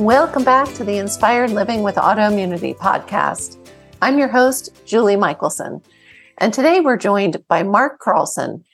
Welcome 0.00 0.44
back 0.44 0.72
to 0.76 0.82
the 0.82 0.96
Inspired 0.96 1.50
Living 1.50 1.82
with 1.82 1.96
Autoimmunity 1.96 2.74
podcast. 2.74 3.58
I'm 4.00 4.18
your 4.18 4.28
host, 4.28 4.70
Julie 4.86 5.14
Michelson, 5.14 5.82
and 6.38 6.54
today 6.54 6.80
we're 6.80 6.96
joined 6.96 7.46
by 7.48 7.62
Mark 7.64 7.98
Carlson. 7.98 8.64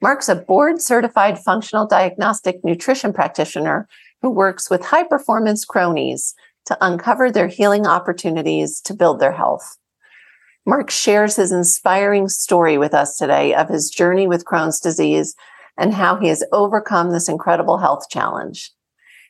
Mark's 0.00 0.30
a 0.30 0.34
board 0.34 0.80
certified 0.80 1.38
functional 1.38 1.86
diagnostic 1.86 2.64
nutrition 2.64 3.12
practitioner 3.12 3.86
who 4.22 4.30
works 4.30 4.70
with 4.70 4.82
high 4.82 5.02
performance 5.02 5.66
Crohnies 5.66 6.32
to 6.64 6.78
uncover 6.80 7.30
their 7.30 7.48
healing 7.48 7.86
opportunities 7.86 8.80
to 8.80 8.94
build 8.94 9.20
their 9.20 9.32
health. 9.32 9.76
Mark 10.64 10.88
shares 10.90 11.36
his 11.36 11.52
inspiring 11.52 12.30
story 12.30 12.78
with 12.78 12.94
us 12.94 13.18
today 13.18 13.54
of 13.54 13.68
his 13.68 13.90
journey 13.90 14.26
with 14.26 14.46
Crohn's 14.46 14.80
disease 14.80 15.34
and 15.76 15.92
how 15.92 16.16
he 16.16 16.28
has 16.28 16.42
overcome 16.50 17.10
this 17.10 17.28
incredible 17.28 17.76
health 17.76 18.06
challenge. 18.08 18.72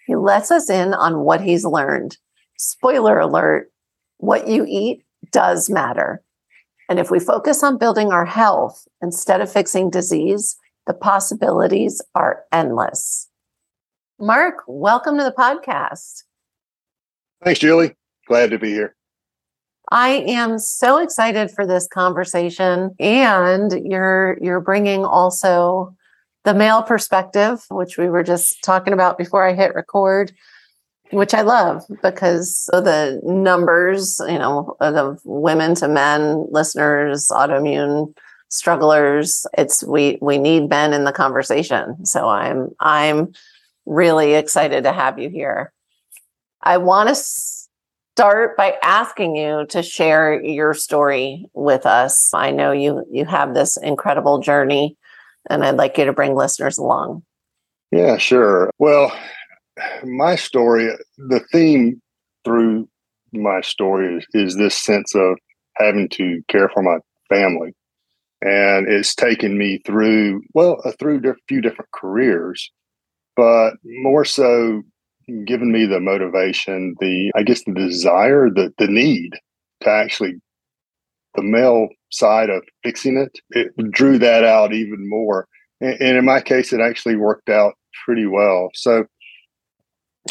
He 0.06 0.16
lets 0.16 0.50
us 0.50 0.68
in 0.68 0.94
on 0.94 1.20
what 1.20 1.40
he's 1.40 1.64
learned. 1.64 2.16
Spoiler 2.58 3.18
alert, 3.18 3.70
what 4.18 4.48
you 4.48 4.64
eat 4.68 5.04
does 5.30 5.70
matter. 5.70 6.22
And 6.88 6.98
if 6.98 7.10
we 7.10 7.18
focus 7.18 7.62
on 7.62 7.78
building 7.78 8.12
our 8.12 8.24
health 8.24 8.86
instead 9.00 9.40
of 9.40 9.52
fixing 9.52 9.90
disease, 9.90 10.56
the 10.86 10.94
possibilities 10.94 12.02
are 12.14 12.42
endless. 12.52 13.28
Mark, 14.18 14.62
welcome 14.66 15.16
to 15.18 15.24
the 15.24 15.32
podcast. 15.32 16.24
Thanks, 17.42 17.60
Julie. 17.60 17.96
Glad 18.28 18.50
to 18.50 18.58
be 18.58 18.70
here. 18.70 18.94
I 19.90 20.24
am 20.26 20.58
so 20.58 20.98
excited 20.98 21.50
for 21.50 21.66
this 21.66 21.86
conversation 21.88 22.94
and 22.98 23.72
you're 23.84 24.38
you're 24.40 24.60
bringing 24.60 25.04
also 25.04 25.94
the 26.44 26.54
male 26.54 26.82
perspective, 26.82 27.64
which 27.70 27.98
we 27.98 28.08
were 28.08 28.22
just 28.22 28.62
talking 28.62 28.92
about 28.92 29.18
before 29.18 29.46
I 29.46 29.54
hit 29.54 29.74
record, 29.74 30.32
which 31.10 31.34
I 31.34 31.42
love 31.42 31.84
because 32.02 32.68
of 32.72 32.84
the 32.84 33.20
numbers, 33.22 34.20
you 34.26 34.38
know, 34.38 34.76
of 34.80 35.20
women 35.24 35.74
to 35.76 35.88
men 35.88 36.46
listeners, 36.50 37.28
autoimmune 37.30 38.14
strugglers. 38.48 39.46
It's 39.56 39.84
we 39.84 40.18
we 40.20 40.38
need 40.38 40.68
men 40.68 40.92
in 40.92 41.04
the 41.04 41.12
conversation. 41.12 42.04
So 42.04 42.28
I'm 42.28 42.70
I'm 42.80 43.32
really 43.86 44.34
excited 44.34 44.84
to 44.84 44.92
have 44.92 45.18
you 45.18 45.28
here. 45.28 45.72
I 46.62 46.78
want 46.78 47.08
to 47.08 47.14
start 47.14 48.56
by 48.56 48.76
asking 48.82 49.36
you 49.36 49.66
to 49.70 49.82
share 49.82 50.42
your 50.42 50.74
story 50.74 51.46
with 51.54 51.86
us. 51.86 52.32
I 52.34 52.50
know 52.50 52.72
you 52.72 53.04
you 53.10 53.24
have 53.26 53.54
this 53.54 53.76
incredible 53.76 54.38
journey 54.38 54.96
and 55.50 55.64
I'd 55.64 55.76
like 55.76 55.98
you 55.98 56.04
to 56.04 56.12
bring 56.12 56.34
listeners 56.34 56.78
along. 56.78 57.22
Yeah, 57.90 58.16
sure. 58.16 58.70
Well, 58.78 59.12
my 60.04 60.36
story, 60.36 60.90
the 61.18 61.40
theme 61.52 62.00
through 62.44 62.88
my 63.32 63.60
story 63.60 64.16
is, 64.16 64.26
is 64.32 64.56
this 64.56 64.76
sense 64.76 65.14
of 65.14 65.38
having 65.76 66.08
to 66.10 66.42
care 66.48 66.68
for 66.68 66.82
my 66.82 66.98
family. 67.28 67.74
And 68.42 68.88
it's 68.88 69.14
taken 69.14 69.56
me 69.56 69.80
through, 69.86 70.42
well, 70.52 70.80
uh, 70.84 70.92
through 70.98 71.18
a 71.30 71.34
few 71.48 71.60
different 71.60 71.90
careers, 71.92 72.70
but 73.36 73.74
more 73.84 74.24
so 74.24 74.82
given 75.46 75.70
me 75.70 75.86
the 75.86 76.00
motivation, 76.00 76.96
the, 76.98 77.30
I 77.36 77.44
guess, 77.44 77.62
the 77.64 77.72
desire, 77.72 78.50
the, 78.50 78.72
the 78.78 78.88
need 78.88 79.30
to 79.82 79.88
actually, 79.88 80.34
the 81.34 81.42
male 81.42 81.88
side 82.10 82.50
of 82.50 82.62
fixing 82.82 83.16
it, 83.16 83.38
it 83.50 83.72
drew 83.90 84.18
that 84.18 84.44
out 84.44 84.72
even 84.72 85.08
more. 85.08 85.48
And, 85.80 86.00
and 86.00 86.18
in 86.18 86.24
my 86.24 86.40
case, 86.40 86.72
it 86.72 86.80
actually 86.80 87.16
worked 87.16 87.48
out 87.48 87.74
pretty 88.04 88.26
well. 88.26 88.70
So 88.74 89.06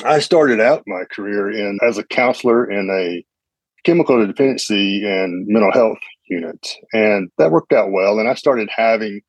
I 0.06 0.19
started 0.19 0.59
out 0.59 0.84
my 0.88 1.03
career 1.11 1.51
in 1.51 1.79
as 1.81 1.97
a 1.97 2.03
counselor 2.03 2.69
in 2.69 2.90
a 2.90 3.25
chemical 3.84 4.25
dependency 4.25 5.06
and 5.06 5.47
mental 5.47 5.72
health 5.72 5.97
unit, 6.29 6.75
and 6.94 7.29
that 7.38 7.51
worked 7.51 7.73
out 7.73 7.91
well. 7.91 8.19
And 8.19 8.29
I 8.29 8.35
started 8.35 8.69
having 8.73 9.22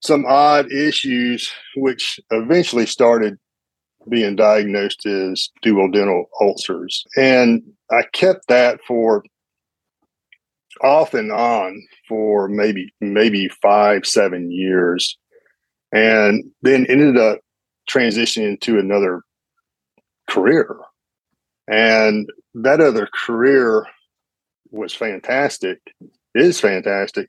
some 0.00 0.24
odd 0.26 0.70
issues, 0.70 1.50
which 1.76 2.20
eventually 2.30 2.86
started 2.86 3.38
being 4.08 4.34
diagnosed 4.36 5.06
as 5.06 5.48
duodenal 5.64 6.24
ulcers. 6.40 7.04
And 7.16 7.62
I 7.90 8.02
kept 8.12 8.48
that 8.48 8.80
for 8.86 9.22
off 10.82 11.14
and 11.14 11.32
on 11.32 11.82
for 12.08 12.48
maybe 12.48 12.92
maybe 13.00 13.48
five 13.60 14.06
seven 14.06 14.50
years. 14.50 15.16
And 15.92 16.44
then 16.62 16.86
ended 16.88 17.18
up 17.18 17.40
transitioning 17.90 18.60
to 18.62 18.78
another 18.78 19.22
career. 20.28 20.78
And 21.68 22.30
that 22.54 22.80
other 22.80 23.08
career 23.12 23.86
was 24.70 24.94
fantastic 24.94 25.78
is 26.34 26.60
fantastic 26.60 27.28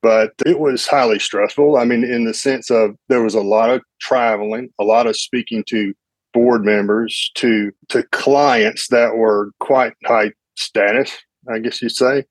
but 0.00 0.32
it 0.44 0.58
was 0.58 0.86
highly 0.86 1.18
stressful. 1.18 1.76
I 1.76 1.84
mean 1.84 2.02
in 2.02 2.24
the 2.24 2.34
sense 2.34 2.70
of 2.70 2.96
there 3.08 3.22
was 3.22 3.34
a 3.34 3.42
lot 3.42 3.70
of 3.70 3.82
traveling 4.00 4.70
a 4.80 4.84
lot 4.84 5.06
of 5.06 5.16
speaking 5.16 5.64
to 5.68 5.92
board 6.32 6.64
members 6.64 7.30
to 7.34 7.70
to 7.88 8.02
clients 8.04 8.88
that 8.88 9.16
were 9.16 9.50
quite 9.60 9.92
high 10.04 10.32
status 10.56 11.16
i 11.52 11.58
guess 11.58 11.80
you'd 11.82 11.92
say 11.92 12.24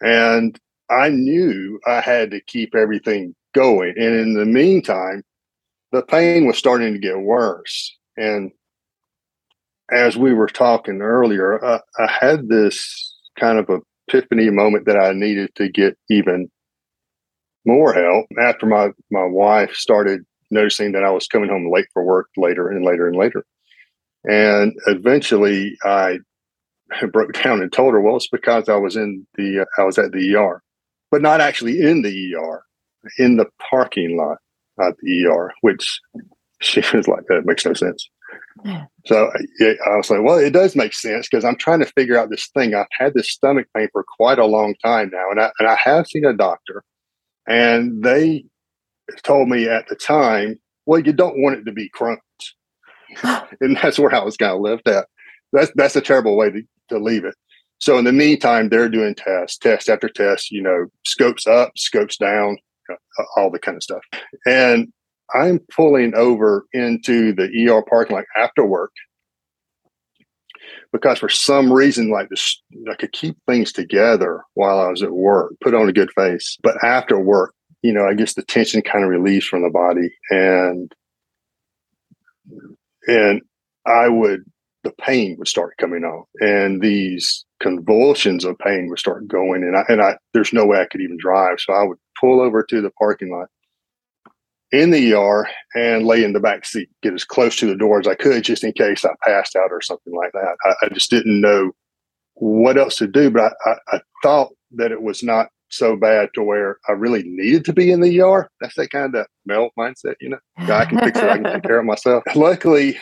and 0.00 0.58
I 0.90 1.08
knew 1.08 1.80
I 1.86 2.00
had 2.00 2.30
to 2.32 2.40
keep 2.40 2.74
everything 2.74 3.34
going. 3.54 3.94
And 3.96 4.14
in 4.14 4.34
the 4.34 4.44
meantime, 4.44 5.22
the 5.92 6.02
pain 6.02 6.46
was 6.46 6.58
starting 6.58 6.92
to 6.92 6.98
get 6.98 7.20
worse. 7.20 7.96
And 8.16 8.50
as 9.90 10.16
we 10.16 10.34
were 10.34 10.46
talking 10.46 11.00
earlier, 11.00 11.64
I, 11.64 11.80
I 11.98 12.10
had 12.10 12.48
this 12.48 13.16
kind 13.38 13.58
of 13.58 13.68
epiphany 14.08 14.50
moment 14.50 14.86
that 14.86 14.96
I 14.96 15.12
needed 15.12 15.54
to 15.56 15.68
get 15.68 15.96
even 16.08 16.50
more 17.64 17.92
help 17.92 18.26
after 18.40 18.66
my, 18.66 18.90
my 19.10 19.24
wife 19.24 19.74
started 19.74 20.24
noticing 20.50 20.92
that 20.92 21.04
I 21.04 21.10
was 21.10 21.26
coming 21.26 21.50
home 21.50 21.70
late 21.72 21.86
for 21.92 22.04
work 22.04 22.28
later 22.36 22.68
and 22.68 22.84
later 22.84 23.06
and 23.06 23.16
later. 23.16 23.44
And 24.28 24.74
eventually 24.86 25.76
I 25.84 26.18
broke 27.12 27.32
down 27.32 27.60
and 27.62 27.72
told 27.72 27.94
her, 27.94 28.00
well, 28.00 28.16
it's 28.16 28.28
because 28.28 28.68
I 28.68 28.76
was 28.76 28.96
in 28.96 29.26
the, 29.36 29.60
uh, 29.60 29.80
I 29.80 29.84
was 29.84 29.98
at 29.98 30.12
the 30.12 30.36
ER, 30.36 30.62
but 31.10 31.22
not 31.22 31.40
actually 31.40 31.80
in 31.80 32.02
the 32.02 32.34
ER, 32.34 32.62
in 33.18 33.36
the 33.36 33.46
parking 33.58 34.16
lot 34.16 34.38
at 34.80 34.96
the 35.02 35.26
ER, 35.26 35.52
which 35.62 36.00
she 36.60 36.80
was 36.94 37.08
like, 37.08 37.24
that 37.28 37.46
makes 37.46 37.64
no 37.64 37.74
sense. 37.74 38.08
So 39.06 39.30
yeah, 39.58 39.72
I 39.86 39.96
was 39.96 40.10
like, 40.10 40.22
well, 40.22 40.38
it 40.38 40.52
does 40.52 40.76
make 40.76 40.92
sense 40.92 41.28
because 41.28 41.44
I'm 41.44 41.56
trying 41.56 41.80
to 41.80 41.92
figure 41.96 42.18
out 42.18 42.30
this 42.30 42.48
thing. 42.48 42.74
I've 42.74 42.86
had 42.92 43.14
this 43.14 43.30
stomach 43.30 43.66
pain 43.74 43.88
for 43.92 44.04
quite 44.04 44.38
a 44.38 44.46
long 44.46 44.74
time 44.84 45.10
now, 45.12 45.30
and 45.30 45.40
I, 45.40 45.50
and 45.58 45.68
I 45.68 45.76
have 45.82 46.06
seen 46.06 46.24
a 46.24 46.34
doctor, 46.34 46.84
and 47.46 48.02
they 48.02 48.44
told 49.22 49.48
me 49.48 49.66
at 49.66 49.88
the 49.88 49.96
time, 49.96 50.60
well, 50.86 51.00
you 51.00 51.12
don't 51.12 51.40
want 51.40 51.58
it 51.58 51.64
to 51.64 51.72
be 51.72 51.90
Crohn's, 51.90 52.20
and 53.60 53.76
that's 53.76 53.98
where 53.98 54.14
I 54.14 54.22
was 54.22 54.36
kind 54.36 54.52
of 54.52 54.60
left 54.60 54.86
at. 54.88 55.06
That's 55.52 55.72
that's 55.74 55.96
a 55.96 56.00
terrible 56.00 56.36
way 56.36 56.50
to, 56.50 56.62
to 56.90 56.98
leave 56.98 57.24
it. 57.24 57.34
So 57.78 57.98
in 57.98 58.04
the 58.04 58.12
meantime, 58.12 58.68
they're 58.68 58.90
doing 58.90 59.14
tests, 59.14 59.56
test 59.56 59.88
after 59.88 60.08
test, 60.08 60.50
you 60.50 60.62
know, 60.62 60.86
scopes 61.06 61.46
up, 61.46 61.72
scopes 61.76 62.18
down, 62.18 62.58
uh, 62.90 63.24
all 63.36 63.50
the 63.50 63.58
kind 63.58 63.76
of 63.76 63.82
stuff. 63.82 64.02
And 64.46 64.92
I'm 65.34 65.60
pulling 65.74 66.14
over 66.14 66.66
into 66.72 67.32
the 67.32 67.48
ER 67.68 67.82
parking 67.88 68.16
lot 68.16 68.24
after 68.36 68.66
work 68.66 68.92
because 70.92 71.18
for 71.18 71.28
some 71.28 71.72
reason, 71.72 72.10
like 72.10 72.28
this, 72.28 72.60
I 72.90 72.94
could 72.94 73.12
keep 73.12 73.36
things 73.46 73.72
together 73.72 74.42
while 74.54 74.80
I 74.80 74.88
was 74.88 75.02
at 75.02 75.12
work, 75.12 75.52
put 75.62 75.74
on 75.74 75.88
a 75.88 75.92
good 75.92 76.10
face. 76.12 76.58
But 76.62 76.82
after 76.84 77.18
work, 77.18 77.54
you 77.82 77.92
know, 77.92 78.06
I 78.06 78.14
guess 78.14 78.34
the 78.34 78.42
tension 78.42 78.82
kind 78.82 79.04
of 79.04 79.10
relieves 79.10 79.46
from 79.46 79.62
the 79.62 79.70
body 79.70 80.10
and 80.30 80.92
and 83.06 83.40
I 83.86 84.08
would 84.08 84.44
the 84.82 84.92
pain 85.00 85.36
would 85.38 85.48
start 85.48 85.76
coming 85.78 86.04
on 86.04 86.24
and 86.40 86.80
these 86.80 87.44
convulsions 87.60 88.44
of 88.44 88.58
pain 88.58 88.88
would 88.88 88.98
start 88.98 89.28
going 89.28 89.62
and 89.62 89.76
I 89.76 89.84
and 89.88 90.00
I 90.00 90.16
there's 90.32 90.52
no 90.52 90.64
way 90.64 90.80
I 90.80 90.86
could 90.86 91.00
even 91.00 91.18
drive. 91.18 91.60
So 91.60 91.72
I 91.72 91.84
would 91.84 91.98
pull 92.18 92.40
over 92.40 92.62
to 92.62 92.80
the 92.80 92.90
parking 92.92 93.30
lot 93.30 93.48
in 94.72 94.90
the 94.90 95.14
ER 95.14 95.48
and 95.74 96.06
lay 96.06 96.22
in 96.22 96.32
the 96.32 96.40
back 96.40 96.64
seat, 96.64 96.88
get 97.02 97.14
as 97.14 97.24
close 97.24 97.56
to 97.56 97.66
the 97.66 97.76
door 97.76 97.98
as 97.98 98.06
I 98.06 98.14
could, 98.14 98.44
just 98.44 98.62
in 98.62 98.72
case 98.72 99.04
I 99.04 99.10
passed 99.26 99.56
out 99.56 99.70
or 99.72 99.80
something 99.80 100.14
like 100.14 100.32
that. 100.32 100.56
I, 100.64 100.86
I 100.86 100.88
just 100.90 101.10
didn't 101.10 101.40
know 101.40 101.72
what 102.34 102.78
else 102.78 102.96
to 102.96 103.06
do, 103.06 103.30
but 103.30 103.52
I, 103.66 103.70
I, 103.70 103.96
I, 103.96 104.00
thought 104.22 104.52
that 104.72 104.92
it 104.92 105.02
was 105.02 105.22
not 105.22 105.48
so 105.70 105.96
bad 105.96 106.30
to 106.34 106.42
where 106.42 106.78
I 106.88 106.92
really 106.92 107.22
needed 107.24 107.64
to 107.66 107.72
be 107.72 107.90
in 107.90 108.00
the 108.00 108.20
ER. 108.20 108.48
That's 108.60 108.74
that 108.76 108.90
kind 108.90 109.14
of 109.14 109.26
male 109.46 109.70
mindset, 109.78 110.14
you 110.20 110.30
know. 110.30 110.38
I 110.58 110.84
can 110.84 110.98
fix 110.98 111.18
it. 111.18 111.24
I 111.24 111.38
can 111.38 111.44
take 111.44 111.62
care 111.62 111.80
of 111.80 111.86
myself. 111.86 112.22
Luckily, 112.34 112.98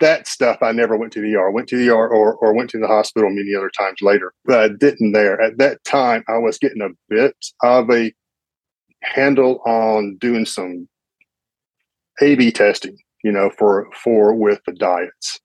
that 0.00 0.26
stuff 0.26 0.58
I 0.62 0.72
never 0.72 0.96
went 0.96 1.12
to 1.12 1.20
the 1.20 1.36
ER. 1.36 1.50
Went 1.50 1.68
to 1.68 1.76
the 1.76 1.90
ER 1.90 2.08
or, 2.08 2.34
or 2.36 2.54
went 2.54 2.70
to 2.70 2.78
the 2.78 2.86
hospital 2.86 3.30
many 3.30 3.54
other 3.54 3.70
times 3.70 4.02
later, 4.02 4.32
but 4.44 4.58
I 4.58 4.68
didn't 4.68 5.12
there. 5.12 5.40
At 5.40 5.58
that 5.58 5.82
time, 5.84 6.24
I 6.28 6.38
was 6.38 6.58
getting 6.58 6.82
a 6.82 6.90
bit 7.08 7.36
of 7.62 7.90
a 7.90 8.12
handle 9.02 9.60
on 9.66 10.16
doing 10.18 10.46
some 10.46 10.88
A/B 12.20 12.52
testing, 12.52 12.96
you 13.22 13.32
know, 13.32 13.50
for 13.50 13.88
for 13.94 14.34
with 14.34 14.60
the 14.66 14.72
diets, 14.72 15.40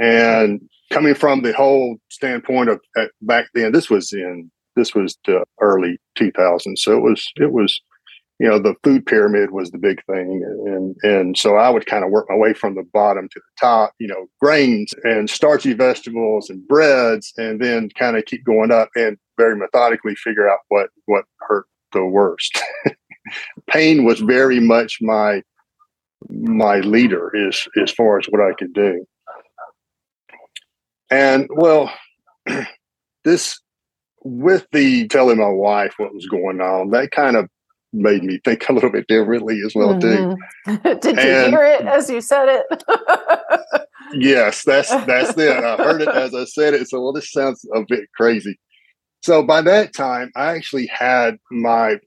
and 0.00 0.60
coming 0.90 1.14
from 1.14 1.42
the 1.42 1.52
whole 1.52 1.96
standpoint 2.10 2.70
of 2.70 2.80
back 3.22 3.46
then, 3.54 3.72
this 3.72 3.90
was 3.90 4.12
in 4.12 4.50
this 4.76 4.94
was 4.94 5.18
the 5.24 5.44
early 5.60 5.98
2000s, 6.18 6.78
so 6.78 6.96
it 6.96 7.00
was 7.00 7.32
it 7.36 7.52
was 7.52 7.80
you 8.40 8.48
know 8.48 8.58
the 8.58 8.74
food 8.82 9.06
pyramid 9.06 9.52
was 9.52 9.70
the 9.70 9.78
big 9.78 10.04
thing 10.06 10.42
and 10.66 10.96
and 11.02 11.38
so 11.38 11.56
i 11.56 11.70
would 11.70 11.86
kind 11.86 12.04
of 12.04 12.10
work 12.10 12.26
my 12.28 12.36
way 12.36 12.52
from 12.52 12.74
the 12.74 12.82
bottom 12.92 13.28
to 13.28 13.38
the 13.38 13.60
top 13.60 13.92
you 13.98 14.08
know 14.08 14.26
grains 14.40 14.92
and 15.04 15.30
starchy 15.30 15.72
vegetables 15.72 16.50
and 16.50 16.66
breads 16.66 17.32
and 17.36 17.60
then 17.60 17.88
kind 17.98 18.16
of 18.16 18.24
keep 18.24 18.44
going 18.44 18.72
up 18.72 18.88
and 18.96 19.16
very 19.36 19.56
methodically 19.56 20.14
figure 20.16 20.48
out 20.48 20.60
what 20.68 20.90
what 21.06 21.24
hurt 21.40 21.66
the 21.92 22.04
worst. 22.04 22.60
Pain 23.70 24.04
was 24.04 24.20
very 24.20 24.60
much 24.60 24.98
my 25.00 25.42
my 26.28 26.80
leader 26.80 27.34
as 27.48 27.66
as 27.82 27.90
far 27.90 28.18
as 28.18 28.26
what 28.26 28.40
i 28.40 28.52
could 28.54 28.72
do. 28.72 29.06
And 31.10 31.48
well 31.50 31.92
this 33.24 33.60
with 34.22 34.66
the 34.72 35.06
telling 35.08 35.38
my 35.38 35.48
wife 35.48 35.94
what 35.98 36.14
was 36.14 36.26
going 36.26 36.60
on 36.60 36.90
that 36.90 37.10
kind 37.10 37.36
of 37.36 37.48
made 37.94 38.24
me 38.24 38.38
think 38.44 38.68
a 38.68 38.72
little 38.72 38.90
bit 38.90 39.06
differently 39.06 39.60
as 39.64 39.74
well 39.74 39.94
mm-hmm. 39.94 40.34
too. 40.72 41.00
Did 41.00 41.16
you 41.16 41.50
hear 41.50 41.64
it 41.64 41.86
as 41.86 42.10
you 42.10 42.20
said 42.20 42.48
it? 42.48 42.84
yes, 44.12 44.64
that's 44.64 44.90
that's 45.06 45.36
it. 45.38 45.64
I 45.64 45.76
heard 45.76 46.02
it 46.02 46.08
as 46.08 46.34
I 46.34 46.44
said 46.44 46.74
it. 46.74 46.88
So 46.88 47.00
well, 47.00 47.12
this 47.12 47.30
sounds 47.30 47.64
a 47.74 47.84
bit 47.86 48.08
crazy. 48.16 48.58
So 49.22 49.42
by 49.42 49.62
that 49.62 49.94
time, 49.94 50.30
I 50.36 50.54
actually 50.54 50.86
had 50.86 51.38
my 51.50 51.98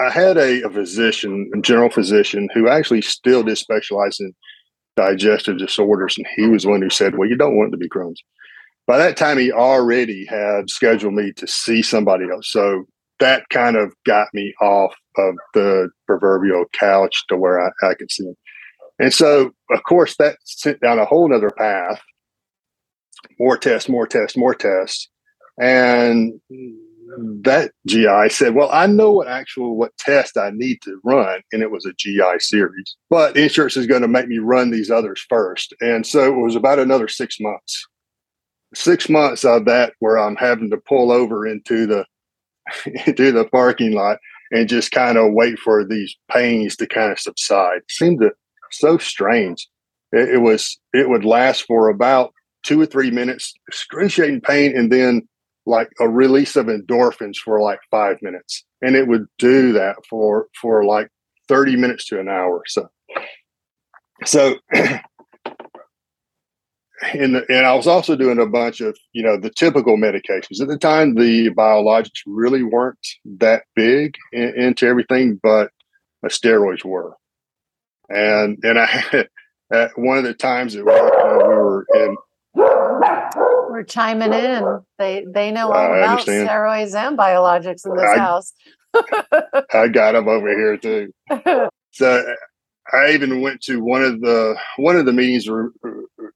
I 0.00 0.10
had 0.10 0.38
a, 0.38 0.62
a 0.62 0.70
physician, 0.70 1.50
a 1.54 1.60
general 1.60 1.90
physician, 1.90 2.48
who 2.54 2.68
actually 2.68 3.02
still 3.02 3.42
did 3.42 3.58
specialize 3.58 4.18
in 4.20 4.32
digestive 4.96 5.58
disorders, 5.58 6.16
and 6.16 6.26
he 6.36 6.46
was 6.46 6.62
the 6.62 6.70
one 6.70 6.82
who 6.82 6.90
said, 6.90 7.18
"Well, 7.18 7.28
you 7.28 7.36
don't 7.36 7.56
want 7.56 7.68
it 7.68 7.70
to 7.72 7.76
be 7.76 7.88
Crohn's." 7.88 8.22
By 8.86 8.98
that 8.98 9.16
time, 9.16 9.38
he 9.38 9.52
already 9.52 10.26
had 10.26 10.68
scheduled 10.68 11.14
me 11.14 11.32
to 11.32 11.46
see 11.46 11.82
somebody 11.82 12.24
else. 12.30 12.50
So 12.50 12.86
that 13.22 13.48
kind 13.50 13.76
of 13.76 13.92
got 14.04 14.26
me 14.34 14.52
off 14.60 14.92
of 15.16 15.36
the 15.54 15.88
proverbial 16.08 16.64
couch 16.72 17.24
to 17.28 17.36
where 17.36 17.64
I, 17.64 17.70
I 17.86 17.94
could 17.94 18.10
see 18.10 18.24
him. 18.24 18.36
And 18.98 19.14
so, 19.14 19.52
of 19.70 19.84
course, 19.84 20.16
that 20.16 20.38
sent 20.42 20.80
down 20.80 20.98
a 20.98 21.04
whole 21.04 21.32
other 21.32 21.50
path. 21.50 22.02
More 23.38 23.56
tests, 23.56 23.88
more 23.88 24.08
tests, 24.08 24.36
more 24.36 24.56
tests. 24.56 25.08
And 25.56 26.40
that 27.44 27.70
GI 27.86 28.30
said, 28.30 28.54
Well, 28.54 28.70
I 28.72 28.86
know 28.86 29.12
what 29.12 29.28
actual 29.28 29.76
what 29.76 29.96
test 29.98 30.36
I 30.36 30.50
need 30.52 30.82
to 30.82 31.00
run. 31.04 31.42
And 31.52 31.62
it 31.62 31.70
was 31.70 31.86
a 31.86 31.92
GI 31.92 32.40
series. 32.40 32.96
But 33.08 33.36
insurance 33.36 33.76
is 33.76 33.86
going 33.86 34.02
to 34.02 34.08
make 34.08 34.26
me 34.26 34.38
run 34.38 34.72
these 34.72 34.90
others 34.90 35.24
first. 35.28 35.72
And 35.80 36.04
so 36.04 36.24
it 36.24 36.42
was 36.42 36.56
about 36.56 36.80
another 36.80 37.06
six 37.06 37.38
months. 37.38 37.86
Six 38.74 39.08
months 39.08 39.44
of 39.44 39.64
that 39.66 39.92
where 40.00 40.18
I'm 40.18 40.36
having 40.36 40.70
to 40.70 40.76
pull 40.76 41.12
over 41.12 41.46
into 41.46 41.86
the 41.86 42.04
into 43.06 43.32
the 43.32 43.44
parking 43.46 43.92
lot 43.92 44.18
and 44.50 44.68
just 44.68 44.90
kind 44.90 45.16
of 45.16 45.32
wait 45.32 45.58
for 45.58 45.84
these 45.84 46.14
pains 46.30 46.76
to 46.76 46.86
kind 46.86 47.10
of 47.10 47.18
subside. 47.18 47.78
It 47.78 47.90
seemed 47.90 48.20
to 48.20 48.32
so 48.70 48.98
strange. 48.98 49.68
It, 50.12 50.28
it, 50.30 50.38
was 50.38 50.78
it 50.92 51.08
would 51.08 51.24
last 51.24 51.64
for 51.66 51.88
about 51.88 52.32
two 52.62 52.80
or 52.80 52.86
three 52.86 53.10
minutes, 53.10 53.54
excruciating 53.68 54.40
pain, 54.42 54.76
and 54.76 54.92
then 54.92 55.22
like 55.66 55.88
a 56.00 56.08
release 56.08 56.56
of 56.56 56.66
endorphins 56.66 57.36
for 57.36 57.60
like 57.60 57.80
five 57.90 58.20
minutes, 58.20 58.64
and 58.82 58.96
it 58.96 59.06
would 59.08 59.26
do 59.38 59.72
that 59.72 59.96
for 60.08 60.48
for 60.60 60.84
like 60.84 61.08
thirty 61.48 61.76
minutes 61.76 62.06
to 62.06 62.20
an 62.20 62.28
hour. 62.28 62.62
So, 62.66 62.88
so 64.24 64.56
and 67.14 67.36
and 67.36 67.66
I 67.66 67.74
was 67.74 67.86
also 67.86 68.16
doing 68.16 68.38
a 68.38 68.46
bunch 68.46 68.80
of 68.80 68.96
you 69.12 69.22
know 69.22 69.36
the 69.36 69.50
typical 69.50 69.96
medications 69.96 70.60
at 70.60 70.68
the 70.68 70.78
time. 70.78 71.14
The 71.14 71.50
biologics 71.50 72.22
really 72.26 72.62
weren't 72.62 73.06
that 73.38 73.64
big 73.74 74.16
in, 74.32 74.54
into 74.54 74.86
everything, 74.86 75.40
but 75.42 75.70
steroids 76.26 76.84
were. 76.84 77.16
And 78.08 78.58
and 78.62 78.78
I 78.78 78.86
had, 78.86 79.28
at 79.72 79.98
one 79.98 80.18
of 80.18 80.24
the 80.24 80.34
times 80.34 80.74
that 80.74 80.84
we 80.84 80.92
were 80.92 81.86
in. 81.94 82.16
We're 82.54 83.84
chiming 83.84 84.32
in. 84.32 84.80
They 84.98 85.24
they 85.26 85.50
know 85.50 85.72
all 85.72 85.94
about 85.94 86.20
steroids 86.20 86.94
and 86.94 87.16
biologics 87.18 87.86
in 87.86 87.96
this 87.96 88.10
I, 88.10 88.18
house. 88.18 88.52
I 89.72 89.88
got 89.88 90.12
them 90.12 90.28
over 90.28 90.48
here 90.48 90.76
too. 90.76 91.12
So 91.94 92.24
I 92.92 93.12
even 93.12 93.40
went 93.40 93.60
to 93.62 93.82
one 93.82 94.02
of 94.02 94.20
the 94.20 94.56
one 94.76 94.96
of 94.96 95.06
the 95.06 95.12
meetings 95.12 95.48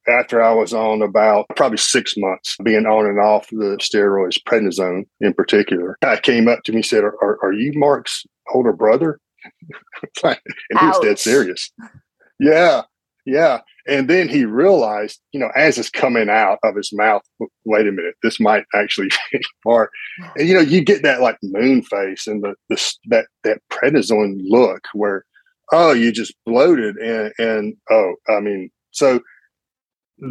after 0.08 0.42
I 0.42 0.52
was 0.52 0.72
on 0.72 1.02
about 1.02 1.46
probably 1.56 1.78
six 1.78 2.14
months 2.16 2.56
being 2.62 2.86
on 2.86 3.06
and 3.06 3.18
off 3.18 3.48
the 3.48 3.78
steroids, 3.80 4.38
prednisone 4.46 5.06
in 5.20 5.34
particular. 5.34 5.98
I 6.04 6.16
came 6.18 6.46
up 6.48 6.62
to 6.64 6.72
me 6.72 6.78
and 6.78 6.86
said, 6.86 7.04
"Are, 7.04 7.38
are 7.42 7.52
you 7.52 7.72
Mark's 7.74 8.24
older 8.54 8.72
brother?" 8.72 9.18
and 10.24 10.38
he 10.78 10.86
was 10.86 10.98
dead 11.00 11.18
serious. 11.18 11.70
Yeah, 12.38 12.82
yeah. 13.24 13.60
And 13.88 14.08
then 14.08 14.28
he 14.28 14.44
realized, 14.44 15.20
you 15.32 15.38
know, 15.38 15.50
as 15.54 15.78
it's 15.78 15.90
coming 15.90 16.28
out 16.28 16.58
of 16.64 16.74
his 16.74 16.92
mouth, 16.92 17.22
wait 17.64 17.86
a 17.86 17.92
minute, 17.92 18.14
this 18.22 18.40
might 18.40 18.64
actually 18.74 19.08
be 19.32 19.40
part. 19.64 19.90
And 20.36 20.48
you 20.48 20.54
know, 20.54 20.60
you 20.60 20.82
get 20.82 21.02
that 21.02 21.20
like 21.20 21.38
moon 21.42 21.82
face 21.82 22.26
and 22.26 22.42
the, 22.42 22.54
the 22.68 22.94
that 23.06 23.26
that 23.44 23.60
prednisone 23.70 24.40
look 24.44 24.84
where 24.94 25.24
oh, 25.72 25.92
you 25.92 26.12
just 26.12 26.34
bloated 26.44 26.96
and 26.96 27.32
and 27.38 27.76
oh, 27.90 28.14
I 28.28 28.40
mean, 28.40 28.70
so 28.90 29.20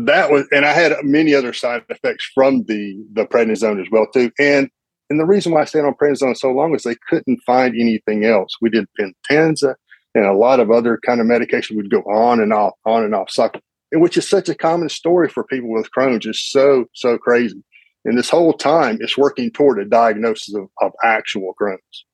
that 0.08 0.32
was, 0.32 0.48
and 0.52 0.66
I 0.66 0.74
had 0.74 0.94
many 1.04 1.36
other 1.36 1.54
side 1.54 1.84
effects 1.90 2.30
from 2.34 2.64
the 2.68 2.96
the 3.14 3.26
prednisone 3.26 3.82
as 3.82 3.88
well 3.92 4.08
too. 4.14 4.32
And 4.40 4.70
and 5.10 5.20
the 5.20 5.26
reason 5.26 5.52
why 5.52 5.62
I 5.62 5.66
stayed 5.66 5.86
on 5.86 5.94
prednisone 5.94 6.36
so 6.36 6.52
long 6.52 6.74
is 6.76 6.84
they 6.84 6.96
couldn't 7.08 7.40
find 7.46 7.76
anything 7.76 8.26
else. 8.26 8.56
We 8.62 8.70
did 8.70 8.88
Pentasa 9.00 9.76
and 10.16 10.26
a 10.26 10.34
lot 10.34 10.60
of 10.60 10.72
other 10.72 11.00
kind 11.06 11.22
of 11.22 11.28
medication 11.28 11.76
would 11.78 11.92
go 11.92 12.00
on 12.02 12.40
and 12.40 12.54
off, 12.54 12.74
on 12.86 13.04
and 13.04 13.14
off 13.14 13.30
cycle, 13.30 13.62
which 13.92 14.18
is 14.18 14.28
such 14.28 14.50
a 14.50 14.56
common 14.56 14.90
story 14.90 15.30
for 15.30 15.44
people 15.44 15.72
with 15.72 15.90
Crohn's. 15.96 16.24
Just 16.24 16.52
so 16.52 16.86
so 16.94 17.18
crazy. 17.18 17.64
And 18.06 18.18
this 18.18 18.30
whole 18.30 18.54
time, 18.54 18.98
it's 19.02 19.18
working 19.18 19.52
toward 19.52 19.80
a 19.80 19.86
diagnosis 19.86 20.54
of, 20.56 20.68
of 20.80 20.92
actual 21.04 21.54
Crohn's. 21.60 22.06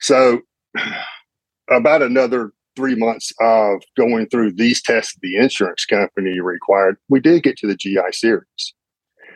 So 0.00 0.42
about 1.70 2.02
another 2.02 2.52
three 2.76 2.94
months 2.94 3.32
of 3.40 3.82
going 3.96 4.26
through 4.28 4.52
these 4.52 4.82
tests 4.82 5.16
the 5.22 5.36
insurance 5.36 5.84
company 5.84 6.40
required, 6.40 6.96
we 7.08 7.20
did 7.20 7.42
get 7.42 7.56
to 7.58 7.66
the 7.66 7.76
GI 7.76 8.12
series. 8.12 8.74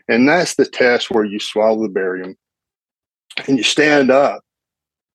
And 0.09 0.29
that's 0.29 0.57
the 0.57 0.65
test 0.65 1.11
where 1.11 1.25
you 1.25 1.39
swallow 1.39 1.83
the 1.83 1.89
barium 1.89 2.37
and 3.47 3.59
you 3.59 3.63
stand 3.63 4.11
up, 4.11 4.43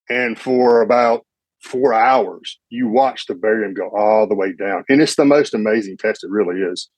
and 0.09 0.39
for 0.39 0.81
about 0.81 1.25
four 1.61 1.93
hours, 1.93 2.59
you 2.69 2.87
watch 2.87 3.25
the 3.25 3.35
barium 3.35 3.73
go 3.73 3.89
all 3.89 4.27
the 4.27 4.35
way 4.35 4.53
down. 4.53 4.83
And 4.89 5.01
it's 5.01 5.15
the 5.15 5.25
most 5.25 5.53
amazing 5.53 5.97
test, 5.97 6.23
it 6.23 6.29
really 6.29 6.61
is. 6.61 6.89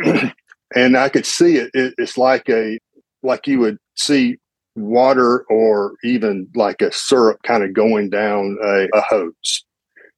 and 0.74 0.96
I 0.96 1.08
could 1.08 1.26
see 1.26 1.56
it. 1.56 1.70
it. 1.74 1.94
It's 1.98 2.18
like 2.18 2.48
a 2.48 2.78
like 3.22 3.46
you 3.46 3.60
would 3.60 3.78
see 3.94 4.38
water 4.74 5.44
or 5.48 5.94
even 6.04 6.48
like 6.54 6.80
a 6.80 6.92
syrup 6.92 7.38
kind 7.44 7.62
of 7.62 7.74
going 7.74 8.10
down 8.10 8.58
a, 8.62 8.88
a 8.94 9.00
hose. 9.02 9.64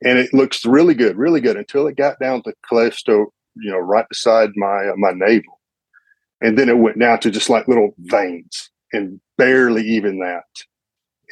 And 0.05 0.19
it 0.19 0.35
looks 0.35 0.67
really 0.67 0.95
good, 0.95 1.17
really 1.17 1.41
good 1.41 1.57
until 1.57 1.87
it 1.87 1.97
got 1.97 2.19
down 2.21 2.43
to 2.43 2.53
close 2.67 3.03
to, 3.05 3.33
you 3.57 3.71
know, 3.71 3.79
right 3.79 4.09
beside 4.09 4.51
my 4.57 4.89
uh, 4.89 4.97
my 4.97 5.13
navel. 5.13 5.61
And 6.41 6.59
then 6.59 6.69
it 6.69 6.79
went 6.79 6.99
down 6.99 7.21
to 7.21 7.31
just 7.31 7.49
like 7.49 7.69
little 7.69 7.95
veins 7.99 8.71
and 8.93 9.21
barely 9.39 9.83
even 9.83 10.19
that. 10.21 10.45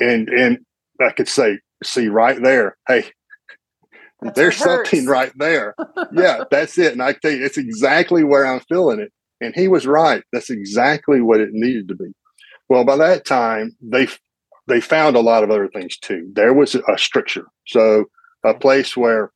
And 0.01 0.29
and 0.29 0.59
I 1.01 1.11
could 1.11 1.29
say, 1.29 1.59
see 1.85 2.09
right 2.09 2.41
there, 2.43 2.77
hey, 2.89 3.05
that's 4.23 4.37
there's 4.37 4.57
something 4.57 5.07
right 5.07 5.33
there. 5.37 5.75
yeah, 6.13 6.45
that's 6.51 6.79
it. 6.79 6.93
And 6.93 7.03
I 7.03 7.13
tell 7.13 7.33
you, 7.33 7.45
it's 7.45 7.59
exactly 7.59 8.25
where 8.25 8.47
I'm 8.47 8.61
feeling 8.61 9.01
it. 9.01 9.13
And 9.41 9.55
he 9.55 9.67
was 9.67 9.87
right. 9.87 10.23
That's 10.33 10.51
exactly 10.51 11.21
what 11.21 11.41
it 11.41 11.51
needed 11.53 11.89
to 11.89 11.97
be. 11.97 12.13
Well, 12.73 12.85
by 12.85 12.97
that 12.97 13.27
time, 13.27 13.77
they 13.83 14.09
they 14.67 14.81
found 14.81 15.15
a 15.15 15.21
lot 15.21 15.45
of 15.45 15.51
other 15.51 15.69
things 15.69 15.99
too. 15.99 16.27
There 16.33 16.55
was 16.55 16.75
a 16.75 16.97
stricture. 16.97 17.45
So 17.67 18.07
a 18.45 18.55
place 18.55 18.97
where 18.97 19.31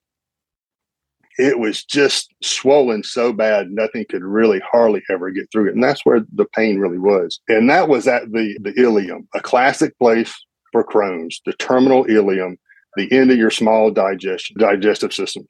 it 1.37 1.59
was 1.59 1.85
just 1.85 2.33
swollen 2.43 3.03
so 3.03 3.35
bad 3.35 3.71
nothing 3.71 4.07
could 4.09 4.25
really 4.25 4.61
hardly 4.61 5.03
ever 5.11 5.31
get 5.31 5.53
through 5.53 5.69
it 5.69 5.75
and 5.75 5.85
that's 5.85 6.07
where 6.07 6.21
the 6.33 6.47
pain 6.55 6.79
really 6.79 6.97
was 6.97 7.39
and 7.47 7.69
that 7.69 7.91
was 7.91 8.09
at 8.09 8.33
the 8.33 8.57
the 8.63 8.73
ileum 8.73 9.27
a 9.35 9.41
classic 9.41 9.97
place 9.99 10.35
for 10.73 10.83
crohn's 10.83 11.43
the 11.45 11.53
terminal 11.53 12.07
ileum 12.07 12.57
the 12.97 13.13
end 13.13 13.31
of 13.31 13.37
your 13.37 13.51
small 13.51 13.91
digestion 13.91 14.57
digestive 14.59 15.13
system 15.13 15.47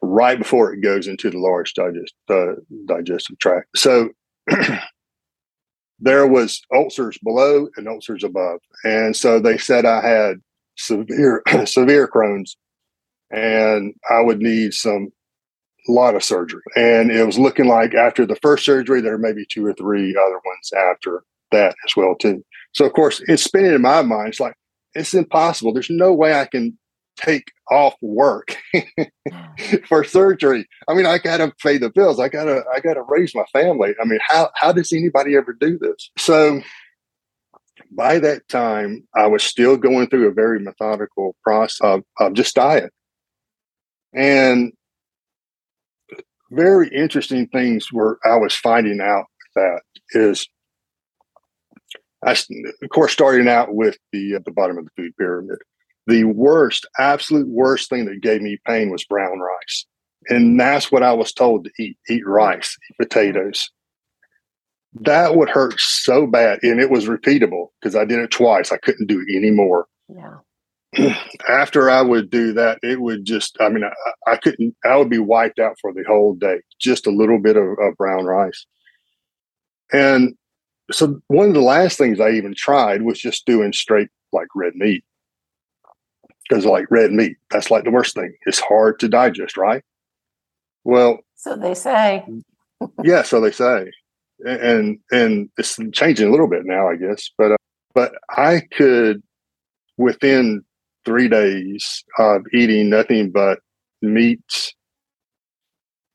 right 0.00 0.38
before 0.38 0.72
it 0.72 0.80
goes 0.80 1.08
into 1.08 1.28
the 1.28 1.38
large 1.38 1.74
digest 1.74 2.14
uh, 2.28 2.52
digestive 2.86 3.36
tract 3.40 3.66
so 3.74 4.10
there 6.00 6.26
was 6.26 6.62
ulcers 6.74 7.18
below 7.18 7.68
and 7.76 7.88
ulcers 7.88 8.24
above 8.24 8.60
and 8.84 9.14
so 9.14 9.38
they 9.38 9.58
said 9.58 9.84
i 9.84 10.00
had 10.00 10.36
severe 10.76 11.42
severe 11.64 12.08
crohn's 12.08 12.56
and 13.30 13.94
I 14.10 14.20
would 14.20 14.40
need 14.40 14.74
some 14.74 15.12
lot 15.88 16.14
of 16.14 16.24
surgery. 16.24 16.62
And 16.76 17.10
it 17.10 17.24
was 17.24 17.38
looking 17.38 17.66
like 17.66 17.94
after 17.94 18.26
the 18.26 18.36
first 18.36 18.64
surgery, 18.64 19.00
there 19.00 19.18
may 19.18 19.32
be 19.32 19.46
two 19.46 19.64
or 19.64 19.72
three 19.72 20.16
other 20.16 20.40
ones 20.44 20.72
after 20.76 21.24
that 21.52 21.74
as 21.86 21.96
well 21.96 22.14
too. 22.14 22.44
So 22.72 22.84
of 22.84 22.92
course, 22.92 23.22
it's 23.26 23.44
spinning 23.44 23.74
in 23.74 23.82
my 23.82 24.02
mind. 24.02 24.28
It's 24.28 24.40
like 24.40 24.54
it's 24.94 25.14
impossible. 25.14 25.72
There's 25.72 25.90
no 25.90 26.12
way 26.12 26.34
I 26.34 26.46
can 26.46 26.78
take 27.16 27.52
off 27.70 27.94
work 28.00 28.56
for 29.88 30.04
surgery. 30.04 30.66
I 30.88 30.94
mean, 30.94 31.06
I 31.06 31.18
gotta 31.18 31.52
pay 31.62 31.78
the 31.78 31.90
bills. 31.90 32.18
I 32.18 32.28
gotta 32.28 32.64
I 32.74 32.80
gotta 32.80 33.02
raise 33.08 33.34
my 33.34 33.44
family. 33.52 33.94
I 34.00 34.04
mean, 34.04 34.20
how 34.22 34.50
how 34.54 34.72
does 34.72 34.92
anybody 34.92 35.36
ever 35.36 35.52
do 35.52 35.78
this? 35.78 36.10
So 36.18 36.62
by 37.90 38.18
that 38.20 38.48
time, 38.48 39.06
I 39.16 39.26
was 39.26 39.42
still 39.42 39.76
going 39.76 40.08
through 40.08 40.28
a 40.28 40.32
very 40.32 40.60
methodical 40.60 41.34
process 41.42 41.80
of, 41.80 42.02
of 42.18 42.34
just 42.34 42.54
diet. 42.54 42.92
And 44.14 44.72
very 46.50 46.88
interesting 46.88 47.46
things 47.48 47.92
were 47.92 48.18
I 48.24 48.36
was 48.36 48.54
finding 48.54 49.00
out 49.00 49.26
that 49.54 49.80
is 50.10 50.46
I 52.24 52.32
of 52.32 52.90
course 52.92 53.12
starting 53.12 53.48
out 53.48 53.74
with 53.74 53.96
the 54.12 54.34
at 54.34 54.44
the 54.44 54.50
bottom 54.50 54.78
of 54.78 54.84
the 54.84 54.90
food 54.96 55.16
pyramid. 55.16 55.58
The 56.06 56.24
worst, 56.24 56.86
absolute 56.98 57.48
worst 57.48 57.88
thing 57.88 58.06
that 58.06 58.22
gave 58.22 58.42
me 58.42 58.58
pain 58.66 58.90
was 58.90 59.04
brown 59.04 59.38
rice. 59.38 59.86
And 60.28 60.58
that's 60.58 60.92
what 60.92 61.02
I 61.02 61.12
was 61.12 61.32
told 61.32 61.64
to 61.64 61.70
eat, 61.82 61.96
eat 62.08 62.26
rice, 62.26 62.76
eat 62.90 62.96
potatoes. 62.98 63.70
That 64.92 65.36
would 65.36 65.48
hurt 65.48 65.78
so 65.78 66.26
bad. 66.26 66.58
And 66.62 66.80
it 66.80 66.90
was 66.90 67.06
repeatable 67.06 67.68
because 67.80 67.94
I 67.94 68.04
did 68.04 68.18
it 68.18 68.30
twice. 68.30 68.72
I 68.72 68.76
couldn't 68.78 69.06
do 69.06 69.24
it 69.26 69.36
anymore. 69.36 69.86
Yeah. 70.08 70.38
after 71.48 71.88
I 71.88 72.02
would 72.02 72.30
do 72.30 72.52
that, 72.54 72.78
it 72.82 73.00
would 73.00 73.24
just, 73.24 73.56
I 73.60 73.68
mean, 73.68 73.84
I, 73.84 74.32
I, 74.32 74.36
couldn't, 74.36 74.74
I 74.84 74.96
would 74.96 75.10
be 75.10 75.18
wiped 75.18 75.58
out 75.58 75.76
for 75.80 75.92
the 75.92 76.04
whole 76.06 76.34
day, 76.34 76.60
just 76.80 77.06
a 77.06 77.12
little 77.12 77.38
bit 77.38 77.56
of, 77.56 77.78
of 77.80 77.96
brown 77.96 78.24
rice. 78.24 78.66
And 79.92 80.34
so 80.90 81.20
one 81.28 81.48
of 81.48 81.54
the 81.54 81.60
last 81.60 81.96
things 81.96 82.20
I 82.20 82.30
even 82.30 82.54
tried 82.54 83.02
was 83.02 83.20
just 83.20 83.46
doing 83.46 83.72
straight 83.72 84.08
like 84.32 84.48
red 84.54 84.74
meat. 84.74 85.04
Because 86.50 86.66
like 86.66 86.90
red 86.90 87.12
meat, 87.12 87.36
that's 87.50 87.70
like 87.70 87.84
the 87.84 87.92
worst 87.92 88.16
thing. 88.16 88.34
It's 88.44 88.58
hard 88.58 88.98
to 89.00 89.08
digest, 89.08 89.56
right? 89.56 89.84
Well, 90.82 91.20
so 91.36 91.54
they 91.56 91.74
say. 91.74 92.26
yeah, 93.04 93.22
so 93.22 93.40
they 93.40 93.52
say, 93.52 93.90
and 94.44 94.98
and 95.12 95.48
it's 95.56 95.78
changing 95.92 96.26
a 96.26 96.30
little 96.30 96.48
bit 96.48 96.64
now, 96.64 96.88
I 96.88 96.96
guess. 96.96 97.30
But 97.38 97.52
uh, 97.52 97.56
but 97.94 98.14
I 98.30 98.62
could 98.72 99.22
within 99.96 100.64
three 101.04 101.28
days 101.28 102.02
of 102.18 102.42
eating 102.52 102.90
nothing 102.90 103.30
but 103.30 103.60
meats 104.02 104.74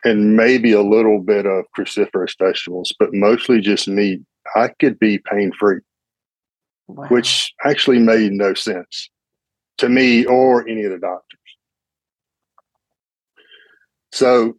and 0.04 0.36
maybe 0.36 0.72
a 0.74 0.82
little 0.82 1.20
bit 1.20 1.46
of 1.46 1.66
cruciferous 1.76 2.36
vegetables, 2.38 2.94
but 3.00 3.14
mostly 3.14 3.60
just 3.60 3.88
meat, 3.88 4.22
I 4.56 4.70
could 4.80 5.00
be 5.00 5.18
pain 5.18 5.52
free, 5.58 5.80
wow. 6.88 7.08
which 7.08 7.52
actually 7.64 8.00
made 8.00 8.32
no 8.32 8.54
sense 8.54 9.10
to 9.78 9.90
me 9.90 10.26
or 10.26 10.68
any 10.68 10.84
of 10.84 10.92
the 10.92 10.98
doctors. 10.98 11.40
So 14.12 14.56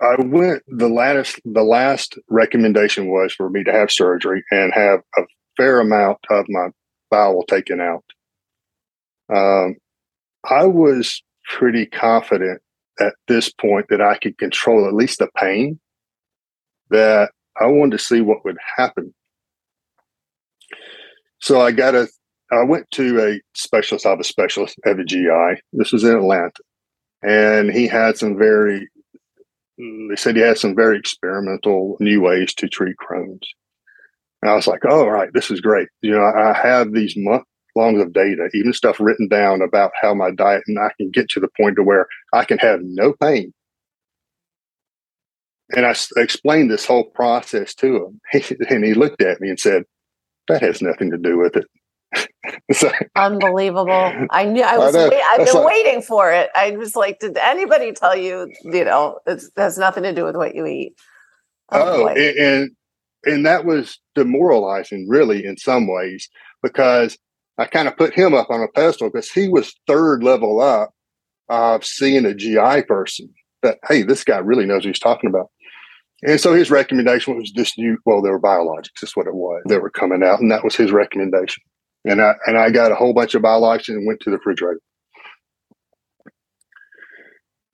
I 0.00 0.16
went 0.20 0.62
the 0.66 0.88
last 0.88 1.40
the 1.44 1.62
last 1.62 2.18
recommendation 2.28 3.08
was 3.08 3.32
for 3.32 3.48
me 3.48 3.64
to 3.64 3.72
have 3.72 3.90
surgery 3.90 4.44
and 4.50 4.72
have 4.74 5.00
a 5.16 5.22
fair 5.56 5.80
amount 5.80 6.18
of 6.30 6.46
my 6.48 6.68
bowel 7.10 7.44
taken 7.44 7.80
out. 7.80 8.04
Um, 9.34 9.76
I 10.48 10.66
was 10.66 11.22
pretty 11.48 11.86
confident 11.86 12.60
at 13.00 13.14
this 13.28 13.50
point 13.50 13.86
that 13.88 14.00
I 14.00 14.16
could 14.18 14.38
control 14.38 14.86
at 14.86 14.94
least 14.94 15.18
the 15.18 15.28
pain, 15.36 15.78
that 16.90 17.30
I 17.60 17.66
wanted 17.66 17.98
to 17.98 18.04
see 18.04 18.20
what 18.20 18.44
would 18.44 18.58
happen. 18.76 19.14
So 21.40 21.60
I 21.60 21.72
got 21.72 21.94
a, 21.94 22.08
I 22.52 22.62
went 22.62 22.90
to 22.92 23.20
a 23.20 23.40
specialist, 23.54 24.06
I 24.06 24.10
have 24.10 24.20
a 24.20 24.24
specialist 24.24 24.78
at 24.84 24.96
the 24.96 25.04
GI. 25.04 25.60
This 25.72 25.92
was 25.92 26.04
in 26.04 26.16
Atlanta. 26.16 26.52
And 27.22 27.72
he 27.72 27.86
had 27.88 28.16
some 28.16 28.36
very, 28.36 28.88
they 29.78 30.16
said 30.16 30.36
he 30.36 30.42
had 30.42 30.58
some 30.58 30.76
very 30.76 30.98
experimental 30.98 31.96
new 31.98 32.20
ways 32.20 32.54
to 32.54 32.68
treat 32.68 32.96
Crohn's. 32.96 33.48
And 34.42 34.50
I 34.50 34.54
was 34.54 34.66
like, 34.66 34.84
oh, 34.84 35.00
all 35.00 35.10
right, 35.10 35.32
this 35.32 35.50
is 35.50 35.60
great. 35.60 35.88
You 36.02 36.12
know, 36.12 36.22
I 36.22 36.52
have 36.52 36.92
these 36.92 37.14
month 37.16 37.44
long 37.74 38.00
of 38.00 38.12
data, 38.12 38.48
even 38.54 38.72
stuff 38.72 39.00
written 39.00 39.28
down 39.28 39.60
about 39.60 39.92
how 40.00 40.14
my 40.14 40.30
diet, 40.30 40.62
and 40.66 40.78
I 40.78 40.90
can 40.96 41.10
get 41.10 41.28
to 41.30 41.40
the 41.40 41.48
point 41.60 41.76
to 41.76 41.82
where 41.82 42.06
I 42.32 42.44
can 42.44 42.58
have 42.58 42.80
no 42.82 43.12
pain. 43.12 43.52
And 45.74 45.84
I 45.84 45.94
explained 46.16 46.70
this 46.70 46.86
whole 46.86 47.04
process 47.04 47.74
to 47.76 47.96
him, 47.96 48.20
and 48.70 48.84
he 48.84 48.94
looked 48.94 49.22
at 49.22 49.40
me 49.40 49.48
and 49.48 49.58
said, 49.58 49.84
"That 50.48 50.62
has 50.62 50.80
nothing 50.80 51.10
to 51.10 51.18
do 51.18 51.38
with 51.38 51.56
it." 51.56 51.66
so, 52.72 52.90
Unbelievable! 53.16 54.12
I 54.30 54.44
knew 54.44 54.62
I 54.62 54.78
was. 54.78 54.94
I 54.94 55.06
I've 55.06 55.44
been 55.44 55.54
like, 55.54 55.66
waiting 55.66 56.02
for 56.02 56.32
it. 56.32 56.50
I 56.54 56.72
was 56.72 56.96
like, 56.96 57.18
"Did 57.18 57.36
anybody 57.36 57.92
tell 57.92 58.16
you? 58.16 58.50
You 58.64 58.84
know, 58.84 59.18
it 59.26 59.42
has 59.56 59.78
nothing 59.78 60.02
to 60.04 60.14
do 60.14 60.24
with 60.24 60.36
what 60.36 60.54
you 60.54 60.66
eat." 60.66 60.94
Oh, 61.72 62.04
oh 62.04 62.08
and 62.08 62.70
and 63.24 63.44
that 63.44 63.64
was 63.64 63.98
demoralizing, 64.14 65.08
really, 65.08 65.44
in 65.44 65.56
some 65.56 65.86
ways, 65.88 66.28
because 66.62 67.18
I 67.58 67.66
kind 67.66 67.88
of 67.88 67.96
put 67.96 68.14
him 68.14 68.34
up 68.34 68.50
on 68.50 68.62
a 68.62 68.68
pedestal 68.68 69.10
because 69.10 69.30
he 69.30 69.48
was 69.48 69.74
third 69.86 70.22
level 70.22 70.60
up 70.60 70.92
of 71.48 71.84
seeing 71.84 72.24
a 72.24 72.34
GI 72.34 72.82
person 72.82 73.32
that, 73.62 73.78
hey, 73.88 74.02
this 74.02 74.24
guy 74.24 74.38
really 74.38 74.66
knows 74.66 74.84
what 74.84 74.86
he's 74.86 74.98
talking 74.98 75.30
about. 75.30 75.50
And 76.22 76.40
so 76.40 76.54
his 76.54 76.70
recommendation 76.70 77.36
was 77.36 77.52
this 77.54 77.76
new, 77.76 77.98
well, 78.06 78.22
they 78.22 78.30
were 78.30 78.40
biologics, 78.40 79.00
that's 79.00 79.16
what 79.16 79.26
it 79.26 79.34
was. 79.34 79.62
They 79.68 79.78
were 79.78 79.90
coming 79.90 80.22
out, 80.22 80.40
and 80.40 80.50
that 80.50 80.64
was 80.64 80.74
his 80.74 80.90
recommendation. 80.90 81.62
And 82.06 82.22
I 82.22 82.34
and 82.46 82.56
I 82.56 82.70
got 82.70 82.92
a 82.92 82.94
whole 82.94 83.12
bunch 83.12 83.34
of 83.34 83.42
biologics 83.42 83.88
and 83.88 84.06
went 84.06 84.20
to 84.20 84.30
the 84.30 84.36
refrigerator. 84.36 84.80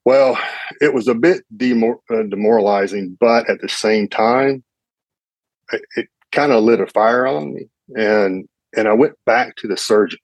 Well, 0.04 0.38
it 0.80 0.94
was 0.94 1.06
a 1.06 1.14
bit 1.14 1.44
demor- 1.56 2.00
uh, 2.10 2.24
demoralizing, 2.24 3.16
but 3.20 3.48
at 3.48 3.60
the 3.60 3.68
same 3.68 4.08
time, 4.08 4.64
it, 5.70 5.82
it 5.96 6.08
kind 6.32 6.50
of 6.50 6.64
lit 6.64 6.80
a 6.80 6.86
fire 6.86 7.26
on 7.26 7.54
me. 7.54 7.68
And 7.94 8.48
and 8.76 8.88
I 8.88 8.94
went 8.94 9.14
back 9.26 9.56
to 9.56 9.68
the 9.68 9.76
surgeon. 9.76 10.18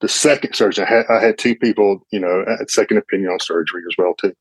The 0.00 0.08
second 0.08 0.54
surgeon, 0.54 0.84
I 0.84 0.88
had, 0.88 1.06
I 1.08 1.24
had 1.24 1.38
two 1.38 1.56
people, 1.56 2.00
you 2.10 2.20
know, 2.20 2.44
at 2.60 2.70
second 2.70 2.98
opinion 2.98 3.30
on 3.30 3.40
surgery 3.40 3.82
as 3.88 3.96
well 3.96 4.12
too. 4.14 4.34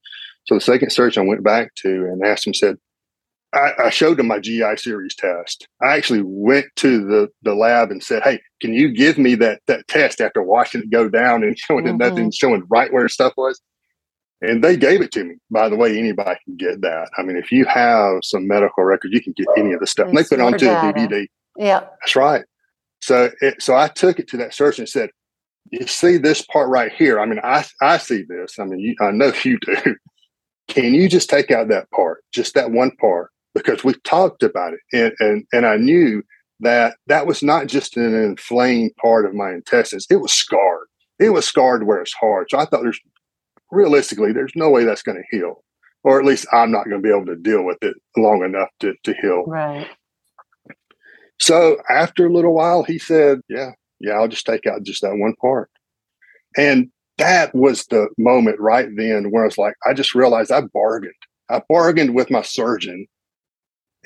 So 0.46 0.56
the 0.56 0.62
second 0.62 0.92
surgeon 0.92 1.24
I 1.24 1.28
went 1.28 1.44
back 1.44 1.74
to 1.76 1.90
and 1.90 2.26
asked 2.26 2.46
him, 2.46 2.54
said, 2.54 2.78
I, 3.56 3.86
I, 3.86 3.90
showed 3.90 4.20
him 4.20 4.28
my 4.28 4.40
GI 4.40 4.78
series 4.78 5.16
test. 5.16 5.68
I 5.82 5.96
actually 5.96 6.22
went 6.24 6.66
to 6.78 7.06
the, 7.06 7.30
the 7.44 7.56
lab 7.56 7.90
and 7.90 8.04
said, 8.04 8.24
Hey, 8.24 8.42
can 8.62 8.74
you 8.74 8.92
give 8.92 9.18
me 9.18 9.36
that 9.36 9.62
that 9.68 9.88
test 9.88 10.22
after 10.22 10.44
watching 10.44 10.82
it 10.82 10.90
go 10.90 11.10
down 11.10 11.44
and 11.44 11.58
showing 11.68 11.86
mm-hmm. 11.86 11.98
nothing, 11.98 12.32
showing 12.32 12.64
right 12.70 12.92
where 12.92 13.08
stuff 13.08 13.34
was? 13.38 13.62
And 14.42 14.64
they 14.64 14.76
gave 14.76 15.02
it 15.02 15.12
to 15.14 15.24
me. 15.24 15.36
By 15.50 15.70
the 15.70 15.76
way, 15.76 15.98
anybody 15.98 16.38
can 16.44 16.58
get 16.58 16.82
that. 16.82 17.10
I 17.18 17.24
mean, 17.24 17.38
if 17.38 17.52
you 17.52 17.66
have 17.66 18.20
some 18.22 18.48
medical 18.48 18.84
record, 18.84 19.14
you 19.14 19.22
can 19.22 19.34
get 19.34 19.48
any 19.58 19.74
of 19.74 19.80
the 19.80 19.88
stuff. 19.88 20.10
And 20.10 20.18
they 20.18 20.24
put 20.24 20.40
it 20.40 20.42
onto 20.42 20.70
a 20.70 20.94
DVD. 20.94 21.28
Yeah. 21.58 21.86
That's 22.02 22.16
right. 22.16 22.44
So, 23.02 23.32
it, 23.42 23.62
so 23.62 23.76
I 23.76 23.88
took 23.88 24.20
it 24.20 24.28
to 24.30 24.38
that 24.38 24.54
surgeon 24.54 24.84
and 24.84 24.90
said, 24.90 25.10
"You 25.72 25.88
see 25.88 26.18
this 26.18 26.42
part 26.42 26.70
right 26.70 26.92
here? 26.92 27.20
I 27.20 27.26
mean, 27.26 27.40
I 27.44 27.66
I 27.82 27.98
see 27.98 28.24
this. 28.28 28.60
I 28.60 28.66
mean, 28.66 28.80
you, 28.80 28.96
I 29.00 29.12
know 29.12 29.32
you 29.44 29.58
do. 29.60 29.96
Can 30.68 30.94
you 30.94 31.08
just 31.08 31.30
take 31.30 31.52
out 31.52 31.70
that 31.70 31.90
part, 31.92 32.24
just 32.34 32.56
that 32.56 32.72
one 32.72 32.92
part? 32.98 33.32
Because 33.56 33.84
we 33.84 33.94
talked 34.04 34.44
about 34.44 34.74
it, 34.74 34.80
and 34.94 35.14
and 35.20 35.48
and 35.52 35.66
I 35.66 35.78
knew 35.78 36.22
that 36.60 36.98
that 37.08 37.26
was 37.26 37.42
not 37.42 37.68
just 37.68 37.98
an 37.98 38.14
inflamed 38.14 38.92
part 39.02 39.26
of 39.26 39.34
my 39.34 39.52
intestines; 39.52 40.06
it 40.10 40.18
was 40.18 40.32
scarred. 40.32 40.88
It 41.18 41.30
was 41.30 41.46
scarred 41.46 41.88
where 41.88 42.02
it's 42.02 42.14
hard. 42.14 42.48
So 42.50 42.60
I 42.60 42.66
thought 42.66 42.84
there's 42.84 43.00
realistically, 43.72 44.34
there's 44.34 44.56
no 44.56 44.70
way 44.70 44.84
that's 44.84 45.02
going 45.02 45.18
to 45.18 45.38
heal, 45.38 45.64
or 46.04 46.20
at 46.20 46.26
least 46.26 46.46
I'm 46.52 46.72
not 46.72 46.86
going 46.86 47.02
to 47.02 47.08
be 47.08 47.14
able 47.14 47.26
to 47.28 47.36
deal 47.38 47.64
with 47.64 47.78
it 47.82 47.96
long 48.16 48.44
enough 48.44 48.70
to 48.82 48.94
to 49.04 49.14
heal. 49.22 49.46
Right. 49.48 49.88
So 51.40 51.78
after 51.90 52.26
a 52.26 52.34
little 52.34 52.54
while, 52.54 52.84
he 52.84 53.00
said, 53.00 53.42
Yeah, 53.50 53.72
yeah, 54.00 54.14
I'll 54.14 54.28
just 54.28 54.46
take 54.46 54.66
out 54.66 54.84
just 54.84 55.02
that 55.02 55.18
one 55.18 55.36
part. 55.42 55.70
And 56.58 56.90
that 57.18 57.54
was 57.56 57.86
the 57.86 58.08
moment 58.18 58.60
right 58.60 58.90
then 58.96 59.32
where 59.32 59.44
I 59.44 59.48
was 59.48 59.58
like, 59.58 59.76
I 59.86 59.94
just 59.94 60.16
realized 60.16 60.52
I 60.52 60.62
bargained. 60.62 61.14
I 61.50 61.62
bargained 61.70 62.16
with 62.16 62.32
my 62.32 62.42
surgeon. 62.42 63.08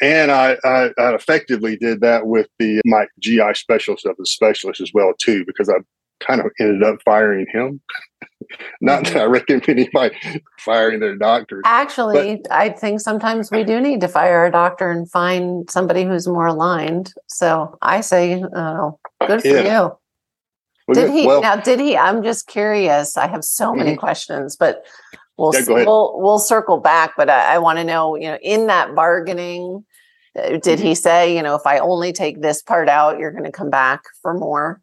And 0.01 0.32
I, 0.32 0.58
I, 0.63 0.91
I 0.98 1.13
effectively 1.13 1.75
did 1.75 2.01
that 2.01 2.27
with 2.27 2.48
the 2.58 2.82
my 2.86 3.08
GI 3.20 3.53
specialist 3.53 4.06
of 4.06 4.15
the 4.18 4.25
specialist 4.25 4.82
as 4.82 4.91
well 4.94 5.13
too, 5.20 5.46
because 5.46 5.70
I 5.70 5.75
kind 6.20 6.41
of 6.41 6.48
ended 6.60 6.84
up 6.84 7.01
firing 7.03 7.46
him. 7.51 7.82
Not 8.82 9.03
that 9.03 9.15
I 9.15 9.20
mm-hmm. 9.20 9.32
recommend 9.32 9.70
anybody 9.70 10.15
firing 10.60 11.00
their 11.00 11.15
doctor. 11.15 11.62
Actually, 11.65 12.38
but, 12.38 12.51
I 12.51 12.70
think 12.70 13.00
sometimes 13.00 13.51
we 13.51 13.63
do 13.63 13.79
need 13.79 14.01
to 14.01 14.08
fire 14.08 14.46
a 14.46 14.51
doctor 14.51 14.89
and 14.89 15.10
find 15.10 15.70
somebody 15.70 16.03
who's 16.03 16.27
more 16.27 16.48
aligned. 16.48 17.13
So 17.27 17.77
I 17.82 18.01
say, 18.01 18.44
uh, 18.56 18.91
good 19.27 19.41
for 19.41 19.48
yeah. 19.48 19.62
you. 19.62 19.91
Well, 20.88 20.96
did 20.96 21.12
he 21.12 21.27
well, 21.27 21.41
now? 21.41 21.56
Did 21.58 21.79
he? 21.79 21.96
I'm 21.96 22.24
just 22.24 22.48
curious. 22.48 23.15
I 23.15 23.27
have 23.27 23.44
so 23.44 23.74
many 23.74 23.91
mm-hmm. 23.91 24.00
questions, 24.00 24.56
but 24.56 24.84
we'll 25.39 25.53
yeah, 25.53 25.86
we'll 25.86 26.19
we'll 26.19 26.39
circle 26.39 26.77
back. 26.79 27.13
But 27.17 27.29
I, 27.29 27.55
I 27.55 27.58
want 27.60 27.79
to 27.79 27.84
know, 27.84 28.15
you 28.15 28.29
know, 28.29 28.38
in 28.41 28.67
that 28.67 28.93
bargaining, 28.96 29.86
uh, 30.38 30.50
did 30.50 30.63
mm-hmm. 30.63 30.84
he 30.84 30.96
say, 30.96 31.36
you 31.36 31.41
know, 31.41 31.55
if 31.55 31.65
I 31.65 31.79
only 31.79 32.13
take 32.13 32.41
this 32.41 32.62
part 32.62 32.89
out, 32.89 33.19
you're 33.19 33.31
going 33.31 33.46
to 33.46 33.51
come 33.51 33.69
back 33.69 34.03
for 34.22 34.34
more? 34.34 34.81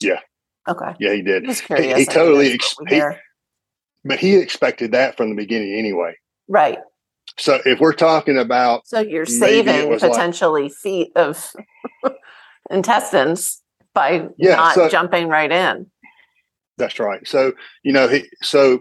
Yeah, 0.00 0.20
Okay. 0.68 0.94
Yeah, 0.98 1.14
he 1.14 1.22
did. 1.22 1.46
He, 1.46 1.94
he 1.94 2.04
totally, 2.06 2.52
ex- 2.52 2.74
he, 2.88 3.00
but 4.04 4.18
he 4.18 4.36
expected 4.36 4.92
that 4.92 5.16
from 5.16 5.30
the 5.30 5.36
beginning 5.36 5.74
anyway. 5.74 6.16
Right. 6.48 6.78
So 7.38 7.60
if 7.64 7.80
we're 7.80 7.92
talking 7.92 8.38
about, 8.38 8.86
so 8.86 9.00
you're 9.00 9.26
saving 9.26 9.98
potentially 9.98 10.64
like, 10.64 10.72
feet 10.72 11.12
of 11.16 11.52
intestines 12.70 13.62
by 13.94 14.28
yeah, 14.38 14.56
not 14.56 14.74
so, 14.74 14.88
jumping 14.88 15.28
right 15.28 15.50
in. 15.50 15.90
That's 16.78 16.98
right. 16.98 17.26
So 17.26 17.52
you 17.82 17.92
know, 17.92 18.08
he 18.08 18.24
so 18.42 18.80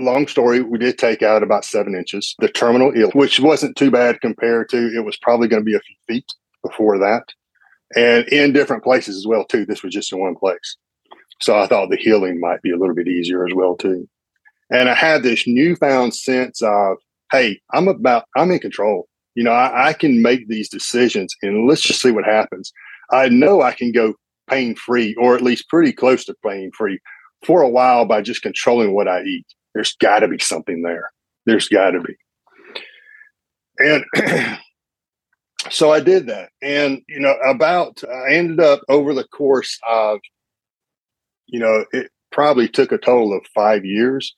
long 0.00 0.26
story, 0.26 0.62
we 0.62 0.78
did 0.78 0.98
take 0.98 1.22
out 1.22 1.42
about 1.42 1.64
seven 1.64 1.94
inches. 1.94 2.34
The 2.38 2.48
terminal 2.48 2.92
ill, 2.94 3.10
which 3.12 3.40
wasn't 3.40 3.76
too 3.76 3.90
bad 3.90 4.20
compared 4.20 4.68
to 4.70 4.94
it 4.94 5.04
was 5.04 5.16
probably 5.16 5.48
going 5.48 5.62
to 5.62 5.70
be 5.70 5.76
a 5.76 5.80
few 5.80 5.96
feet 6.06 6.26
before 6.64 6.98
that, 6.98 7.24
and 7.96 8.26
in 8.28 8.52
different 8.52 8.84
places 8.84 9.16
as 9.16 9.26
well 9.26 9.44
too. 9.44 9.64
This 9.64 9.82
was 9.82 9.94
just 9.94 10.12
in 10.12 10.20
one 10.20 10.36
place. 10.36 10.76
So 11.40 11.58
I 11.58 11.66
thought 11.66 11.90
the 11.90 11.96
healing 11.96 12.38
might 12.38 12.62
be 12.62 12.70
a 12.70 12.76
little 12.76 12.94
bit 12.94 13.08
easier 13.08 13.46
as 13.46 13.54
well 13.54 13.74
too. 13.76 14.08
And 14.70 14.88
I 14.88 14.94
had 14.94 15.22
this 15.22 15.46
newfound 15.46 16.14
sense 16.14 16.62
of, 16.62 16.98
hey, 17.32 17.60
I'm 17.72 17.88
about, 17.88 18.26
I'm 18.36 18.50
in 18.50 18.58
control. 18.58 19.08
You 19.34 19.44
know, 19.44 19.52
I, 19.52 19.88
I 19.88 19.92
can 19.94 20.22
make 20.22 20.48
these 20.48 20.68
decisions 20.68 21.34
and 21.42 21.66
let's 21.66 21.80
just 21.80 22.02
see 22.02 22.10
what 22.10 22.24
happens. 22.24 22.72
I 23.10 23.28
know 23.28 23.62
I 23.62 23.72
can 23.72 23.90
go 23.90 24.14
pain 24.48 24.74
free 24.74 25.14
or 25.14 25.34
at 25.34 25.42
least 25.42 25.68
pretty 25.68 25.92
close 25.92 26.24
to 26.26 26.34
pain 26.44 26.70
free 26.76 27.00
for 27.44 27.62
a 27.62 27.68
while 27.68 28.04
by 28.04 28.20
just 28.20 28.42
controlling 28.42 28.94
what 28.94 29.08
I 29.08 29.22
eat. 29.22 29.46
There's 29.74 29.94
got 29.96 30.20
to 30.20 30.28
be 30.28 30.38
something 30.38 30.82
there. 30.82 31.10
There's 31.46 31.68
got 31.68 31.92
to 31.92 32.00
be. 32.00 32.16
And 33.78 34.04
so 35.70 35.92
I 35.92 36.00
did 36.00 36.26
that. 36.26 36.50
And, 36.62 37.02
you 37.08 37.20
know, 37.20 37.34
about, 37.46 38.02
I 38.04 38.34
ended 38.34 38.60
up 38.60 38.82
over 38.88 39.14
the 39.14 39.24
course 39.24 39.78
of 39.88 40.20
you 41.50 41.58
know, 41.58 41.84
it 41.92 42.10
probably 42.32 42.68
took 42.68 42.92
a 42.92 42.98
total 42.98 43.36
of 43.36 43.44
five 43.54 43.84
years 43.84 44.34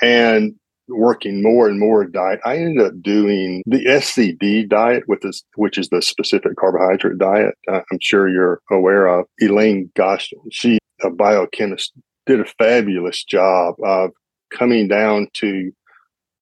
and 0.00 0.54
working 0.88 1.42
more 1.42 1.68
and 1.68 1.80
more 1.80 2.04
diet. 2.04 2.40
I 2.44 2.56
ended 2.56 2.86
up 2.86 3.02
doing 3.02 3.62
the 3.66 3.84
SCD 3.84 4.68
diet, 4.68 5.04
with 5.08 5.20
this, 5.22 5.42
which 5.56 5.78
is 5.78 5.88
the 5.88 6.02
specific 6.02 6.56
carbohydrate 6.56 7.18
diet. 7.18 7.54
Uh, 7.70 7.80
I'm 7.90 7.98
sure 8.00 8.28
you're 8.28 8.60
aware 8.70 9.06
of. 9.06 9.26
Elaine 9.40 9.90
Gottschall, 9.96 10.44
she, 10.50 10.78
a 11.02 11.10
biochemist, 11.10 11.92
did 12.26 12.40
a 12.40 12.44
fabulous 12.58 13.24
job 13.24 13.74
of 13.82 14.10
coming 14.56 14.88
down 14.88 15.28
to 15.34 15.72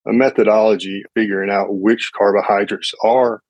a 0.07 0.12
methodology, 0.12 1.05
figuring 1.14 1.51
out 1.51 1.75
which 1.75 2.11
carbohydrates 2.16 2.92
are 3.05 3.42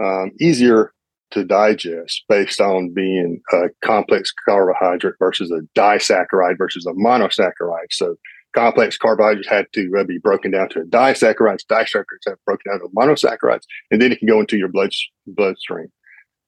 um, 0.00 0.30
easier 0.40 0.92
to 1.30 1.44
digest 1.44 2.24
based 2.28 2.60
on 2.60 2.92
being 2.92 3.40
a 3.52 3.68
complex 3.84 4.32
carbohydrate 4.46 5.14
versus 5.18 5.50
a 5.50 5.60
disaccharide 5.78 6.56
versus 6.56 6.86
a 6.86 6.92
monosaccharide. 6.92 7.90
So 7.90 8.16
complex 8.54 8.96
carbohydrates 8.96 9.48
had 9.48 9.66
to 9.74 9.92
uh, 9.98 10.04
be 10.04 10.18
broken 10.18 10.52
down 10.52 10.70
to 10.70 10.80
disaccharides. 10.80 11.66
Disaccharides 11.70 12.26
have 12.26 12.38
broken 12.46 12.72
down 12.72 12.80
to 12.80 12.88
monosaccharides, 12.96 13.64
and 13.90 14.00
then 14.00 14.12
it 14.12 14.18
can 14.18 14.28
go 14.28 14.40
into 14.40 14.56
your 14.56 14.68
blood 14.68 14.90
bloodstream. 15.26 15.88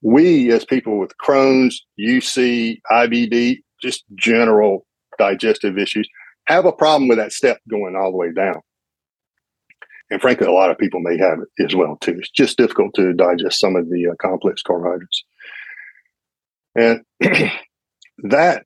We, 0.03 0.51
as 0.51 0.65
people 0.65 0.99
with 0.99 1.13
Crohn's, 1.23 1.85
UC, 1.99 2.81
IBD, 2.91 3.59
just 3.83 4.05
general 4.15 4.87
digestive 5.19 5.77
issues, 5.77 6.09
have 6.47 6.65
a 6.65 6.73
problem 6.73 7.09
with 7.09 7.19
that 7.19 7.33
step 7.33 7.59
going 7.69 7.97
all 7.97 8.11
the 8.11 8.17
way 8.17 8.33
down 8.33 8.61
and 10.11 10.21
frankly, 10.21 10.47
a 10.47 10.53
lot 10.53 10.71
of 10.71 10.79
people 10.79 11.01
may 11.01 11.17
have 11.19 11.39
it 11.39 11.65
as 11.65 11.75
well 11.75 11.97
too. 12.01 12.17
It's 12.19 12.31
just 12.31 12.59
difficult 12.59 12.95
to 12.95 13.13
digest 13.13 13.61
some 13.61 13.77
of 13.77 13.89
the 13.89 14.09
uh, 14.09 14.15
complex 14.21 14.61
carbohydrates, 14.63 15.25
and 16.75 17.03
that 18.19 18.65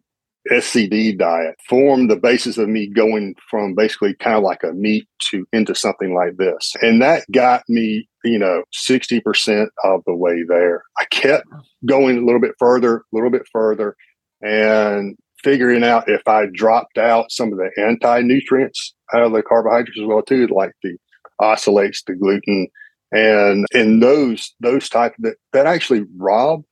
SCD 0.51 1.17
diet 1.17 1.57
formed 1.69 2.11
the 2.11 2.17
basis 2.17 2.59
of 2.59 2.69
me 2.69 2.87
going 2.87 3.35
from 3.51 3.75
basically 3.75 4.15
kind 4.15 4.37
of 4.37 4.43
like 4.43 4.63
a 4.63 4.73
meat 4.73 5.07
to 5.31 5.47
into 5.53 5.75
something 5.75 6.15
like 6.15 6.37
this, 6.39 6.73
and 6.81 7.03
that 7.03 7.25
got 7.31 7.63
me, 7.69 8.09
you 8.25 8.39
know, 8.39 8.63
sixty 8.73 9.21
percent 9.21 9.69
of 9.85 10.03
the 10.07 10.15
way 10.15 10.45
there. 10.49 10.83
I 10.99 11.05
kept 11.11 11.47
going 11.85 12.17
a 12.17 12.25
little 12.25 12.41
bit 12.41 12.55
further, 12.59 12.97
a 12.97 13.03
little 13.13 13.31
bit 13.31 13.47
further, 13.53 13.97
and 14.41 15.17
figuring 15.45 15.85
out 15.85 16.09
if 16.09 16.27
I 16.27 16.47
dropped 16.53 16.99
out 16.99 17.31
some 17.31 17.53
of 17.53 17.59
the 17.59 17.71
anti 17.81 18.23
nutrients 18.23 18.95
out 19.13 19.23
of 19.23 19.33
the 19.33 19.43
carbohydrates 19.43 20.01
as 20.01 20.07
well 20.07 20.23
too, 20.23 20.49
like 20.49 20.73
the 20.83 20.97
oxalates 21.41 22.05
the 22.07 22.15
gluten 22.15 22.69
and 23.13 23.67
in 23.73 24.01
those 24.01 24.55
those 24.61 24.89
type 24.89 25.15
that 25.19 25.37
that 25.53 25.67
actually 25.67 26.05
rob 26.17 26.63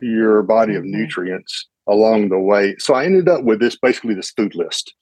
your 0.00 0.42
body 0.42 0.74
of 0.74 0.82
mm-hmm. 0.82 1.00
nutrients 1.00 1.68
along 1.88 2.28
the 2.28 2.38
way 2.38 2.74
so 2.78 2.94
i 2.94 3.04
ended 3.04 3.28
up 3.28 3.42
with 3.44 3.60
this 3.60 3.76
basically 3.76 4.14
this 4.14 4.30
food 4.30 4.54
list 4.54 4.94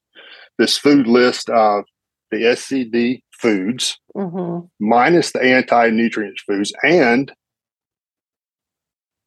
this 0.59 0.77
food 0.77 1.07
list 1.07 1.49
of 1.51 1.85
the 2.31 2.39
scd 2.39 3.21
foods 3.33 3.99
mm-hmm. 4.17 4.67
minus 4.81 5.33
the 5.33 5.43
anti-nutrient 5.43 6.39
foods 6.47 6.73
and 6.83 7.33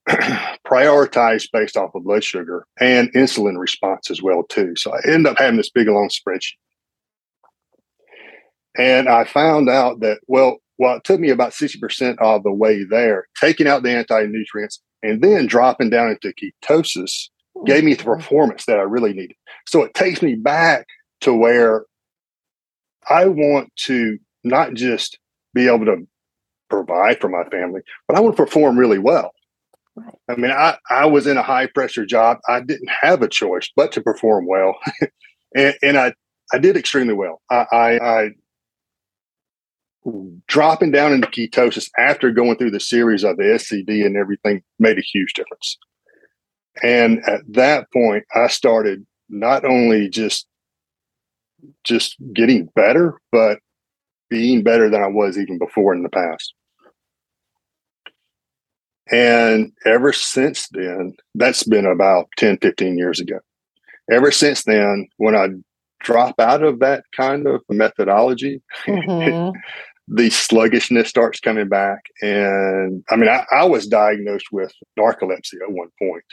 prioritized 0.67 1.47
based 1.53 1.77
off 1.77 1.95
of 1.95 2.03
blood 2.03 2.23
sugar 2.23 2.65
and 2.79 3.11
insulin 3.13 3.57
response 3.57 4.11
as 4.11 4.21
well 4.21 4.43
too 4.43 4.73
so 4.75 4.93
i 4.93 4.99
end 5.07 5.25
up 5.25 5.37
having 5.37 5.57
this 5.57 5.69
big 5.69 5.87
long 5.87 6.09
spreadsheet 6.09 6.57
and 8.77 9.07
I 9.07 9.23
found 9.23 9.69
out 9.69 9.99
that, 9.99 10.19
well, 10.27 10.57
well, 10.77 10.95
it 10.95 11.03
took 11.03 11.19
me 11.19 11.29
about 11.29 11.51
60% 11.51 12.17
of 12.19 12.43
the 12.43 12.51
way 12.51 12.83
there, 12.83 13.27
taking 13.39 13.67
out 13.67 13.83
the 13.83 13.91
anti 13.91 14.25
nutrients 14.25 14.81
and 15.03 15.21
then 15.21 15.45
dropping 15.45 15.89
down 15.89 16.09
into 16.09 16.33
ketosis 16.33 17.29
oh, 17.55 17.63
gave 17.63 17.83
me 17.83 17.93
the 17.93 18.03
performance 18.03 18.65
that 18.65 18.79
I 18.79 18.83
really 18.83 19.13
needed. 19.13 19.35
So 19.67 19.83
it 19.83 19.93
takes 19.93 20.21
me 20.21 20.35
back 20.35 20.87
to 21.21 21.33
where 21.33 21.85
I 23.09 23.25
want 23.25 23.71
to 23.85 24.17
not 24.43 24.73
just 24.73 25.19
be 25.53 25.67
able 25.67 25.85
to 25.85 26.07
provide 26.69 27.21
for 27.21 27.29
my 27.29 27.43
family, 27.49 27.81
but 28.07 28.17
I 28.17 28.19
want 28.19 28.35
to 28.35 28.43
perform 28.43 28.79
really 28.79 28.97
well. 28.97 29.33
I 30.27 30.35
mean, 30.35 30.51
I, 30.51 30.77
I 30.89 31.05
was 31.05 31.27
in 31.27 31.37
a 31.37 31.43
high 31.43 31.67
pressure 31.67 32.05
job. 32.05 32.39
I 32.47 32.61
didn't 32.61 32.89
have 32.89 33.21
a 33.21 33.27
choice 33.27 33.69
but 33.75 33.91
to 33.93 34.01
perform 34.01 34.47
well. 34.47 34.75
and, 35.55 35.75
and 35.83 35.97
I, 35.97 36.13
I 36.51 36.57
did 36.57 36.77
extremely 36.77 37.13
well. 37.13 37.41
I, 37.49 37.65
I, 37.71 38.21
I 38.21 38.29
dropping 40.47 40.91
down 40.91 41.13
into 41.13 41.27
ketosis 41.27 41.89
after 41.97 42.31
going 42.31 42.57
through 42.57 42.71
the 42.71 42.79
series 42.79 43.23
of 43.23 43.37
the 43.37 43.43
SCD 43.43 44.05
and 44.05 44.17
everything 44.17 44.61
made 44.79 44.97
a 44.97 45.01
huge 45.01 45.33
difference. 45.33 45.77
And 46.81 47.19
at 47.27 47.41
that 47.49 47.91
point, 47.91 48.25
I 48.35 48.47
started 48.47 49.05
not 49.29 49.63
only 49.63 50.09
just 50.09 50.47
just 51.83 52.17
getting 52.33 52.67
better, 52.75 53.19
but 53.31 53.59
being 54.29 54.63
better 54.63 54.89
than 54.89 55.01
I 55.01 55.07
was 55.07 55.37
even 55.37 55.57
before 55.57 55.93
in 55.93 56.03
the 56.03 56.09
past. 56.09 56.53
And 59.13 59.71
ever 59.85 60.11
since 60.11 60.67
then, 60.71 61.13
that's 61.35 61.63
been 61.63 61.85
about 61.85 62.29
10, 62.37 62.57
15 62.57 62.97
years 62.97 63.19
ago. 63.19 63.37
Ever 64.11 64.31
since 64.31 64.63
then, 64.63 65.07
when 65.17 65.35
I 65.35 65.49
drop 65.99 66.39
out 66.39 66.63
of 66.63 66.79
that 66.79 67.03
kind 67.15 67.47
of 67.47 67.61
methodology, 67.69 68.63
mm-hmm. 68.87 69.55
the 70.07 70.31
sluggishness 70.31 71.09
starts 71.09 71.39
coming 71.39 71.69
back. 71.69 71.99
And 72.23 73.03
I 73.11 73.15
mean, 73.15 73.29
I, 73.29 73.45
I, 73.51 73.65
was 73.65 73.85
diagnosed 73.85 74.47
with 74.51 74.73
narcolepsy 74.99 75.61
at 75.61 75.71
one 75.71 75.89
point 75.99 76.25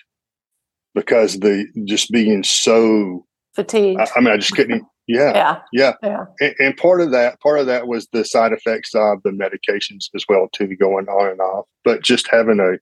because 0.95 1.39
the 1.39 1.67
just 1.85 2.11
being 2.11 2.43
so 2.43 3.27
fatigued. 3.55 4.01
I, 4.01 4.07
I 4.17 4.21
mean, 4.21 4.33
I 4.33 4.37
just 4.37 4.55
couldn't. 4.55 4.85
Yeah, 5.07 5.33
yeah, 5.35 5.61
yeah. 5.73 5.93
yeah. 6.03 6.25
And, 6.41 6.55
and, 6.61 6.77
part 6.77 7.01
of 7.01 7.11
that, 7.11 7.41
part 7.41 7.59
of 7.59 7.67
that 7.67 7.89
was 7.89 8.07
the 8.13 8.25
side 8.25 8.53
effects 8.53 8.95
of 8.95 9.23
the 9.25 9.31
medications 9.31 10.05
as 10.15 10.25
well 10.29 10.49
too, 10.53 10.77
going 10.77 11.09
on 11.09 11.31
and 11.31 11.41
off. 11.41 11.67
But 11.85 12.03
just 12.03 12.29
having 12.31 12.61
a 12.61 12.79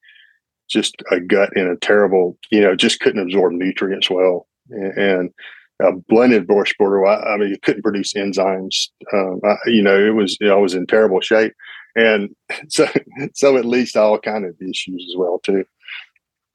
just 0.68 0.96
a 1.10 1.20
gut 1.20 1.50
in 1.56 1.66
a 1.66 1.76
terrible, 1.76 2.36
you 2.50 2.60
know, 2.60 2.76
just 2.76 3.00
couldn't 3.00 3.22
absorb 3.22 3.52
nutrients 3.52 4.10
well. 4.10 4.46
And, 4.70 4.98
and 4.98 5.30
a 5.80 5.92
blended 5.92 6.46
brush 6.46 6.74
border, 6.78 7.06
I, 7.06 7.34
I, 7.34 7.36
mean, 7.36 7.52
it 7.52 7.62
couldn't 7.62 7.82
produce 7.82 8.12
enzymes. 8.12 8.88
Um, 9.12 9.40
I, 9.44 9.56
you 9.66 9.82
know, 9.82 9.98
it 9.98 10.14
was, 10.14 10.36
you 10.40 10.48
know, 10.48 10.58
I 10.58 10.60
was 10.60 10.74
in 10.74 10.86
terrible 10.86 11.20
shape. 11.20 11.54
And 11.96 12.30
so, 12.68 12.86
so 13.34 13.56
at 13.56 13.64
least 13.64 13.96
all 13.96 14.18
kind 14.18 14.44
of 14.44 14.54
issues 14.60 15.06
as 15.10 15.16
well, 15.16 15.40
too. 15.42 15.64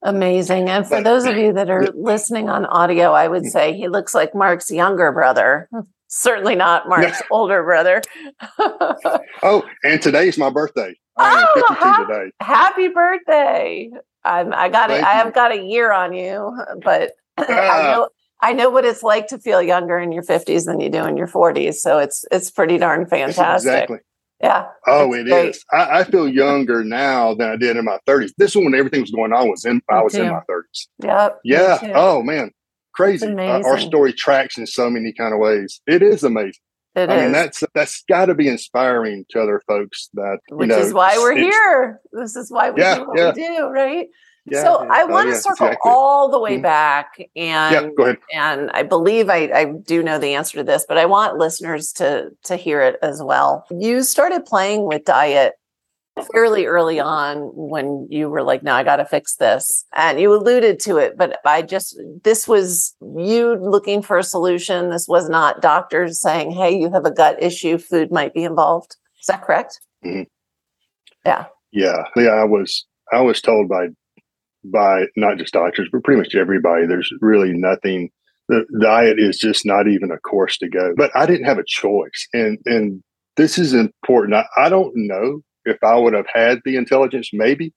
Amazing. 0.03 0.69
And 0.69 0.85
for 0.85 1.01
those 1.01 1.25
of 1.25 1.37
you 1.37 1.53
that 1.53 1.69
are 1.69 1.87
listening 1.95 2.49
on 2.49 2.65
audio, 2.65 3.11
I 3.11 3.27
would 3.27 3.43
mm. 3.43 3.49
say 3.49 3.73
he 3.73 3.87
looks 3.87 4.13
like 4.13 4.35
Mark's 4.35 4.69
younger 4.69 5.11
brother. 5.11 5.69
Certainly 6.07 6.55
not 6.55 6.87
Mark's 6.87 7.21
older 7.31 7.63
brother. 7.63 8.01
oh, 8.59 9.63
and 9.83 10.01
today's 10.01 10.37
my 10.37 10.49
birthday. 10.49 10.93
I 11.17 11.45
oh, 11.47 11.61
52 11.61 11.73
ha- 11.73 12.05
today. 12.07 12.31
Happy 12.39 12.87
birthday. 12.89 13.89
I'm, 14.23 14.53
I 14.53 14.69
got 14.69 14.91
it. 14.91 15.03
I 15.03 15.13
have 15.13 15.33
got 15.33 15.51
a 15.51 15.61
year 15.61 15.91
on 15.91 16.13
you, 16.13 16.55
but 16.83 17.13
I 17.37 17.45
ah. 17.49 17.91
know 17.91 18.09
I 18.41 18.51
know 18.51 18.69
what 18.69 18.83
it's 18.83 19.03
like 19.03 19.27
to 19.27 19.39
feel 19.39 19.61
younger 19.61 19.97
in 19.97 20.11
your 20.11 20.23
50s 20.23 20.65
than 20.65 20.81
you 20.81 20.89
do 20.89 21.05
in 21.05 21.15
your 21.15 21.27
40s. 21.27 21.75
So 21.75 21.99
it's 21.99 22.25
it's 22.29 22.51
pretty 22.51 22.77
darn 22.77 23.05
fantastic. 23.05 23.71
Exactly. 23.71 23.97
Yeah. 24.43 24.65
Oh, 24.86 25.13
it 25.13 25.25
great. 25.25 25.49
is. 25.51 25.65
I, 25.71 25.99
I, 25.99 26.03
feel 26.03 26.27
younger 26.27 26.84
now 26.84 27.34
than 27.34 27.49
I 27.49 27.56
did 27.56 27.77
in 27.77 27.86
my 27.86 27.97
30s. 28.06 28.32
This 28.38 28.53
one 28.53 28.65
when 28.65 28.75
everything 28.75 28.99
was 28.99 29.10
going 29.10 29.32
on 29.32 29.49
was 29.49 29.63
in 29.63 29.82
I 29.89 30.03
was 30.03 30.15
in 30.15 30.27
my 30.27 30.41
30s. 30.49 30.88
Yep. 31.01 31.39
Yeah. 31.45 31.93
Oh 31.95 32.21
man. 32.21 32.51
Crazy. 32.93 33.25
Uh, 33.25 33.62
our 33.63 33.79
story 33.79 34.12
tracks 34.12 34.58
in 34.58 34.67
so 34.67 34.89
many 34.89 35.13
kind 35.13 35.34
of 35.34 35.39
ways. 35.39 35.79
It 35.88 36.03
is 36.03 36.25
amazing. 36.25 36.60
It 36.93 37.10
I 37.10 37.15
is. 37.15 37.23
mean, 37.23 37.32
that's 37.32 37.63
that's 37.73 38.03
got 38.10 38.25
to 38.25 38.36
be 38.36 38.49
inspiring 38.49 39.25
to 39.29 39.41
other 39.41 39.62
folks. 39.65 40.10
That 40.13 40.39
which 40.49 40.67
know, 40.67 40.77
is 40.77 40.93
why 40.93 41.17
we're 41.17 41.38
here. 41.38 42.01
This 42.12 42.36
is 42.36 42.51
why 42.51 42.69
we 42.71 42.82
yeah, 42.82 42.95
do 42.95 43.08
what 43.08 43.17
yeah. 43.17 43.32
we 43.34 43.41
do, 43.41 43.69
right? 43.69 44.08
Yeah, 44.45 44.63
so 44.63 44.84
yeah. 44.84 44.89
I 44.91 45.06
want 45.06 45.29
to 45.29 45.36
oh, 45.36 45.39
circle 45.39 45.67
exactly. 45.67 45.91
all 45.91 46.29
the 46.29 46.39
way 46.39 46.56
mm-hmm. 46.56 46.63
back, 46.63 47.29
and 47.36 47.95
go 47.95 48.03
ahead. 48.03 48.17
and 48.34 48.69
I 48.71 48.84
believe 48.84 49.29
I, 49.29 49.49
I 49.53 49.65
do 49.65 50.03
know 50.03 50.19
the 50.19 50.34
answer 50.34 50.58
to 50.58 50.63
this, 50.63 50.86
but 50.88 50.97
I 50.97 51.06
want 51.06 51.38
listeners 51.38 51.93
to 51.93 52.29
to 52.43 52.58
hear 52.58 52.82
it 52.82 52.97
as 53.01 53.23
well. 53.23 53.65
You 53.71 54.03
started 54.03 54.45
playing 54.45 54.86
with 54.86 55.06
diet 55.06 55.53
fairly 56.32 56.65
early 56.65 56.99
on 56.99 57.49
when 57.53 58.08
you 58.10 58.29
were 58.29 58.43
like, 58.43 58.63
no, 58.63 58.73
I 58.73 58.84
got 58.84 58.97
to 58.97 59.06
fix 59.06 59.36
this. 59.36 59.86
And 59.93 60.19
you 60.19 60.34
alluded 60.34 60.79
to 60.82 60.97
it, 60.97 61.17
but 61.17 61.39
I 61.45 61.63
just, 61.63 61.99
this 62.23 62.47
was 62.47 62.95
you 63.01 63.56
looking 63.56 64.01
for 64.01 64.17
a 64.17 64.23
solution. 64.23 64.89
This 64.89 65.08
was 65.08 65.27
not 65.27 65.62
doctors 65.62 66.21
saying, 66.21 66.51
hey, 66.51 66.77
you 66.77 66.91
have 66.91 67.06
a 67.06 67.12
gut 67.12 67.41
issue, 67.41 67.77
food 67.77 68.12
might 68.12 68.34
be 68.34 68.43
involved. 68.43 68.95
Is 69.19 69.27
that 69.27 69.41
correct? 69.41 69.79
Mm-hmm. 70.06 70.23
Yeah. 71.25 71.45
Yeah. 71.71 72.03
Yeah. 72.15 72.29
I 72.29 72.43
was, 72.43 72.86
I 73.12 73.21
was 73.21 73.41
told 73.41 73.67
by, 73.67 73.88
by 74.65 75.06
not 75.15 75.38
just 75.38 75.54
doctors, 75.54 75.89
but 75.91 76.04
pretty 76.04 76.19
much 76.19 76.36
everybody, 76.36 76.86
there's 76.86 77.12
really 77.21 77.54
nothing. 77.54 78.10
The 78.49 78.65
diet 78.82 79.19
is 79.19 79.38
just 79.38 79.65
not 79.65 79.88
even 79.88 80.12
a 80.12 80.19
course 80.19 80.58
to 80.58 80.69
go. 80.69 80.93
But 80.95 81.12
I 81.15 81.26
didn't 81.26 81.45
have 81.45 81.60
a 81.60 81.65
choice. 81.65 82.28
And, 82.34 82.58
and, 82.65 83.04
this 83.36 83.58
is 83.58 83.73
important. 83.73 84.36
I, 84.36 84.45
I 84.58 84.69
don't 84.69 84.93
know 84.95 85.41
if 85.65 85.84
I 85.84 85.95
would 85.95 86.13
have 86.13 86.28
had 86.32 86.62
the 86.65 86.76
intelligence, 86.76 87.30
maybe. 87.34 87.73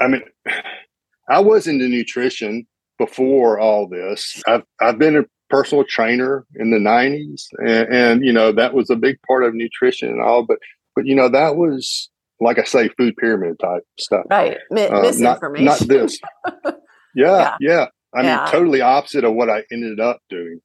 I 0.00 0.08
mean, 0.08 0.22
I 1.28 1.40
was 1.40 1.66
into 1.66 1.88
nutrition 1.88 2.66
before 2.98 3.58
all 3.58 3.88
this. 3.88 4.42
I've 4.46 4.64
I've 4.80 4.98
been 4.98 5.16
a 5.16 5.24
personal 5.50 5.84
trainer 5.84 6.44
in 6.56 6.70
the 6.70 6.78
'90s, 6.78 7.46
and, 7.58 7.94
and 7.94 8.24
you 8.24 8.32
know 8.32 8.52
that 8.52 8.74
was 8.74 8.90
a 8.90 8.96
big 8.96 9.16
part 9.26 9.44
of 9.44 9.54
nutrition 9.54 10.08
and 10.08 10.20
all. 10.20 10.44
But 10.44 10.58
but 10.96 11.06
you 11.06 11.14
know 11.14 11.28
that 11.28 11.56
was 11.56 12.10
like 12.42 12.58
I 12.58 12.64
say, 12.64 12.88
food 12.90 13.16
pyramid 13.16 13.58
type 13.58 13.84
stuff. 13.98 14.24
Right, 14.30 14.58
M- 14.70 14.92
uh, 14.92 15.00
misinformation. 15.02 15.64
Not, 15.64 15.80
not 15.80 15.88
this. 15.88 16.18
yeah, 16.64 16.74
yeah, 17.14 17.56
yeah. 17.60 17.86
I 18.14 18.22
yeah. 18.22 18.42
mean, 18.42 18.52
totally 18.52 18.80
opposite 18.80 19.24
of 19.24 19.34
what 19.34 19.48
I 19.48 19.62
ended 19.72 20.00
up 20.00 20.20
doing. 20.28 20.60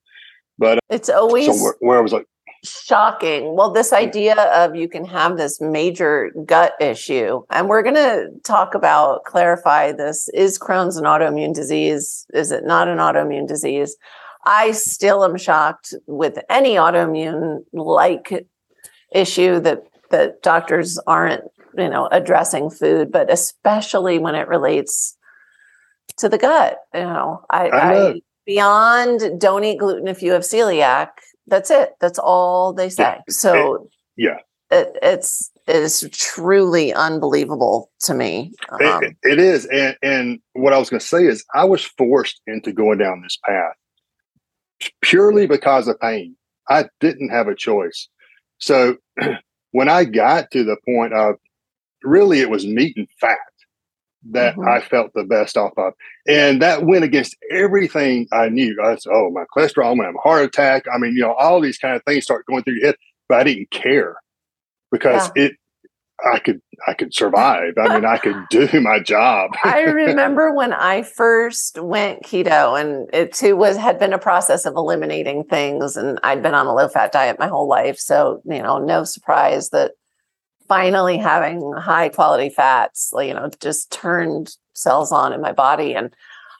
But 0.57 0.79
it's 0.89 1.09
always 1.09 1.45
so 1.45 1.63
where, 1.63 1.75
where 1.79 1.97
I 1.97 2.01
was 2.01 2.11
like, 2.11 2.25
Shocking. 2.63 3.55
Well, 3.55 3.71
this 3.71 3.93
idea 3.93 4.35
of 4.35 4.75
you 4.75 4.89
can 4.89 5.05
have 5.05 5.37
this 5.37 5.61
major 5.61 6.31
gut 6.45 6.73
issue, 6.81 7.43
and 7.51 7.69
we're 7.69 7.83
going 7.83 7.95
to 7.95 8.29
talk 8.43 8.73
about, 8.73 9.23
clarify 9.25 9.91
this 9.91 10.27
is 10.29 10.57
Crohn's 10.57 10.97
an 10.97 11.05
autoimmune 11.05 11.53
disease? 11.53 12.25
Is 12.33 12.51
it 12.51 12.65
not 12.65 12.87
an 12.87 12.97
autoimmune 12.97 13.47
disease? 13.47 13.95
I 14.45 14.71
still 14.71 15.23
am 15.23 15.37
shocked 15.37 15.93
with 16.07 16.39
any 16.49 16.75
autoimmune 16.75 17.59
like 17.73 18.47
issue 19.13 19.59
that 19.59 19.83
that 20.09 20.41
doctors 20.41 20.97
aren't, 21.05 21.43
you 21.77 21.89
know, 21.89 22.07
addressing 22.11 22.69
food, 22.69 23.11
but 23.11 23.31
especially 23.31 24.19
when 24.19 24.35
it 24.35 24.47
relates 24.47 25.17
to 26.17 26.29
the 26.29 26.37
gut. 26.37 26.79
You 26.93 27.01
know, 27.01 27.45
I, 27.49 27.69
I. 27.69 28.07
I 28.07 28.21
beyond 28.45 29.41
don't 29.41 29.65
eat 29.65 29.77
gluten 29.77 30.07
if 30.07 30.23
you 30.23 30.31
have 30.31 30.41
celiac 30.41 31.09
that's 31.47 31.71
it. 31.71 31.93
That's 31.99 32.19
all 32.19 32.73
they 32.73 32.89
say. 32.89 33.19
So 33.29 33.89
yeah, 34.15 34.37
it, 34.69 34.95
it's 35.01 35.51
it 35.65 35.77
is 35.77 36.07
truly 36.11 36.93
unbelievable 36.93 37.89
to 38.01 38.13
me. 38.13 38.53
Um, 38.69 39.03
it, 39.03 39.15
it 39.23 39.39
is, 39.39 39.65
and 39.65 39.95
and 40.01 40.39
what 40.53 40.73
I 40.73 40.77
was 40.77 40.89
going 40.89 40.99
to 40.99 41.05
say 41.05 41.25
is 41.25 41.43
I 41.55 41.63
was 41.63 41.83
forced 41.83 42.41
into 42.47 42.71
going 42.71 42.99
down 42.99 43.21
this 43.21 43.37
path 43.45 44.91
purely 45.01 45.47
because 45.47 45.87
of 45.87 45.99
pain. 45.99 46.35
I 46.69 46.85
didn't 46.99 47.29
have 47.29 47.47
a 47.47 47.55
choice. 47.55 48.09
So 48.59 48.97
when 49.71 49.89
I 49.89 50.03
got 50.03 50.51
to 50.51 50.63
the 50.63 50.77
point 50.85 51.13
of 51.13 51.35
really 52.07 52.39
it 52.39 52.49
was 52.49 52.65
meat 52.65 52.95
and 52.97 53.07
fat 53.19 53.37
that 54.31 54.55
mm-hmm. 54.55 54.67
I 54.67 54.81
felt 54.81 55.13
the 55.13 55.23
best 55.23 55.57
off 55.57 55.73
of. 55.77 55.93
And 56.27 56.61
that 56.61 56.85
went 56.85 57.03
against 57.03 57.35
everything 57.51 58.27
I 58.31 58.49
knew. 58.49 58.77
I 58.83 58.95
said, 58.95 59.11
oh, 59.13 59.29
my 59.31 59.45
cholesterol, 59.55 59.91
I'm 59.91 59.97
going 59.97 59.99
to 59.99 60.05
have 60.05 60.15
a 60.15 60.19
heart 60.19 60.43
attack. 60.43 60.85
I 60.93 60.97
mean, 60.97 61.13
you 61.13 61.21
know, 61.21 61.33
all 61.33 61.61
these 61.61 61.77
kind 61.77 61.95
of 61.95 62.03
things 62.03 62.23
start 62.23 62.45
going 62.45 62.63
through 62.63 62.75
your 62.75 62.87
head, 62.87 62.95
but 63.29 63.39
I 63.39 63.43
didn't 63.43 63.71
care 63.71 64.15
because 64.91 65.29
yeah. 65.35 65.45
it, 65.45 65.53
I 66.25 66.39
could, 66.39 66.61
I 66.87 66.95
could 66.95 67.13
survive. 67.13 67.75
I 67.77 67.93
mean, 67.93 68.03
I 68.03 68.17
could 68.17 68.35
do 68.49 68.81
my 68.81 68.99
job. 68.99 69.51
I 69.63 69.81
remember 69.83 70.51
when 70.51 70.73
I 70.73 71.03
first 71.03 71.79
went 71.79 72.23
keto 72.23 72.79
and 72.79 73.07
it 73.13 73.33
too 73.33 73.55
was, 73.55 73.77
had 73.77 73.99
been 73.99 74.13
a 74.13 74.19
process 74.19 74.65
of 74.65 74.75
eliminating 74.75 75.43
things 75.43 75.95
and 75.95 76.19
I'd 76.23 76.41
been 76.41 76.55
on 76.55 76.65
a 76.65 76.73
low 76.73 76.87
fat 76.87 77.11
diet 77.11 77.37
my 77.39 77.47
whole 77.47 77.67
life. 77.67 77.99
So, 77.99 78.41
you 78.45 78.63
know, 78.63 78.79
no 78.79 79.03
surprise 79.03 79.69
that 79.69 79.91
finally 80.67 81.17
having 81.17 81.73
high 81.73 82.09
quality 82.09 82.49
fats, 82.49 83.11
you 83.15 83.33
know, 83.33 83.49
just 83.59 83.91
turned 83.91 84.55
cells 84.73 85.11
on 85.11 85.33
in 85.33 85.41
my 85.41 85.51
body. 85.51 85.95
And 85.95 86.13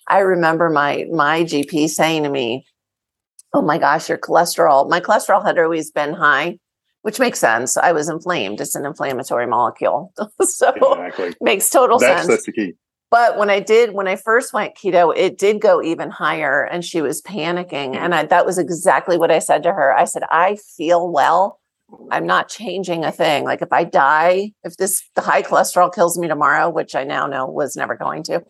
I 0.08 0.20
remember 0.20 0.70
my 0.70 1.06
my 1.12 1.44
GP 1.44 1.90
saying 1.90 2.24
to 2.24 2.30
me, 2.30 2.66
"Oh 3.54 3.62
my 3.62 3.78
gosh, 3.78 4.10
your 4.10 4.18
cholesterol." 4.18 4.90
My 4.90 5.00
cholesterol 5.02 5.46
had 5.46 5.60
always 5.60 5.92
been 5.92 6.14
high, 6.14 6.60
which 7.02 7.20
makes 7.20 7.40
sense. 7.40 7.78
I 7.78 7.92
was 7.92 8.10
inflamed. 8.10 8.62
It's 8.62 8.76
an 8.76 8.86
inflammatory 8.86 9.48
molecule, 9.48 10.14
so 10.42 10.70
exactly. 10.70 11.36
makes 11.42 11.70
total 11.70 12.00
that's, 12.00 12.22
sense. 12.22 12.28
That's 12.28 12.46
the 12.46 12.52
key. 12.54 12.74
But 13.10 13.38
when 13.38 13.50
I 13.50 13.62
did, 13.62 13.94
when 13.94 14.08
I 14.08 14.18
first 14.18 14.54
went 14.54 14.76
keto, 14.76 15.16
it 15.16 15.38
did 15.38 15.62
go 15.62 15.82
even 15.82 16.10
higher, 16.10 16.64
and 16.64 16.84
she 16.84 17.02
was 17.02 17.22
panicking. 17.22 17.96
And 17.96 18.14
I, 18.14 18.26
that 18.26 18.46
was 18.46 18.58
exactly 18.58 19.18
what 19.18 19.32
I 19.32 19.40
said 19.40 19.64
to 19.64 19.74
her. 19.74 19.94
I 19.96 20.06
said, 20.06 20.24
"I 20.30 20.58
feel 20.78 21.10
well." 21.12 21.60
I'm 22.12 22.26
not 22.26 22.50
changing 22.50 23.04
a 23.04 23.12
thing. 23.12 23.44
Like 23.44 23.62
if 23.62 23.72
I 23.72 23.84
die, 23.84 24.52
if 24.64 24.78
this 24.78 25.04
the 25.16 25.22
high 25.30 25.42
cholesterol 25.42 25.94
kills 25.94 26.18
me 26.18 26.28
tomorrow, 26.28 26.70
which 26.70 26.96
I 26.96 27.04
now 27.04 27.28
know 27.28 27.46
was 27.46 27.76
never 27.76 27.96
going 27.96 28.24
to, 28.24 28.44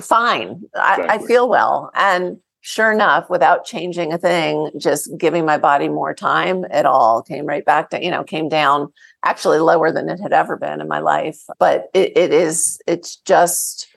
fine. 0.00 0.62
Exactly. 0.74 1.08
I, 1.08 1.14
I 1.14 1.18
feel 1.18 1.48
well. 1.48 1.90
And 1.94 2.38
sure 2.60 2.92
enough, 2.92 3.30
without 3.30 3.64
changing 3.64 4.12
a 4.12 4.18
thing, 4.18 4.70
just 4.78 5.10
giving 5.16 5.44
my 5.44 5.58
body 5.58 5.88
more 5.88 6.14
time, 6.14 6.64
it 6.64 6.86
all 6.86 7.22
came 7.22 7.46
right 7.46 7.64
back 7.64 7.90
to, 7.90 8.02
you 8.02 8.10
know, 8.10 8.24
came 8.24 8.48
down 8.48 8.92
actually 9.24 9.58
lower 9.58 9.90
than 9.90 10.08
it 10.08 10.20
had 10.20 10.32
ever 10.32 10.56
been 10.56 10.80
in 10.80 10.88
my 10.88 11.00
life. 11.00 11.40
But 11.58 11.88
it, 11.94 12.16
it 12.16 12.32
is, 12.32 12.80
it's 12.86 13.16
just 13.16 13.88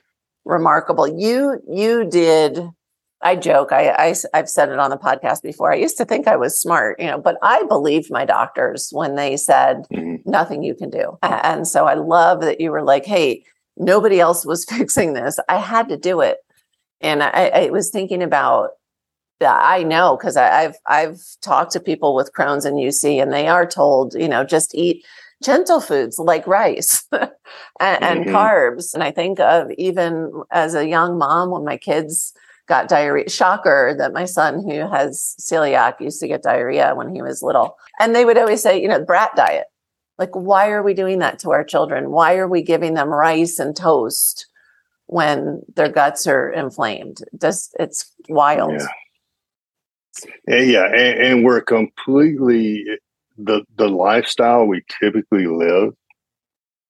remarkable. 0.44 1.06
You, 1.06 1.60
you 1.68 2.08
did 2.08 2.66
I 3.22 3.36
joke. 3.36 3.72
I, 3.72 3.90
I 3.90 4.14
I've 4.34 4.48
said 4.48 4.70
it 4.70 4.78
on 4.78 4.90
the 4.90 4.96
podcast 4.96 5.42
before. 5.42 5.72
I 5.72 5.76
used 5.76 5.96
to 5.98 6.04
think 6.04 6.26
I 6.26 6.36
was 6.36 6.58
smart, 6.58 6.98
you 7.00 7.06
know, 7.06 7.18
but 7.18 7.36
I 7.42 7.62
believed 7.64 8.10
my 8.10 8.24
doctors 8.24 8.88
when 8.92 9.14
they 9.14 9.36
said 9.36 9.86
mm-hmm. 9.92 10.28
nothing 10.28 10.62
you 10.62 10.74
can 10.74 10.90
do. 10.90 11.18
And 11.22 11.66
so 11.66 11.86
I 11.86 11.94
love 11.94 12.40
that 12.40 12.60
you 12.60 12.70
were 12.70 12.82
like, 12.82 13.04
"Hey, 13.06 13.44
nobody 13.76 14.20
else 14.20 14.44
was 14.44 14.64
fixing 14.68 15.14
this. 15.14 15.38
I 15.48 15.58
had 15.58 15.88
to 15.88 15.96
do 15.96 16.20
it." 16.20 16.38
And 17.00 17.22
I, 17.22 17.50
I 17.54 17.70
was 17.70 17.90
thinking 17.90 18.22
about. 18.22 18.70
I 19.44 19.82
know 19.82 20.16
because 20.16 20.36
I've 20.36 20.76
I've 20.86 21.20
talked 21.40 21.72
to 21.72 21.80
people 21.80 22.14
with 22.14 22.32
Crohn's 22.32 22.64
and 22.64 22.76
UC, 22.76 23.20
and 23.20 23.32
they 23.32 23.48
are 23.48 23.66
told, 23.66 24.14
you 24.14 24.28
know, 24.28 24.44
just 24.44 24.72
eat 24.72 25.04
gentle 25.42 25.80
foods 25.80 26.18
like 26.18 26.46
rice 26.46 27.04
and, 27.12 27.30
and 27.80 28.20
mm-hmm. 28.20 28.34
carbs. 28.36 28.94
And 28.94 29.02
I 29.02 29.10
think 29.10 29.40
of 29.40 29.70
even 29.72 30.44
as 30.52 30.74
a 30.74 30.88
young 30.88 31.18
mom 31.18 31.50
when 31.50 31.64
my 31.64 31.76
kids 31.76 32.32
got 32.68 32.88
diarrhea. 32.88 33.28
Shocker 33.28 33.94
that 33.98 34.12
my 34.12 34.24
son, 34.24 34.62
who 34.62 34.88
has 34.88 35.34
celiac, 35.40 36.00
used 36.00 36.20
to 36.20 36.28
get 36.28 36.42
diarrhea 36.42 36.94
when 36.94 37.14
he 37.14 37.22
was 37.22 37.42
little. 37.42 37.76
And 38.00 38.14
they 38.14 38.24
would 38.24 38.38
always 38.38 38.62
say, 38.62 38.80
you 38.80 38.88
know, 38.88 39.04
brat 39.04 39.32
diet. 39.36 39.66
Like, 40.18 40.34
why 40.34 40.70
are 40.70 40.82
we 40.82 40.94
doing 40.94 41.18
that 41.18 41.38
to 41.40 41.50
our 41.50 41.64
children? 41.64 42.10
Why 42.10 42.36
are 42.36 42.48
we 42.48 42.62
giving 42.62 42.94
them 42.94 43.08
rice 43.08 43.58
and 43.58 43.74
toast 43.74 44.46
when 45.06 45.62
their 45.74 45.88
guts 45.88 46.26
are 46.26 46.50
inflamed? 46.50 47.18
Just 47.40 47.74
it's 47.80 48.12
wild. 48.28 48.80
Yeah, 50.48 50.54
eh, 50.54 50.62
yeah, 50.62 50.86
and, 50.86 51.22
and 51.22 51.44
we're 51.44 51.62
completely 51.62 52.84
the 53.38 53.64
the 53.76 53.88
lifestyle 53.88 54.66
we 54.66 54.82
typically 55.00 55.46
live 55.46 55.94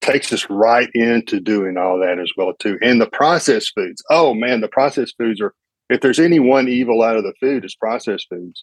takes 0.03 0.33
us 0.33 0.51
right 0.51 0.91
into 0.95 1.41
doing 1.41 1.77
all 1.79 1.99
that 2.01 2.19
as 2.19 2.31
well 2.37 2.53
too. 2.59 2.77
And 2.83 3.01
the 3.01 3.07
processed 3.07 3.73
foods. 3.75 4.03
Oh 4.11 4.35
man, 4.35 4.61
the 4.61 4.69
processed 4.69 5.15
foods 5.17 5.41
are 5.41 5.55
if 5.93 6.01
there's 6.01 6.19
any 6.19 6.39
one 6.39 6.69
evil 6.69 7.03
out 7.03 7.17
of 7.17 7.25
the 7.25 7.35
food, 7.41 7.65
it's 7.65 7.75
processed 7.75 8.27
foods. 8.29 8.63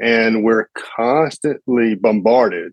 And 0.00 0.44
we're 0.44 0.68
constantly 0.96 1.94
bombarded 1.94 2.72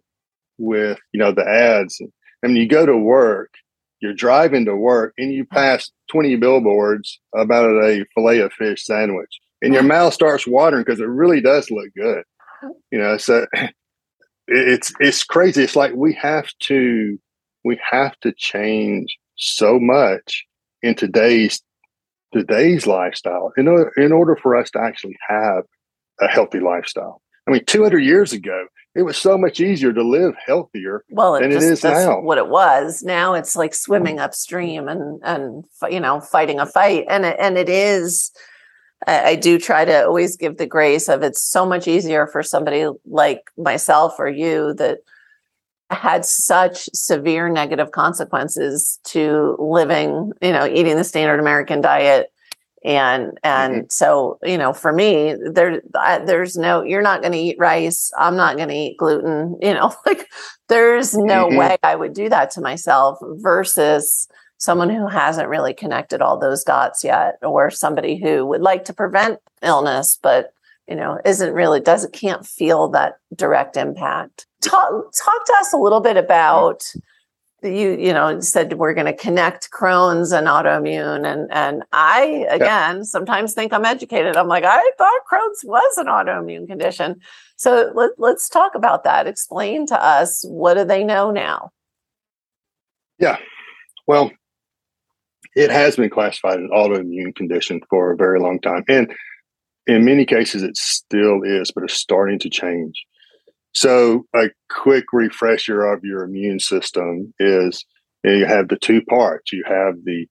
with, 0.57 0.97
you 1.11 1.19
know, 1.19 1.31
the 1.31 1.47
ads. 1.47 2.01
I 2.43 2.47
mean, 2.47 2.57
you 2.57 2.67
go 2.67 2.85
to 2.85 2.97
work, 2.97 3.53
you're 3.99 4.13
driving 4.13 4.65
to 4.65 4.75
work 4.75 5.13
and 5.17 5.33
you 5.33 5.45
pass 5.45 5.91
20 6.11 6.35
billboards 6.37 7.19
about 7.35 7.69
a 7.69 8.05
filet 8.15 8.39
of 8.39 8.53
fish 8.53 8.85
sandwich 8.85 9.39
and 9.61 9.73
your 9.73 9.83
mouth 9.83 10.13
starts 10.13 10.47
watering 10.47 10.83
because 10.83 10.99
it 10.99 11.07
really 11.07 11.41
does 11.41 11.71
look 11.71 11.89
good. 11.95 12.23
You 12.91 12.99
know, 12.99 13.17
so 13.17 13.45
it's 14.47 14.93
it's 14.99 15.23
crazy. 15.23 15.63
It's 15.63 15.75
like 15.75 15.93
we 15.93 16.13
have 16.13 16.47
to 16.61 17.19
we 17.63 17.79
have 17.89 18.17
to 18.21 18.33
change 18.33 19.17
so 19.35 19.79
much 19.79 20.45
in 20.81 20.95
today's 20.95 21.61
today's 22.33 22.87
lifestyle 22.87 23.51
in 23.57 23.67
order, 23.67 23.91
in 23.97 24.11
order 24.11 24.35
for 24.35 24.55
us 24.55 24.69
to 24.71 24.79
actually 24.79 25.17
have 25.27 25.63
a 26.19 26.27
healthy 26.27 26.59
lifestyle. 26.59 27.21
I 27.47 27.51
mean, 27.51 27.63
200 27.65 27.99
years 27.99 28.33
ago, 28.33 28.67
it 28.95 29.03
was 29.03 29.15
so 29.15 29.37
much 29.37 29.59
easier 29.59 29.93
to 29.93 30.03
live 30.03 30.33
healthier 30.45 31.03
well, 31.09 31.35
it 31.35 31.41
than 31.41 31.51
just, 31.51 31.67
it 31.67 31.71
is 31.71 31.83
now. 31.83 32.19
What 32.19 32.39
it 32.39 32.49
was 32.49 33.03
now, 33.03 33.35
it's 33.35 33.55
like 33.55 33.73
swimming 33.73 34.19
upstream 34.19 34.87
and 34.87 35.21
and 35.23 35.63
you 35.89 35.99
know 35.99 36.19
fighting 36.19 36.59
a 36.59 36.65
fight, 36.65 37.05
and 37.07 37.23
it, 37.23 37.37
and 37.39 37.57
it 37.57 37.69
is. 37.69 38.31
I, 39.05 39.23
I 39.23 39.35
do 39.35 39.59
try 39.59 39.85
to 39.85 40.05
always 40.05 40.35
give 40.35 40.57
the 40.57 40.65
grace 40.65 41.07
of 41.09 41.21
it's 41.21 41.41
so 41.41 41.63
much 41.63 41.87
easier 41.87 42.25
for 42.25 42.41
somebody 42.41 42.87
like 43.05 43.51
myself 43.55 44.15
or 44.17 44.27
you 44.27 44.73
that 44.73 44.97
had 45.89 46.25
such 46.25 46.89
severe 46.93 47.49
negative 47.49 47.91
consequences 47.91 48.99
to 49.05 49.55
living, 49.59 50.33
you 50.41 50.51
know, 50.51 50.67
eating 50.67 50.97
the 50.97 51.03
standard 51.03 51.39
American 51.39 51.81
diet. 51.81 52.31
And 52.83 53.39
and 53.43 53.73
mm-hmm. 53.73 53.85
so 53.89 54.37
you 54.43 54.57
know, 54.57 54.71
for 54.71 54.93
me, 54.93 55.35
there 55.51 55.81
I, 55.95 56.19
there's 56.19 56.55
no. 56.55 56.83
You're 56.83 57.01
not 57.01 57.21
going 57.21 57.33
to 57.33 57.39
eat 57.39 57.57
rice. 57.57 58.11
I'm 58.17 58.35
not 58.35 58.55
going 58.55 58.69
to 58.69 58.75
eat 58.75 58.97
gluten. 58.97 59.57
You 59.61 59.73
know, 59.73 59.93
like 60.05 60.29
there's 60.69 61.17
no 61.17 61.47
mm-hmm. 61.47 61.57
way 61.57 61.77
I 61.83 61.95
would 61.95 62.13
do 62.13 62.29
that 62.29 62.51
to 62.51 62.61
myself. 62.61 63.17
Versus 63.21 64.27
someone 64.57 64.89
who 64.89 65.07
hasn't 65.07 65.49
really 65.49 65.73
connected 65.73 66.21
all 66.21 66.39
those 66.39 66.63
dots 66.63 67.03
yet, 67.03 67.35
or 67.41 67.71
somebody 67.71 68.15
who 68.15 68.45
would 68.45 68.61
like 68.61 68.85
to 68.85 68.93
prevent 68.93 69.39
illness, 69.63 70.19
but 70.21 70.53
you 70.87 70.95
know, 70.95 71.19
isn't 71.25 71.53
really 71.53 71.79
doesn't 71.79 72.13
can't 72.13 72.45
feel 72.45 72.89
that 72.89 73.17
direct 73.35 73.75
impact 73.75 74.46
talk 74.61 75.13
talk 75.13 75.45
to 75.45 75.53
us 75.59 75.73
a 75.73 75.77
little 75.77 75.99
bit 75.99 76.17
about 76.17 76.93
you 77.63 77.97
you 77.97 78.13
know 78.13 78.39
said 78.39 78.73
we're 78.73 78.93
going 78.93 79.07
to 79.07 79.15
connect 79.15 79.71
crohn's 79.71 80.31
and 80.31 80.47
autoimmune 80.47 81.25
and 81.25 81.49
and 81.51 81.83
i 81.91 82.45
again 82.49 82.97
yeah. 82.97 83.03
sometimes 83.03 83.53
think 83.53 83.73
i'm 83.73 83.85
educated. 83.85 84.35
I'm 84.37 84.47
like 84.47 84.63
i 84.63 84.91
thought 84.97 85.21
crohn's 85.31 85.63
was 85.63 85.97
an 85.97 86.07
autoimmune 86.07 86.67
condition. 86.67 87.19
So 87.59 87.91
let, 87.95 88.11
let's 88.19 88.49
talk 88.49 88.75
about 88.75 89.03
that. 89.03 89.25
Explain 89.25 89.87
to 89.87 90.03
us 90.03 90.45
what 90.47 90.75
do 90.75 90.83
they 90.83 91.03
know 91.03 91.31
now? 91.31 91.71
Yeah. 93.17 93.37
Well 94.05 94.31
it 95.55 95.71
has 95.71 95.95
been 95.95 96.11
classified 96.11 96.59
as 96.59 96.69
autoimmune 96.69 97.35
condition 97.35 97.81
for 97.89 98.11
a 98.11 98.15
very 98.15 98.39
long 98.39 98.59
time 98.59 98.83
and 98.87 99.11
in 99.87 100.05
many 100.05 100.25
cases 100.25 100.61
it 100.61 100.77
still 100.77 101.41
is 101.43 101.71
but 101.71 101.83
it's 101.83 101.95
starting 101.95 102.37
to 102.37 102.49
change 102.49 103.05
so, 103.77 104.25
a 104.35 104.49
quick 104.71 105.05
refresher 105.13 105.85
of 105.85 106.03
your 106.03 106.23
immune 106.23 106.59
system 106.59 107.31
is 107.39 107.85
you, 108.23 108.43
have 108.43 108.69
the 108.69 108.75
two 108.75 109.03
parts. 109.03 109.53
You 109.53 109.63
have 109.67 110.03
the 110.03 110.25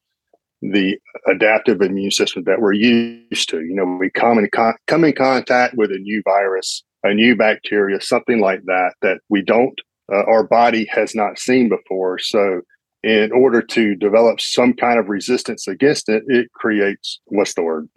the 0.62 0.98
adaptive 1.28 1.80
immune 1.80 2.10
system 2.10 2.42
that 2.46 2.60
we're 2.60 2.72
used 2.72 3.48
to. 3.50 3.60
You 3.60 3.76
know, 3.76 3.84
we 4.00 4.10
come 4.10 4.40
in 4.40 4.48
con- 4.52 4.74
come 4.88 5.04
in 5.04 5.12
contact 5.12 5.76
with 5.76 5.92
a 5.92 5.98
new 5.98 6.22
virus, 6.24 6.82
a 7.04 7.14
new 7.14 7.36
bacteria, 7.36 8.00
something 8.00 8.40
like 8.40 8.64
that 8.64 8.94
that 9.02 9.20
we 9.28 9.42
don't, 9.42 9.78
uh, 10.12 10.24
our 10.24 10.42
body 10.42 10.84
has 10.90 11.14
not 11.14 11.38
seen 11.38 11.68
before. 11.68 12.18
So, 12.18 12.62
in 13.04 13.30
order 13.30 13.62
to 13.62 13.94
develop 13.94 14.40
some 14.40 14.74
kind 14.74 14.98
of 14.98 15.08
resistance 15.08 15.68
against 15.68 16.08
it, 16.08 16.24
it 16.26 16.50
creates 16.50 17.20
what's 17.26 17.54
the 17.54 17.62
word? 17.62 17.88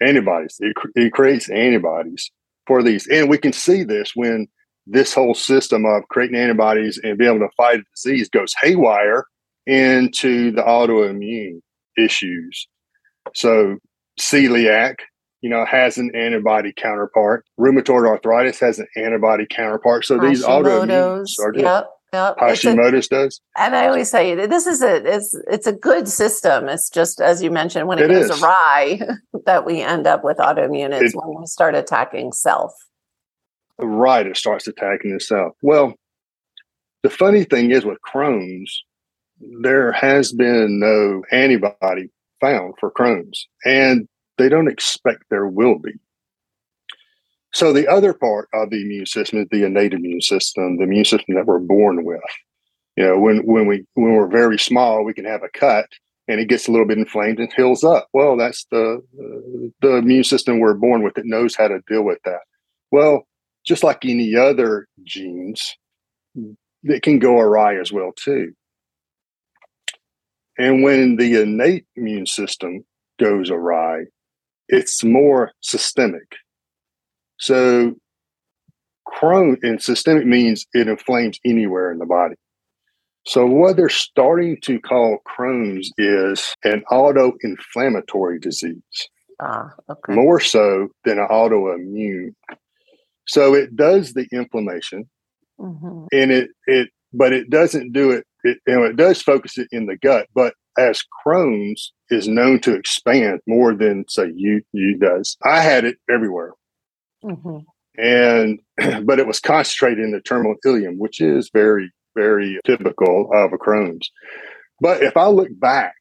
Antibodies. 0.00 0.56
It, 0.58 0.74
it 0.96 1.12
creates 1.12 1.48
antibodies 1.48 2.32
for 2.66 2.82
these. 2.82 3.06
And 3.08 3.28
we 3.28 3.38
can 3.38 3.52
see 3.52 3.82
this 3.82 4.12
when 4.14 4.46
this 4.86 5.14
whole 5.14 5.34
system 5.34 5.84
of 5.84 6.02
creating 6.08 6.36
antibodies 6.36 6.98
and 7.02 7.18
being 7.18 7.34
able 7.34 7.46
to 7.46 7.54
fight 7.56 7.80
a 7.80 7.84
disease 7.94 8.28
goes 8.28 8.52
haywire 8.60 9.24
into 9.66 10.50
the 10.52 10.62
autoimmune 10.62 11.60
issues. 11.96 12.66
So 13.34 13.78
celiac, 14.20 14.96
you 15.40 15.50
know, 15.50 15.64
has 15.64 15.98
an 15.98 16.10
antibody 16.14 16.72
counterpart. 16.76 17.44
Rheumatoid 17.58 18.06
arthritis 18.06 18.58
has 18.60 18.78
an 18.78 18.86
antibody 18.96 19.46
counterpart. 19.48 20.04
So 20.04 20.18
these 20.18 20.44
autoimmune 20.44 21.26
are 21.40 21.54
yep. 21.56 21.90
Yep. 22.12 22.38
Hashimoto's 22.38 23.06
a, 23.06 23.08
does. 23.08 23.40
And 23.56 23.74
I 23.74 23.86
always 23.86 24.10
say 24.10 24.34
this 24.46 24.66
is 24.66 24.82
a 24.82 24.96
it's 25.14 25.34
it's 25.48 25.66
a 25.66 25.72
good 25.72 26.08
system. 26.08 26.68
It's 26.68 26.90
just 26.90 27.20
as 27.20 27.42
you 27.42 27.50
mentioned, 27.50 27.88
when 27.88 27.98
it, 27.98 28.10
it 28.10 28.14
goes 28.14 28.30
is. 28.30 28.42
awry, 28.42 29.00
that 29.46 29.64
we 29.64 29.80
end 29.80 30.06
up 30.06 30.22
with 30.22 30.36
autoimmune. 30.36 30.90
When 31.14 31.40
we 31.40 31.46
start 31.46 31.74
attacking 31.74 32.32
self. 32.32 32.72
Right, 33.78 34.26
it 34.26 34.36
starts 34.36 34.68
attacking 34.68 35.12
itself. 35.12 35.56
Well, 35.62 35.94
the 37.02 37.10
funny 37.10 37.44
thing 37.44 37.70
is 37.70 37.84
with 37.84 37.98
Crohn's, 38.06 38.84
there 39.62 39.90
has 39.92 40.32
been 40.32 40.78
no 40.78 41.24
antibody 41.32 42.10
found 42.40 42.74
for 42.78 42.92
Crohn's, 42.92 43.48
and 43.64 44.06
they 44.38 44.48
don't 44.48 44.68
expect 44.68 45.24
there 45.30 45.46
will 45.46 45.78
be. 45.78 45.94
So 47.54 47.72
the 47.72 47.86
other 47.86 48.14
part 48.14 48.48
of 48.54 48.70
the 48.70 48.82
immune 48.82 49.06
system 49.06 49.40
is 49.40 49.48
the 49.50 49.64
innate 49.64 49.92
immune 49.92 50.22
system, 50.22 50.78
the 50.78 50.84
immune 50.84 51.04
system 51.04 51.34
that 51.34 51.46
we're 51.46 51.58
born 51.58 52.04
with. 52.04 52.20
You 52.96 53.04
know, 53.04 53.18
when 53.18 53.38
when 53.46 53.66
we 53.66 53.86
when 53.94 54.14
we're 54.14 54.28
very 54.28 54.58
small, 54.58 55.04
we 55.04 55.14
can 55.14 55.24
have 55.24 55.42
a 55.42 55.48
cut 55.48 55.86
and 56.28 56.40
it 56.40 56.48
gets 56.48 56.68
a 56.68 56.70
little 56.70 56.86
bit 56.86 56.98
inflamed 56.98 57.38
and 57.40 57.52
heals 57.52 57.84
up. 57.84 58.08
Well, 58.12 58.36
that's 58.36 58.64
the 58.70 59.02
the 59.80 59.96
immune 59.96 60.24
system 60.24 60.60
we're 60.60 60.74
born 60.74 61.02
with. 61.02 61.16
It 61.18 61.26
knows 61.26 61.54
how 61.54 61.68
to 61.68 61.80
deal 61.88 62.02
with 62.02 62.18
that. 62.24 62.40
Well, 62.90 63.26
just 63.64 63.82
like 63.82 64.04
any 64.04 64.34
other 64.34 64.86
genes, 65.04 65.76
it 66.84 67.02
can 67.02 67.18
go 67.18 67.38
awry 67.38 67.78
as 67.78 67.92
well 67.92 68.12
too. 68.16 68.52
And 70.58 70.82
when 70.82 71.16
the 71.16 71.40
innate 71.40 71.86
immune 71.96 72.26
system 72.26 72.84
goes 73.18 73.50
awry, 73.50 74.04
it's 74.68 75.02
more 75.02 75.52
systemic. 75.60 76.36
So 77.42 77.96
Crohn 79.08 79.56
and 79.64 79.82
systemic 79.82 80.26
means 80.26 80.64
it 80.74 80.86
inflames 80.86 81.40
anywhere 81.44 81.90
in 81.90 81.98
the 81.98 82.06
body. 82.06 82.36
So 83.26 83.46
what 83.46 83.76
they're 83.76 83.88
starting 83.88 84.60
to 84.62 84.78
call 84.78 85.18
Crohn's 85.26 85.90
is 85.98 86.54
an 86.62 86.84
auto-inflammatory 86.90 88.38
disease. 88.38 89.08
Ah, 89.40 89.72
okay. 89.90 90.14
More 90.14 90.38
so 90.38 90.88
than 91.04 91.18
an 91.18 91.26
autoimmune. 91.28 92.34
So 93.26 93.54
it 93.54 93.74
does 93.74 94.12
the 94.12 94.28
inflammation, 94.30 95.10
mm-hmm. 95.58 96.04
and 96.12 96.30
it 96.30 96.50
it 96.66 96.90
but 97.12 97.32
it 97.32 97.50
doesn't 97.50 97.92
do 97.92 98.12
it. 98.12 98.24
It 98.44 98.58
you 98.68 98.74
know 98.74 98.84
it 98.84 98.96
does 98.96 99.20
focus 99.20 99.58
it 99.58 99.66
in 99.72 99.86
the 99.86 99.96
gut, 99.96 100.28
but 100.32 100.54
as 100.78 101.02
Crohn's 101.26 101.92
is 102.08 102.28
known 102.28 102.60
to 102.60 102.74
expand 102.74 103.40
more 103.48 103.74
than 103.74 104.04
say 104.08 104.30
you 104.34 104.62
you 104.72 104.96
does. 104.96 105.36
I 105.44 105.60
had 105.60 105.84
it 105.84 105.96
everywhere. 106.08 106.52
Mm-hmm. 107.24 107.58
And 107.98 108.60
but 109.06 109.18
it 109.18 109.26
was 109.26 109.40
concentrated 109.40 110.04
in 110.04 110.12
the 110.12 110.20
terminal 110.20 110.54
ileum, 110.64 110.98
which 110.98 111.20
is 111.20 111.50
very, 111.52 111.90
very 112.16 112.58
typical 112.64 113.30
of 113.32 113.52
a 113.52 113.58
Crohn's. 113.58 114.10
But 114.80 115.02
if 115.02 115.16
I 115.16 115.26
look 115.26 115.48
back, 115.58 115.94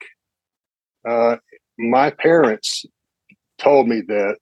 uh, 1.08 1.38
my 1.78 2.12
parents 2.12 2.86
told 3.58 3.88
me 3.88 4.02
that 4.08 4.38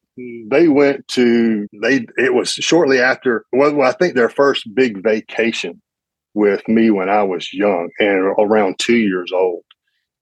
they 0.49 0.67
went 0.67 1.07
to 1.07 1.67
they 1.81 2.05
it 2.17 2.33
was 2.33 2.51
shortly 2.51 2.99
after 2.99 3.45
well, 3.53 3.81
I 3.81 3.93
think 3.93 4.15
their 4.15 4.29
first 4.29 4.67
big 4.73 5.01
vacation 5.01 5.81
with 6.33 6.67
me 6.67 6.89
when 6.89 7.09
I 7.09 7.23
was 7.23 7.53
young 7.53 7.89
and 7.99 8.33
around 8.37 8.79
two 8.79 8.97
years 8.97 9.31
old 9.33 9.63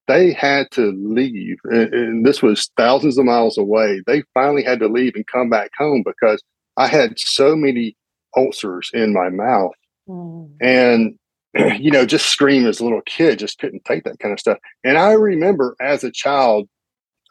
they 0.08 0.34
had 0.34 0.72
to 0.72 0.94
leave, 0.98 1.58
and, 1.66 1.94
and 1.94 2.26
this 2.26 2.42
was 2.42 2.70
thousands 2.78 3.18
of 3.18 3.26
miles 3.26 3.58
away. 3.58 4.02
They 4.06 4.24
finally 4.34 4.64
had 4.64 4.80
to 4.80 4.88
leave 4.88 5.16
and 5.16 5.28
come 5.28 5.50
back 5.50 5.72
home 5.78 6.04
because 6.06 6.42
I 6.78 6.88
had 6.88 7.20
so 7.20 7.56
many 7.56 7.96
ulcers 8.36 8.92
in 8.94 9.14
my 9.14 9.30
mouth 9.30 9.74
Mm. 10.08 10.50
And, 10.62 11.20
you 11.82 11.92
know, 11.92 12.06
just 12.06 12.28
scream 12.28 12.66
as 12.66 12.80
a 12.80 12.84
little 12.84 13.02
kid, 13.06 13.40
just 13.40 13.60
couldn't 13.60 13.86
take 13.86 14.04
that 14.04 14.20
kind 14.20 14.34
of 14.34 14.40
stuff. 14.40 14.58
And 14.84 14.98
I 14.98 15.12
remember 15.14 15.76
as 15.82 16.04
a 16.04 16.12
child, 16.12 16.68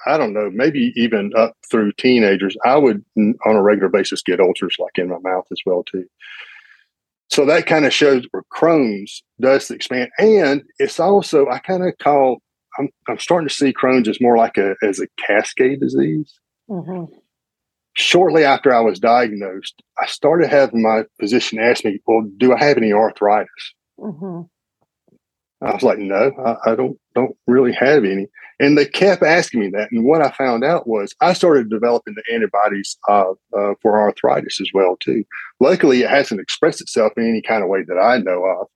I 0.07 0.19
don't 0.19 0.35
know, 0.35 0.51
maybe 0.53 0.93
even 0.95 1.33
up 1.37 1.55
through 1.71 1.93
teenagers, 1.93 2.57
I 2.65 2.77
would 2.77 3.05
on 3.17 3.37
a 3.47 3.63
regular 3.63 3.89
basis 3.89 4.23
get 4.23 4.41
ulcers 4.41 4.77
like 4.79 4.99
in 4.99 5.09
my 5.09 5.19
mouth 5.23 5.47
as 5.51 5.61
well 5.65 5.83
too. 5.85 6.07
So 7.29 7.45
that 7.47 7.67
kind 7.67 7.85
of 7.85 7.93
shows 7.93 8.25
where 8.31 8.45
Crohn's 8.55 9.25
does 9.41 9.69
expand, 9.71 10.11
and 10.17 10.63
it's 10.79 11.01
also 11.01 11.49
I 11.49 11.59
kind 11.59 11.83
of 11.85 11.99
call 11.99 12.41
I'm 12.79 12.89
I'm 13.09 13.19
starting 13.19 13.49
to 13.49 13.55
see 13.55 13.73
Crohn's 13.73 14.09
as 14.09 14.21
more 14.21 14.37
like 14.37 14.57
a 14.57 14.75
as 14.83 15.01
a 15.01 15.09
cascade 15.25 15.81
disease. 15.81 16.39
Mm-hmm. 16.69 17.13
Shortly 17.95 18.45
after 18.45 18.75
I 18.75 18.81
was 18.81 18.99
diagnosed, 18.99 19.83
I 19.99 20.07
started 20.07 20.51
having 20.51 20.83
my 20.83 21.05
physician 21.19 21.59
ask 21.59 21.85
me, 21.85 22.01
"Well, 22.07 22.29
do 22.37 22.53
I 22.53 22.59
have 22.63 22.77
any 22.77 22.93
arthritis?" 22.93 23.75
Mm-hmm. 23.99 24.43
I 25.67 25.73
was 25.73 25.83
like, 25.83 25.99
"No, 25.99 26.31
I, 26.45 26.73
I 26.73 26.75
don't 26.75 26.99
don't 27.15 27.37
really 27.47 27.73
have 27.73 28.05
any." 28.05 28.27
And 28.59 28.77
they 28.77 28.87
kept 28.87 29.23
asking 29.23 29.61
me 29.61 29.71
that. 29.71 29.93
And 29.93 30.05
what 30.05 30.23
I 30.23 30.31
found 30.31 30.65
out 30.65 30.87
was 30.87 31.15
I 31.21 31.35
started 31.35 31.69
developing 31.69 32.15
the 32.15 32.35
antibodies 32.35 32.97
uh, 33.09 33.33
uh, 33.57 33.75
for 33.83 34.01
arthritis 34.01 34.61
as 34.61 34.71
well 34.73 34.97
too. 34.99 35.25
Luckily, 35.61 36.03
it 36.03 36.11
hasn't 36.11 36.41
expressed 36.41 36.81
itself 36.81 37.13
in 37.17 37.29
any 37.29 37.43
kind 37.43 37.63
of 37.63 37.69
way 37.69 37.83
that 37.87 37.99
I 37.99 38.19
know 38.19 38.45
of. 38.45 38.69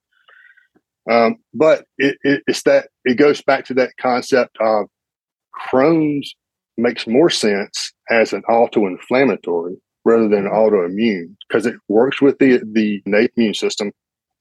Um, 1.10 1.36
but 1.54 1.86
it, 1.96 2.18
it, 2.22 2.42
it's 2.46 2.62
that 2.64 2.89
it 3.04 3.16
goes 3.16 3.42
back 3.42 3.64
to 3.66 3.74
that 3.74 3.96
concept 3.98 4.56
of 4.60 4.86
Crohn's 5.54 6.34
makes 6.76 7.06
more 7.06 7.30
sense 7.30 7.92
as 8.10 8.32
an 8.32 8.42
auto-inflammatory 8.44 9.76
rather 10.04 10.28
than 10.28 10.48
autoimmune 10.48 11.36
because 11.46 11.66
it 11.66 11.76
works 11.88 12.22
with 12.22 12.38
the 12.38 12.60
the 12.72 13.02
innate 13.06 13.32
immune 13.36 13.54
system. 13.54 13.92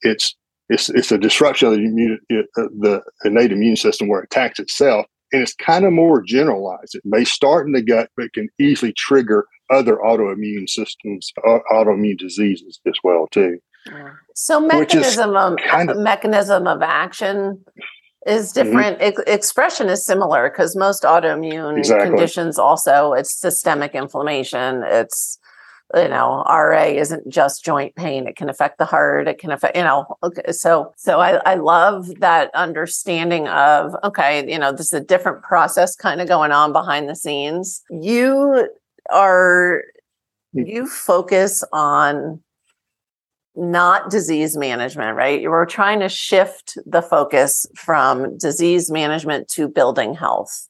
It's 0.01 0.35
it's 0.69 0.89
it's 0.89 1.11
a 1.11 1.17
disruption 1.17 1.67
of 1.67 1.73
the 1.75 1.83
immune, 1.83 2.19
uh, 2.31 2.63
the 2.79 3.01
innate 3.25 3.51
immune 3.51 3.75
system 3.75 4.07
where 4.07 4.21
it 4.21 4.25
attacks 4.25 4.59
itself 4.59 5.05
and 5.31 5.41
it's 5.41 5.53
kind 5.55 5.85
of 5.85 5.93
more 5.93 6.21
generalized. 6.21 6.95
It 6.95 7.03
may 7.05 7.23
start 7.23 7.67
in 7.67 7.73
the 7.73 7.81
gut, 7.81 8.09
but 8.17 8.33
can 8.33 8.49
easily 8.59 8.93
trigger 8.93 9.45
other 9.69 9.97
autoimmune 9.97 10.67
systems, 10.67 11.31
uh, 11.47 11.59
autoimmune 11.71 12.17
diseases 12.17 12.79
as 12.87 12.95
well 13.03 13.27
too. 13.31 13.59
So 14.35 14.59
mechanism 14.59 15.35
of 15.35 15.57
kind 15.57 15.89
of, 15.89 15.97
mechanism 15.97 16.67
of 16.67 16.81
action 16.81 17.63
is 18.25 18.53
mm-hmm. 18.53 18.63
different. 18.63 18.99
Mm-hmm. 18.99 19.21
expression 19.27 19.89
is 19.89 20.05
similar 20.05 20.49
because 20.49 20.75
most 20.75 21.03
autoimmune 21.03 21.77
exactly. 21.77 22.09
conditions 22.09 22.59
also 22.59 23.13
it's 23.13 23.33
systemic 23.33 23.95
inflammation. 23.95 24.83
It's 24.85 25.39
you 25.95 26.07
know 26.07 26.43
ra 26.47 26.83
isn't 26.83 27.27
just 27.29 27.65
joint 27.65 27.95
pain 27.95 28.27
it 28.27 28.35
can 28.35 28.47
affect 28.47 28.77
the 28.77 28.85
heart 28.85 29.27
it 29.27 29.39
can 29.39 29.51
affect 29.51 29.75
you 29.75 29.83
know 29.83 30.05
okay, 30.21 30.51
so 30.51 30.93
so 30.97 31.19
I, 31.19 31.41
I 31.51 31.55
love 31.55 32.19
that 32.19 32.53
understanding 32.53 33.47
of 33.47 33.95
okay 34.03 34.49
you 34.51 34.59
know 34.59 34.71
this 34.71 34.87
is 34.87 34.93
a 34.93 35.03
different 35.03 35.41
process 35.41 35.95
kind 35.95 36.21
of 36.21 36.27
going 36.27 36.51
on 36.51 36.73
behind 36.73 37.09
the 37.09 37.15
scenes 37.15 37.81
you 37.89 38.69
are 39.09 39.83
hmm. 40.53 40.61
you 40.61 40.87
focus 40.87 41.63
on 41.73 42.39
not 43.59 44.09
disease 44.09 44.55
management 44.55 45.17
right? 45.17 45.43
We're 45.43 45.65
trying 45.65 45.99
to 45.99 46.09
shift 46.09 46.77
the 46.85 47.01
focus 47.01 47.65
from 47.75 48.37
disease 48.37 48.89
management 48.89 49.49
to 49.49 49.67
building 49.67 50.13
health. 50.13 50.67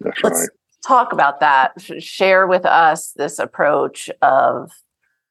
That's 0.00 0.22
Let's, 0.22 0.40
right. 0.40 0.48
talk 0.86 1.12
about 1.12 1.40
that. 1.40 1.72
Share 1.98 2.46
with 2.46 2.64
us 2.64 3.12
this 3.16 3.38
approach 3.38 4.10
of 4.22 4.72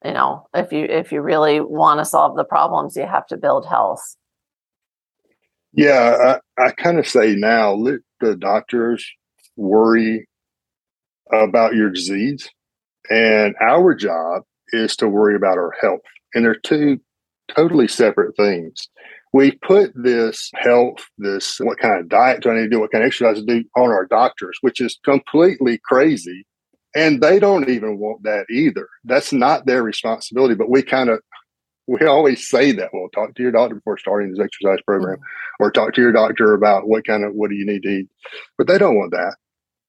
you 0.06 0.14
know 0.14 0.48
if 0.54 0.72
you 0.72 0.86
if 0.86 1.12
you 1.12 1.22
really 1.22 1.60
want 1.60 2.00
to 2.00 2.06
solve 2.06 2.36
the 2.38 2.44
problems 2.44 2.96
you 2.96 3.06
have 3.06 3.28
to 3.28 3.38
build 3.38 3.68
health. 3.68 4.16
Yeah 5.74 6.40
i, 6.58 6.64
I 6.64 6.72
kind 6.72 7.00
of 7.00 7.08
say 7.08 7.36
now 7.36 7.74
let 7.74 8.00
the 8.22 8.36
doctors 8.36 9.06
worry 9.56 10.28
about 11.32 11.76
your 11.76 11.90
disease 11.90 12.50
and 13.10 13.56
our 13.62 13.96
job 13.96 14.44
is 14.70 14.96
to 14.98 15.08
worry 15.08 15.36
about 15.36 15.58
our 15.58 15.74
health 15.82 16.02
and 16.34 16.46
they're 16.46 16.56
two 16.56 17.00
totally 17.56 17.88
separate 17.88 18.36
things 18.36 18.90
we 19.34 19.52
put 19.52 19.92
this 19.96 20.50
health, 20.56 21.06
this 21.18 21.60
what 21.60 21.80
kind 21.80 22.00
of 22.00 22.10
diet 22.10 22.42
do 22.42 22.50
I 22.50 22.56
need 22.56 22.64
to 22.64 22.70
do, 22.70 22.80
what 22.80 22.92
kind 22.92 23.04
of 23.04 23.08
exercise 23.08 23.38
to 23.38 23.46
do 23.46 23.64
on 23.76 23.90
our 23.90 24.06
doctors, 24.06 24.58
which 24.62 24.82
is 24.82 25.00
completely 25.04 25.80
crazy. 25.84 26.46
And 26.96 27.22
they 27.22 27.38
don't 27.38 27.70
even 27.70 28.00
want 28.00 28.24
that 28.24 28.46
either. 28.50 28.88
That's 29.04 29.34
not 29.34 29.66
their 29.66 29.84
responsibility. 29.84 30.56
But 30.56 30.70
we 30.70 30.82
kind 30.82 31.10
of 31.10 31.20
we 31.86 32.06
always 32.08 32.48
say 32.50 32.72
that. 32.74 32.90
Well, 32.94 33.10
talk 33.14 33.36
to 33.36 33.44
your 33.44 33.52
doctor 33.52 33.76
before 33.76 33.98
starting 33.98 34.32
this 34.32 34.44
exercise 34.44 34.82
program, 34.86 35.20
or 35.60 35.72
talk 35.72 35.94
to 35.94 36.02
your 36.02 36.12
doctor 36.12 36.54
about 36.54 36.88
what 36.88 37.06
kind 37.06 37.24
of 37.24 37.34
what 37.34 37.50
do 37.50 37.56
you 37.56 37.66
need 37.66 37.84
to 37.84 37.90
eat. 37.90 38.10
But 38.58 38.68
they 38.68 38.78
don't 38.78 38.98
want 38.98 39.12
that, 39.12 39.36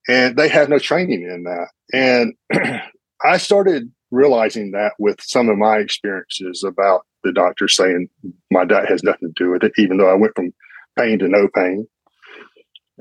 and 0.07 0.37
they 0.37 0.49
have 0.49 0.69
no 0.69 0.79
training 0.79 1.23
in 1.23 1.43
that. 1.43 1.69
And 1.91 2.81
I 3.23 3.37
started 3.37 3.91
realizing 4.11 4.71
that 4.71 4.93
with 4.99 5.21
some 5.21 5.49
of 5.49 5.57
my 5.57 5.77
experiences 5.77 6.63
about 6.63 7.05
the 7.23 7.31
doctor 7.31 7.67
saying 7.67 8.09
my 8.51 8.65
diet 8.65 8.89
has 8.89 9.03
nothing 9.03 9.33
to 9.33 9.43
do 9.43 9.51
with 9.51 9.63
it, 9.63 9.73
even 9.77 9.97
though 9.97 10.09
I 10.09 10.15
went 10.15 10.35
from 10.35 10.53
pain 10.97 11.19
to 11.19 11.27
no 11.27 11.47
pain. 11.53 11.87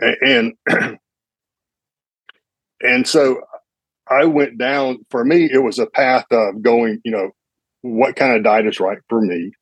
And 0.01 0.55
and 2.83 3.07
so 3.07 3.40
I 4.09 4.25
went 4.25 4.59
down. 4.59 4.99
For 5.11 5.25
me, 5.25 5.49
it 5.51 5.62
was 5.62 5.79
a 5.79 5.87
path 5.87 6.27
of 6.31 6.62
going. 6.62 7.01
You 7.05 7.12
know, 7.12 7.31
what 7.83 8.16
kind 8.16 8.37
of 8.37 8.44
diet 8.44 8.66
is 8.66 8.81
right 8.81 8.99
for 9.09 9.21
me? 9.21 9.53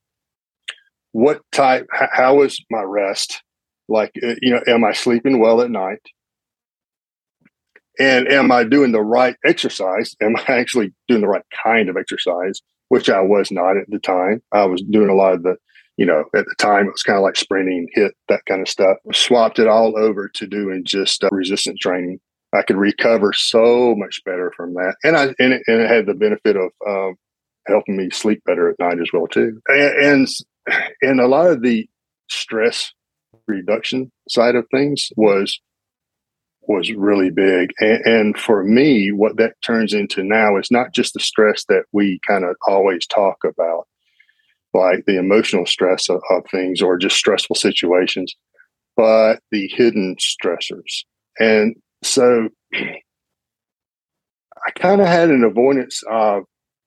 What 1.12 1.40
type? 1.52 1.86
How 1.90 2.42
is 2.42 2.62
my 2.70 2.82
rest? 2.82 3.42
Like, 3.88 4.12
uh, 4.22 4.34
you 4.42 4.52
know, 4.52 4.62
am 4.66 4.84
I 4.84 4.92
sleeping 4.92 5.38
well 5.38 5.60
at 5.60 5.70
night? 5.70 6.02
And 7.98 8.28
am 8.28 8.52
I 8.52 8.64
doing 8.64 8.92
the 8.92 9.02
right 9.02 9.36
exercise? 9.44 10.14
Am 10.20 10.36
I 10.36 10.44
actually 10.48 10.92
doing 11.08 11.22
the 11.22 11.28
right 11.28 11.44
kind 11.64 11.88
of 11.88 11.96
exercise? 11.96 12.60
which 12.88 13.10
I 13.10 13.20
was 13.20 13.50
not 13.50 13.76
at 13.76 13.88
the 13.88 13.98
time. 13.98 14.42
I 14.52 14.64
was 14.64 14.82
doing 14.82 15.08
a 15.08 15.14
lot 15.14 15.34
of 15.34 15.42
the, 15.42 15.56
you 15.96 16.06
know, 16.06 16.24
at 16.34 16.44
the 16.44 16.54
time 16.58 16.86
it 16.86 16.92
was 16.92 17.02
kind 17.02 17.16
of 17.16 17.22
like 17.22 17.36
sprinting, 17.36 17.88
HIIT, 17.96 18.12
that 18.28 18.44
kind 18.46 18.60
of 18.60 18.68
stuff. 18.68 18.96
Swapped 19.12 19.58
it 19.58 19.66
all 19.66 19.98
over 19.98 20.28
to 20.34 20.46
doing 20.46 20.84
just 20.84 21.24
uh, 21.24 21.28
resistance 21.32 21.80
training. 21.80 22.20
I 22.52 22.62
could 22.62 22.76
recover 22.76 23.32
so 23.32 23.94
much 23.96 24.22
better 24.24 24.52
from 24.56 24.74
that, 24.74 24.94
and 25.02 25.16
I 25.16 25.24
and 25.38 25.52
it, 25.52 25.62
and 25.66 25.82
it 25.82 25.90
had 25.90 26.06
the 26.06 26.14
benefit 26.14 26.56
of 26.56 26.70
um, 26.86 27.16
helping 27.66 27.96
me 27.96 28.08
sleep 28.10 28.40
better 28.46 28.70
at 28.70 28.78
night 28.78 29.00
as 29.00 29.10
well 29.12 29.26
too. 29.26 29.60
And, 29.66 29.98
and 29.98 30.28
and 31.02 31.20
a 31.20 31.26
lot 31.26 31.50
of 31.50 31.62
the 31.62 31.88
stress 32.30 32.92
reduction 33.48 34.10
side 34.28 34.54
of 34.54 34.66
things 34.70 35.10
was 35.16 35.60
was 36.68 36.90
really 36.92 37.30
big. 37.30 37.70
And, 37.80 38.04
and, 38.04 38.38
for 38.38 38.64
me, 38.64 39.12
what 39.12 39.36
that 39.36 39.54
turns 39.62 39.92
into 39.92 40.22
now 40.22 40.56
is 40.56 40.70
not 40.70 40.92
just 40.92 41.14
the 41.14 41.20
stress 41.20 41.64
that 41.68 41.84
we 41.92 42.20
kind 42.26 42.44
of 42.44 42.56
always 42.66 43.06
talk 43.06 43.38
about, 43.44 43.86
like 44.74 45.04
the 45.06 45.18
emotional 45.18 45.66
stress 45.66 46.08
of, 46.08 46.20
of 46.30 46.44
things 46.50 46.82
or 46.82 46.96
just 46.96 47.16
stressful 47.16 47.56
situations, 47.56 48.34
but 48.96 49.40
the 49.50 49.68
hidden 49.68 50.16
stressors. 50.16 51.04
And 51.38 51.76
so 52.02 52.48
I 52.74 54.70
kind 54.74 55.00
of 55.00 55.06
had 55.06 55.30
an 55.30 55.44
avoidance 55.44 56.02
of 56.10 56.44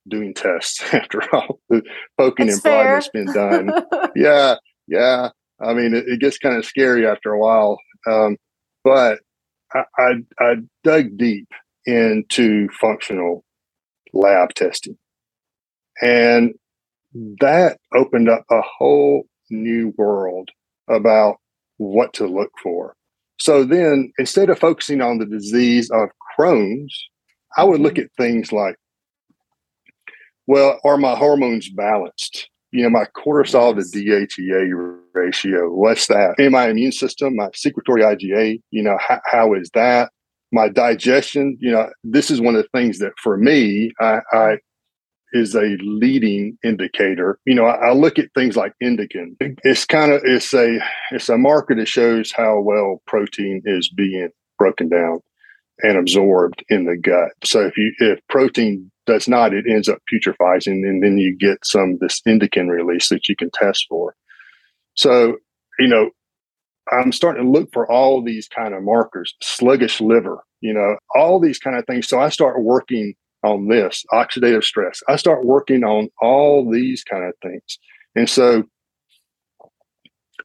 doing 0.08 0.34
tests 0.34 0.82
after 0.94 1.22
all 1.34 1.60
the 1.70 1.82
poking 2.18 2.48
That's 2.48 2.58
and 2.58 2.63
prodding 2.63 2.92
that's 2.92 3.10
been 3.10 3.34
done. 3.34 3.72
yeah, 4.15 4.56
yeah. 4.88 5.30
I 5.62 5.74
mean, 5.74 5.94
it, 5.94 6.06
it 6.08 6.20
gets 6.20 6.38
kind 6.38 6.56
of 6.56 6.65
scary 6.65 7.06
after 7.06 7.32
a 7.32 7.39
while. 7.39 7.78
Um, 8.10 8.38
but 8.84 9.20
I, 9.74 9.84
I, 9.98 10.14
I 10.40 10.56
dug 10.84 11.18
deep 11.18 11.48
into 11.86 12.70
functional 12.80 13.44
lab 14.14 14.54
testing. 14.54 14.98
And 16.02 16.54
that 17.42 17.78
opened 17.94 18.30
up 18.30 18.46
a 18.50 18.62
whole 18.62 19.24
new 19.50 19.94
world 19.98 20.50
about 20.88 21.38
what 21.78 22.14
to 22.14 22.28
look 22.28 22.52
for. 22.62 22.96
So 23.40 23.63
then, 23.63 24.12
instead 24.20 24.50
of 24.50 24.60
focusing 24.60 25.02
on 25.02 25.17
the 25.17 25.26
disease 25.26 25.90
of 25.92 26.10
Crohn's, 26.38 27.10
I 27.58 27.63
would 27.63 27.80
look 27.80 27.96
mm-hmm. 27.96 28.04
at 28.04 28.24
things 28.24 28.52
like, 28.52 28.76
well, 30.46 30.80
are 30.84 30.98
my 30.98 31.15
hormones 31.15 31.70
balanced? 31.70 32.50
You 32.72 32.84
know, 32.84 32.90
my 32.90 33.06
cortisol 33.17 33.76
to 33.76 33.82
DHEA 33.82 35.00
ratio, 35.13 35.70
what's 35.72 36.08
that? 36.08 36.36
In 36.38 36.52
my 36.52 36.70
immune 36.70 36.92
system, 36.92 37.36
my 37.36 37.50
secretory 37.54 38.02
IgA, 38.02 38.62
you 38.72 38.84
know, 38.84 38.98
how, 39.00 39.20
how 39.26 39.54
is 39.54 39.70
that? 39.74 40.12
My 40.52 40.70
digestion, 40.70 41.58
you 41.60 41.72
know, 41.72 41.90
this 42.04 42.32
is 42.32 42.42
one 42.42 42.56
of 42.56 42.63
the 42.63 42.78
things 42.78 43.00
that 43.00 43.13
for 43.22 43.38
me, 43.38 43.92
I, 44.00 44.20
I 44.32 44.58
is 45.32 45.56
a 45.56 45.78
leading 45.82 46.58
indicator. 46.63 47.40
You 47.46 47.56
know, 47.56 47.65
I, 47.65 47.90
I, 47.90 47.94
look 47.94 48.17
at 48.17 48.34
things 48.34 48.56
like 48.56 48.74
indican. 48.82 49.36
It's 49.63 49.86
kind 49.86 50.12
of 50.12 50.22
it's 50.24 50.54
a 50.54 50.80
it's 51.12 51.30
a 51.30 51.38
marker 51.38 51.76
that 51.76 51.88
shows 51.88 52.32
how 52.32 52.60
well 52.60 53.02
protein 53.06 53.62
is 53.65 53.90
being 53.90 54.30
broken 54.58 54.90
down. 54.90 55.20
And 55.82 55.98
absorbed 55.98 56.63
in 56.69 56.86
the 56.86 56.98
gut. 56.98 57.32
So 57.44 57.62
if 57.62 57.77
you 57.77 57.94
if 58.00 58.19
protein 58.27 58.92
does 59.06 59.27
not, 59.27 59.54
it 59.54 59.65
ends 59.67 59.88
up 59.88 60.00
putrefying, 60.12 60.67
and 60.67 61.02
then 61.04 61.17
you 61.17 61.38
get 61.38 61.65
some 61.65 61.98
this 62.00 62.21
indican 62.27 62.67
release 62.67 63.10
that 63.10 63.30
you 63.30 63.36
can 63.36 63.50
test 63.52 63.86
for. 63.88 64.15
So 64.96 65.38
you 65.80 65.88
know, 65.88 66.10
I'm 66.92 67.12
starting 67.12 67.46
to 67.46 67.50
look 67.50 67.69
for 67.71 67.90
all 67.90 68.21
these 68.21 68.48
kind 68.48 68.73
of 68.73 68.84
markers, 68.84 69.34
sluggish 69.42 70.02
liver, 70.02 70.44
you 70.62 70.73
know, 70.73 70.98
all 71.15 71.40
these 71.40 71.60
kind 71.60 71.77
of 71.77 71.86
things. 71.86 72.08
So 72.08 72.19
I 72.19 72.30
start 72.30 72.62
working 72.62 73.13
on 73.44 73.67
this 73.67 74.06
oxidative 74.12 74.63
stress. 74.63 75.02
I 75.08 75.15
start 75.15 75.46
working 75.46 75.84
on 75.84 76.10
all 76.21 76.69
these 76.69 77.04
kind 77.04 77.23
of 77.23 77.34
things. 77.42 77.80
And 78.15 78.30
so 78.30 78.63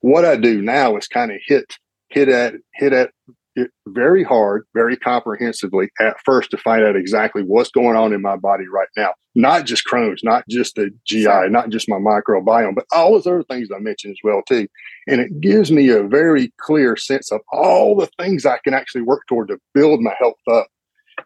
what 0.01 0.24
I 0.24 0.37
do 0.37 0.62
now 0.62 0.97
is 0.97 1.09
kind 1.09 1.32
of 1.32 1.39
hit 1.45 1.76
hit 2.09 2.28
at 2.28 2.55
hit 2.74 2.93
at 2.93 3.11
it 3.57 3.70
very 3.86 4.22
hard, 4.22 4.66
very 4.74 4.96
comprehensively 4.96 5.90
at 6.00 6.16
first 6.24 6.50
to 6.50 6.57
find 6.59 6.84
out 6.84 6.96
exactly 6.96 7.42
what's 7.42 7.70
going 7.70 7.96
on 7.96 8.12
in 8.12 8.20
my 8.20 8.36
body 8.36 8.66
right 8.68 8.88
now. 8.96 9.12
Not 9.34 9.66
just 9.66 9.84
Crohn's, 9.86 10.24
not 10.24 10.44
just 10.48 10.74
the 10.76 10.90
GI, 11.07 11.48
not 11.48 11.70
just 11.70 11.88
my 11.88 11.96
microbiome, 11.96 12.74
but 12.74 12.86
all 12.92 13.12
those 13.12 13.26
other 13.26 13.42
things 13.44 13.68
I 13.74 13.78
mentioned 13.78 14.12
as 14.12 14.24
well 14.24 14.42
too. 14.46 14.68
And 15.07 15.20
it 15.20 15.40
gives 15.40 15.70
me 15.70 15.88
a 15.88 16.02
very 16.02 16.52
clear 16.59 16.96
sense 16.96 17.30
of 17.32 17.40
all 17.52 17.96
the 17.96 18.09
things 18.18 18.46
I 18.46 18.59
can 18.64 18.74
actually 18.74 19.02
work 19.02 19.22
toward 19.28 19.48
to 19.48 19.59
build 19.72 20.00
my 20.00 20.14
health 20.18 20.34
up, 20.50 20.68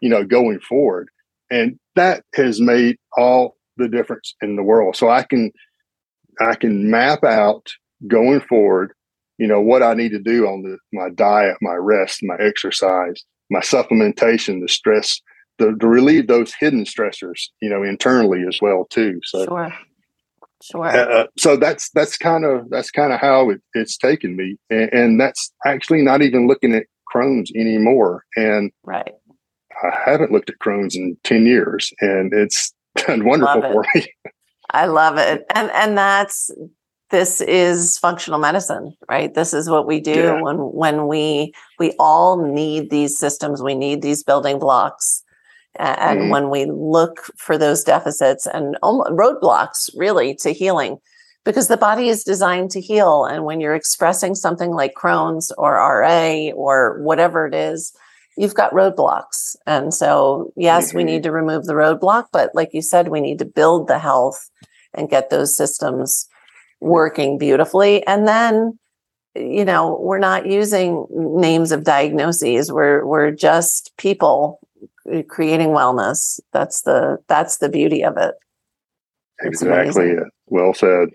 you 0.01 0.09
know, 0.09 0.23
going 0.23 0.59
forward. 0.59 1.09
And 1.51 1.79
that 1.95 2.23
has 2.35 2.61
made 2.61 2.97
all 3.17 3.55
the 3.77 3.87
difference 3.87 4.35
in 4.41 4.55
the 4.55 4.63
world. 4.63 4.95
So 4.95 5.09
I 5.09 5.23
can 5.23 5.51
I 6.39 6.55
can 6.55 6.89
map 6.89 7.23
out 7.23 7.67
going 8.07 8.39
forward 8.41 8.93
you 9.39 9.47
know 9.47 9.61
what 9.61 9.81
I 9.81 9.93
need 9.93 10.09
to 10.09 10.19
do 10.19 10.45
on 10.45 10.61
the 10.61 10.77
my 10.91 11.09
diet, 11.09 11.57
my 11.61 11.75
rest, 11.75 12.19
my 12.21 12.35
exercise, 12.39 13.23
my 13.49 13.61
supplementation, 13.61 14.61
the 14.61 14.67
stress, 14.67 15.21
the, 15.57 15.75
to 15.79 15.87
relieve 15.87 16.27
those 16.27 16.53
hidden 16.53 16.83
stressors, 16.83 17.47
you 17.61 17.69
know, 17.69 17.81
internally 17.81 18.43
as 18.47 18.59
well 18.61 18.85
too. 18.89 19.19
So 19.23 19.45
sure, 19.45 19.73
sure. 20.61 20.85
Uh, 20.85 21.05
uh 21.05 21.27
so 21.37 21.55
that's 21.55 21.89
that's 21.91 22.17
kind 22.17 22.43
of 22.43 22.69
that's 22.69 22.91
kind 22.91 23.13
of 23.13 23.21
how 23.21 23.49
it, 23.49 23.61
it's 23.73 23.97
taken 23.97 24.35
me, 24.35 24.57
and, 24.69 24.93
and, 24.93 25.21
that's 25.21 25.53
actually 25.65 26.01
not 26.01 26.21
even 26.21 26.47
looking 26.47 26.75
at 26.75 26.85
Crohn's 27.11 27.51
anymore. 27.55 28.25
And 28.35 28.71
right, 28.83 29.13
I 29.81 29.97
haven't 30.05 30.33
looked 30.33 30.49
at 30.49 30.59
Crohn's 30.59 30.97
in 30.97 31.17
ten 31.23 31.45
years, 31.45 31.93
and 32.01 32.33
it's 32.33 32.73
done 32.95 33.23
wonderful 33.23 33.61
for 33.61 33.85
me. 33.95 34.13
I 34.71 34.85
love 34.87 35.17
it, 35.17 35.45
and 35.55 35.71
and 35.71 35.97
that's 35.97 36.51
this 37.09 37.41
is 37.41 37.97
functional 37.97 38.39
medicine 38.39 38.95
right 39.09 39.33
this 39.33 39.53
is 39.53 39.69
what 39.69 39.87
we 39.87 39.99
do 39.99 40.13
yeah. 40.13 40.41
when 40.41 40.57
when 40.57 41.07
we 41.07 41.53
we 41.77 41.93
all 41.99 42.45
need 42.45 42.89
these 42.89 43.17
systems 43.17 43.61
we 43.61 43.75
need 43.75 44.01
these 44.01 44.23
building 44.23 44.59
blocks 44.59 45.23
and 45.75 46.19
mm-hmm. 46.19 46.29
when 46.29 46.49
we 46.49 46.65
look 46.65 47.25
for 47.37 47.57
those 47.57 47.83
deficits 47.83 48.45
and 48.45 48.75
roadblocks 48.83 49.89
really 49.95 50.35
to 50.35 50.51
healing 50.51 50.97
because 51.45 51.67
the 51.67 51.77
body 51.77 52.09
is 52.09 52.23
designed 52.23 52.69
to 52.71 52.81
heal 52.81 53.25
and 53.25 53.45
when 53.45 53.59
you're 53.59 53.75
expressing 53.75 54.35
something 54.35 54.71
like 54.71 54.93
crohn's 54.95 55.51
or 55.57 55.75
ra 55.75 56.51
or 56.55 57.01
whatever 57.01 57.45
it 57.45 57.53
is 57.53 57.93
you've 58.37 58.55
got 58.55 58.71
roadblocks 58.71 59.55
and 59.65 59.93
so 59.93 60.51
yes 60.55 60.89
mm-hmm. 60.89 60.97
we 60.97 61.03
need 61.03 61.23
to 61.23 61.31
remove 61.31 61.65
the 61.65 61.73
roadblock 61.73 62.25
but 62.31 62.53
like 62.53 62.69
you 62.73 62.81
said 62.81 63.07
we 63.07 63.21
need 63.21 63.39
to 63.39 63.45
build 63.45 63.87
the 63.87 63.99
health 63.99 64.49
and 64.93 65.09
get 65.09 65.29
those 65.29 65.55
systems 65.55 66.27
working 66.79 67.37
beautifully. 67.37 68.05
And 68.07 68.27
then, 68.27 68.77
you 69.35 69.65
know, 69.65 69.97
we're 70.01 70.19
not 70.19 70.45
using 70.45 71.05
names 71.11 71.71
of 71.71 71.83
diagnoses. 71.83 72.71
We're 72.71 73.05
we're 73.05 73.31
just 73.31 73.91
people 73.97 74.59
creating 75.27 75.69
wellness. 75.69 76.39
That's 76.51 76.81
the 76.81 77.17
that's 77.27 77.57
the 77.57 77.69
beauty 77.69 78.03
of 78.03 78.17
it. 78.17 78.35
It's 79.39 79.61
exactly. 79.61 80.15
Well 80.47 80.73
said. 80.73 81.09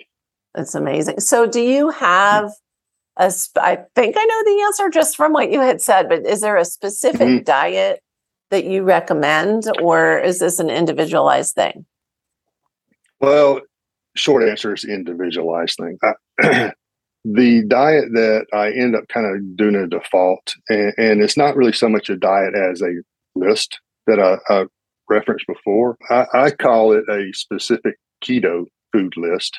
It's 0.57 0.75
amazing. 0.75 1.21
So, 1.21 1.47
do 1.47 1.61
you 1.61 1.91
have 1.91 2.53
a? 3.17 3.31
Sp- 3.35 3.59
I 3.59 3.79
think 3.95 4.17
I 4.19 4.25
know 4.25 4.43
the 4.45 4.63
answer 4.63 4.89
just 4.89 5.17
from 5.17 5.33
what 5.33 5.51
you 5.51 5.61
had 5.61 5.83
said, 5.83 6.09
but 6.09 6.25
is 6.25 6.41
there 6.41 6.57
a 6.57 6.65
specific 6.65 7.21
mm-hmm. 7.21 7.45
diet 7.45 8.01
that 8.51 8.65
you 8.65 8.85
recommend, 8.85 9.65
or 9.83 10.19
is 10.19 10.39
this 10.39 10.59
an 10.61 10.71
individualized 10.71 11.55
thing? 11.55 11.87
Well, 13.21 13.63
short 14.17 14.49
answer 14.49 14.75
is 14.75 14.85
individualized 14.85 15.79
thing. 15.79 15.99
I, 16.03 16.73
the 17.25 17.65
diet 17.67 18.13
that 18.13 18.47
I 18.53 18.71
end 18.71 18.95
up 18.95 19.09
kind 19.09 19.27
of 19.27 19.57
doing 19.57 19.75
a 19.75 19.87
default, 19.87 20.55
and, 20.69 20.93
and, 20.99 21.23
it's 21.23 21.37
not 21.37 21.57
really 21.57 21.73
so 21.73 21.89
much 21.89 22.11
a 22.11 22.17
diet 22.17 22.55
as 22.55 22.83
a 22.83 22.93
list 23.35 23.79
that 24.07 24.21
I, 24.21 24.37
I 24.53 24.65
referenced 25.09 25.47
before. 25.47 25.97
I, 26.11 26.27
I 26.35 26.51
call 26.51 26.93
it 26.93 27.05
a 27.09 27.33
specific 27.33 27.97
keto 28.23 28.67
food 28.93 29.15
list. 29.17 29.59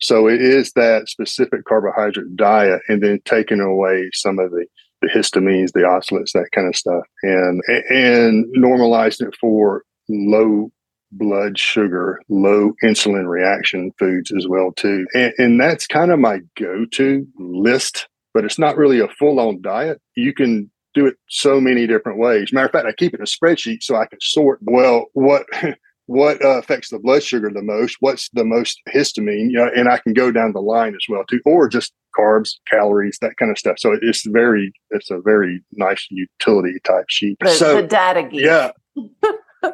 So 0.00 0.26
it 0.26 0.40
is 0.40 0.72
that 0.72 1.08
specific 1.08 1.64
carbohydrate 1.64 2.34
diet, 2.34 2.80
and 2.88 3.02
then 3.02 3.20
taking 3.24 3.60
away 3.60 4.10
some 4.12 4.38
of 4.38 4.50
the 4.50 4.66
the 5.00 5.08
histamines, 5.08 5.72
the 5.72 5.80
oxalates, 5.80 6.32
that 6.32 6.48
kind 6.52 6.68
of 6.68 6.76
stuff, 6.76 7.04
and 7.22 7.60
and 7.90 8.46
normalizing 8.56 9.28
it 9.28 9.36
for 9.40 9.82
low 10.08 10.70
blood 11.12 11.58
sugar, 11.58 12.20
low 12.28 12.72
insulin 12.82 13.28
reaction 13.28 13.92
foods 13.98 14.32
as 14.36 14.46
well 14.48 14.72
too. 14.72 15.06
And, 15.14 15.32
and 15.38 15.60
that's 15.60 15.86
kind 15.86 16.10
of 16.10 16.18
my 16.18 16.40
go-to 16.56 17.26
list, 17.38 18.08
but 18.34 18.44
it's 18.44 18.58
not 18.58 18.76
really 18.76 19.00
a 19.00 19.08
full-on 19.08 19.62
diet. 19.62 20.00
You 20.16 20.32
can 20.32 20.70
do 20.94 21.06
it 21.06 21.16
so 21.28 21.60
many 21.60 21.86
different 21.86 22.18
ways. 22.18 22.52
Matter 22.52 22.66
of 22.66 22.72
fact, 22.72 22.86
I 22.86 22.92
keep 22.92 23.14
it 23.14 23.20
in 23.20 23.22
a 23.22 23.26
spreadsheet 23.26 23.82
so 23.82 23.96
I 23.96 24.06
can 24.06 24.20
sort 24.20 24.58
well 24.62 25.06
what 25.12 25.46
what 26.06 26.44
uh, 26.44 26.58
affects 26.58 26.90
the 26.90 26.98
blood 26.98 27.22
sugar 27.22 27.50
the 27.50 27.62
most, 27.62 27.96
what's 28.00 28.28
the 28.30 28.44
most 28.44 28.80
histamine, 28.92 29.50
you 29.50 29.58
know, 29.58 29.70
and 29.74 29.88
I 29.88 29.98
can 29.98 30.12
go 30.12 30.30
down 30.30 30.52
the 30.52 30.60
line 30.60 30.94
as 30.94 31.06
well 31.08 31.24
too, 31.24 31.40
or 31.44 31.68
just 31.68 31.92
carbs, 32.18 32.50
calories, 32.70 33.18
that 33.22 33.36
kind 33.36 33.50
of 33.50 33.58
stuff. 33.58 33.78
So 33.78 33.96
it's 34.00 34.26
very, 34.26 34.72
it's 34.90 35.10
a 35.10 35.20
very 35.20 35.62
nice 35.72 36.06
utility 36.10 36.74
type 36.84 37.06
sheet. 37.08 37.38
So 37.46 37.80
the 37.80 37.86
data 37.86 38.24
geek. 38.24 38.42
Yeah. 38.42 38.72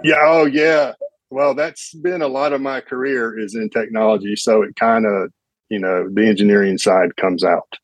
yeah. 0.05 0.16
Oh 0.20 0.47
yeah. 0.47 0.93
Well, 1.30 1.54
that's 1.54 1.94
been 1.94 2.22
a 2.22 2.28
lot 2.28 2.52
of 2.52 2.60
my 2.60 2.80
career 2.80 3.38
is 3.38 3.54
in 3.54 3.68
technology, 3.70 4.36
so 4.36 4.62
it 4.62 4.76
kind 4.76 5.06
of 5.06 5.30
you 5.68 5.78
know 5.78 6.08
the 6.12 6.26
engineering 6.26 6.78
side 6.78 7.16
comes 7.16 7.44
out 7.44 7.76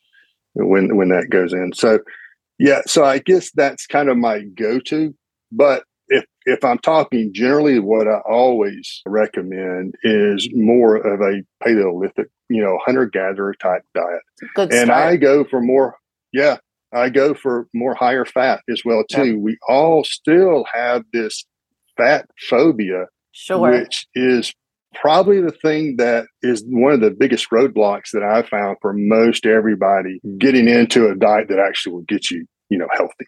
when 0.54 0.96
when 0.96 1.08
that 1.10 1.30
goes 1.30 1.52
in. 1.52 1.72
So 1.74 2.00
yeah, 2.58 2.82
so 2.86 3.04
I 3.04 3.18
guess 3.18 3.50
that's 3.52 3.86
kind 3.86 4.08
of 4.08 4.16
my 4.16 4.40
go-to. 4.40 5.14
But 5.52 5.84
if 6.08 6.24
if 6.46 6.64
I'm 6.64 6.78
talking 6.78 7.32
generally, 7.32 7.78
what 7.78 8.08
I 8.08 8.20
always 8.28 9.02
recommend 9.06 9.94
is 10.02 10.48
more 10.54 10.96
of 10.96 11.20
a 11.20 11.42
Paleolithic, 11.62 12.28
you 12.48 12.62
know, 12.62 12.78
hunter-gatherer 12.84 13.54
type 13.54 13.82
diet. 13.94 14.22
Good 14.54 14.72
and 14.72 14.90
I 14.90 15.16
go 15.16 15.44
for 15.44 15.60
more. 15.60 15.96
Yeah, 16.32 16.58
I 16.92 17.10
go 17.10 17.34
for 17.34 17.68
more 17.74 17.94
higher 17.94 18.24
fat 18.24 18.62
as 18.70 18.82
well 18.84 19.04
too. 19.10 19.38
We 19.38 19.58
all 19.68 20.04
still 20.04 20.64
have 20.72 21.04
this 21.12 21.44
fat 21.96 22.28
phobia 22.48 23.06
Sure. 23.34 23.72
Which 23.72 24.06
is 24.14 24.54
probably 24.94 25.40
the 25.40 25.50
thing 25.50 25.96
that 25.96 26.26
is 26.42 26.64
one 26.68 26.92
of 26.92 27.00
the 27.00 27.10
biggest 27.10 27.50
roadblocks 27.50 28.10
that 28.12 28.22
I 28.22 28.42
found 28.42 28.76
for 28.80 28.92
most 28.92 29.44
everybody 29.44 30.20
getting 30.38 30.68
into 30.68 31.08
a 31.08 31.16
diet 31.16 31.48
that 31.48 31.58
actually 31.58 31.94
will 31.94 32.02
get 32.02 32.30
you, 32.30 32.46
you 32.70 32.78
know, 32.78 32.86
healthy. 32.92 33.26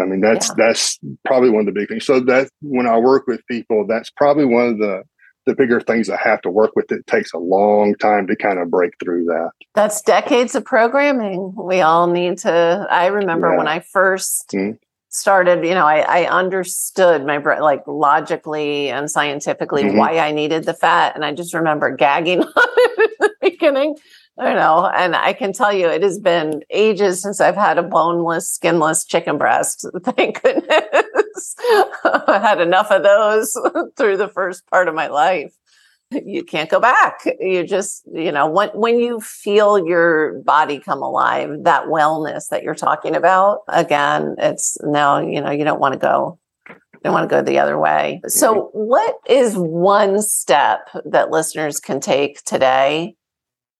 I 0.00 0.04
mean, 0.04 0.20
that's 0.20 0.48
yeah. 0.48 0.54
that's 0.56 1.00
probably 1.24 1.50
one 1.50 1.60
of 1.60 1.66
the 1.66 1.78
big 1.78 1.88
things. 1.88 2.06
So 2.06 2.20
that 2.20 2.48
when 2.62 2.86
I 2.86 2.96
work 2.96 3.26
with 3.26 3.44
people, 3.48 3.84
that's 3.88 4.08
probably 4.10 4.44
one 4.44 4.68
of 4.68 4.78
the 4.78 5.02
the 5.46 5.54
bigger 5.56 5.80
things 5.80 6.08
I 6.08 6.18
have 6.22 6.40
to 6.42 6.50
work 6.50 6.76
with. 6.76 6.92
It 6.92 7.04
takes 7.08 7.32
a 7.32 7.38
long 7.38 7.96
time 7.96 8.28
to 8.28 8.36
kind 8.36 8.60
of 8.60 8.70
break 8.70 8.92
through 9.02 9.24
that. 9.24 9.50
That's 9.74 10.00
decades 10.02 10.54
of 10.54 10.64
programming. 10.64 11.54
We 11.56 11.80
all 11.80 12.06
need 12.06 12.38
to. 12.38 12.86
I 12.88 13.06
remember 13.06 13.50
yeah. 13.50 13.58
when 13.58 13.66
I 13.66 13.80
1st 13.80 14.54
mm-hmm 14.54 14.70
started 15.12 15.64
you 15.64 15.74
know 15.74 15.86
i, 15.86 15.98
I 16.00 16.28
understood 16.28 17.26
my 17.26 17.38
like 17.38 17.82
logically 17.86 18.90
and 18.90 19.10
scientifically 19.10 19.82
mm-hmm. 19.82 19.96
why 19.96 20.18
i 20.18 20.30
needed 20.30 20.64
the 20.64 20.74
fat 20.74 21.16
and 21.16 21.24
i 21.24 21.32
just 21.32 21.52
remember 21.52 21.94
gagging 21.94 22.42
on 22.42 22.52
it 22.54 23.00
in 23.00 23.16
the 23.18 23.34
beginning 23.40 23.96
i 24.38 24.44
don't 24.44 24.56
know 24.56 24.86
and 24.86 25.16
i 25.16 25.32
can 25.32 25.52
tell 25.52 25.72
you 25.72 25.88
it 25.88 26.02
has 26.02 26.20
been 26.20 26.62
ages 26.70 27.20
since 27.20 27.40
i've 27.40 27.56
had 27.56 27.76
a 27.76 27.82
boneless 27.82 28.48
skinless 28.48 29.04
chicken 29.04 29.36
breast 29.36 29.84
thank 30.04 30.40
goodness 30.42 31.56
i 32.04 32.40
had 32.40 32.60
enough 32.60 32.92
of 32.92 33.02
those 33.02 33.58
through 33.96 34.16
the 34.16 34.28
first 34.28 34.64
part 34.68 34.86
of 34.86 34.94
my 34.94 35.08
life 35.08 35.52
you 36.10 36.44
can't 36.44 36.70
go 36.70 36.80
back. 36.80 37.20
You 37.38 37.64
just, 37.66 38.02
you 38.12 38.32
know, 38.32 38.48
when 38.48 38.68
when 38.70 38.98
you 38.98 39.20
feel 39.20 39.84
your 39.86 40.40
body 40.42 40.80
come 40.80 41.02
alive, 41.02 41.64
that 41.64 41.86
wellness 41.86 42.48
that 42.48 42.62
you're 42.62 42.74
talking 42.74 43.14
about, 43.14 43.60
again, 43.68 44.34
it's 44.38 44.76
now, 44.82 45.18
you 45.18 45.40
know, 45.40 45.50
you 45.50 45.64
don't 45.64 45.80
want 45.80 45.94
to 45.94 45.98
go 45.98 46.38
you 46.68 47.04
don't 47.04 47.14
want 47.14 47.30
to 47.30 47.34
go 47.34 47.42
the 47.42 47.58
other 47.58 47.78
way. 47.78 48.20
So 48.26 48.54
mm-hmm. 48.54 48.78
what 48.78 49.16
is 49.26 49.54
one 49.56 50.20
step 50.20 50.90
that 51.06 51.30
listeners 51.30 51.80
can 51.80 51.98
take 51.98 52.44
today 52.44 53.16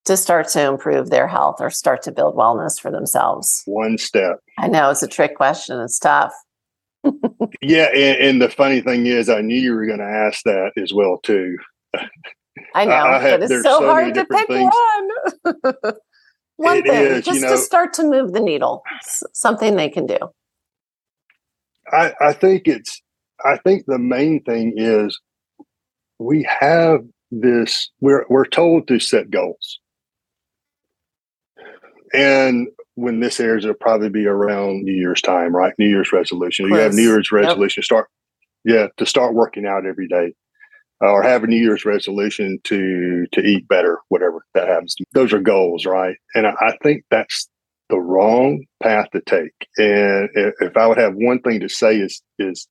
to 0.06 0.16
start 0.16 0.48
to 0.48 0.66
improve 0.66 1.10
their 1.10 1.28
health 1.28 1.56
or 1.60 1.68
start 1.68 2.02
to 2.02 2.12
build 2.12 2.34
wellness 2.34 2.80
for 2.80 2.90
themselves? 2.90 3.62
One 3.66 3.98
step. 3.98 4.40
I 4.56 4.68
know 4.68 4.88
it's 4.90 5.02
a 5.02 5.08
trick 5.08 5.36
question. 5.36 5.78
It's 5.80 5.98
tough. 5.98 6.32
yeah, 7.60 7.88
and, 7.94 8.18
and, 8.18 8.42
the 8.42 8.50
funny 8.50 8.80
thing 8.80 9.06
is, 9.06 9.30
I 9.30 9.40
knew 9.40 9.58
you 9.58 9.74
were 9.74 9.86
going 9.86 10.00
to 10.00 10.04
ask 10.04 10.42
that 10.44 10.72
as 10.76 10.92
well 10.92 11.18
too. 11.22 11.56
I 12.74 12.84
know, 12.84 12.93
I, 12.95 13.20
but 13.22 13.43
it's 13.43 13.62
so, 13.62 13.62
so 13.62 13.86
hard 13.86 14.14
to 14.14 14.24
pick 14.24 14.47
things. 14.47 14.72
one. 15.43 15.55
one 16.57 16.76
it 16.78 16.84
thing, 16.84 17.07
is, 17.07 17.24
just 17.24 17.41
you 17.41 17.47
know, 17.47 17.53
to 17.53 17.59
start 17.59 17.93
to 17.95 18.05
move 18.05 18.32
the 18.32 18.41
needle, 18.41 18.82
something 19.32 19.76
they 19.76 19.88
can 19.88 20.07
do. 20.07 20.18
I, 21.91 22.14
I 22.20 22.32
think 22.32 22.68
it's. 22.68 23.01
I 23.45 23.57
think 23.57 23.86
the 23.86 23.99
main 23.99 24.43
thing 24.43 24.74
is 24.76 25.18
we 26.18 26.47
have 26.61 27.01
this. 27.30 27.91
We're 28.01 28.26
we're 28.28 28.47
told 28.47 28.86
to 28.88 29.01
set 29.01 29.30
goals, 29.30 29.80
and 32.12 32.68
when 32.95 33.20
this 33.20 33.41
airs, 33.41 33.64
it'll 33.64 33.74
probably 33.74 34.11
be 34.11 34.26
around 34.26 34.84
New 34.84 34.93
Year's 34.93 35.22
time, 35.22 35.57
right? 35.57 35.72
New 35.78 35.88
Year's 35.88 36.12
resolution. 36.12 36.68
You 36.68 36.74
have 36.74 36.93
New 36.93 37.03
Year's 37.03 37.32
resolution. 37.32 37.80
Yep. 37.80 37.84
Start, 37.84 38.09
yeah, 38.64 38.88
to 38.99 39.07
start 39.07 39.34
working 39.34 39.66
out 39.66 39.86
every 39.86 40.07
day, 40.07 40.34
Uh, 41.03 41.11
or 41.11 41.22
have 41.22 41.42
a 41.42 41.46
New 41.46 41.57
Year's 41.57 41.86
resolution 41.86 42.59
to 42.64 43.26
to 43.32 43.40
eat 43.40 43.66
better, 43.68 43.98
whatever 44.09 44.44
that 44.55 44.68
happens. 44.68 44.94
To. 44.96 45.05
Those 45.12 45.32
are 45.32 45.40
goals, 45.40 45.86
right? 45.86 46.16
And 46.34 46.46
I, 46.46 46.53
I 46.61 46.76
think 46.82 47.05
that's 47.11 47.48
the 47.88 47.98
wrong 47.98 48.64
path 48.82 49.07
to 49.12 49.20
take. 49.22 49.68
And 49.78 50.28
if, 50.34 50.55
if 50.61 50.76
I 50.76 50.86
would 50.86 50.98
have 50.98 51.14
one 51.14 51.40
thing 51.40 51.61
to 51.61 51.68
say 51.68 51.96
is 51.96 52.22
is 52.38 52.68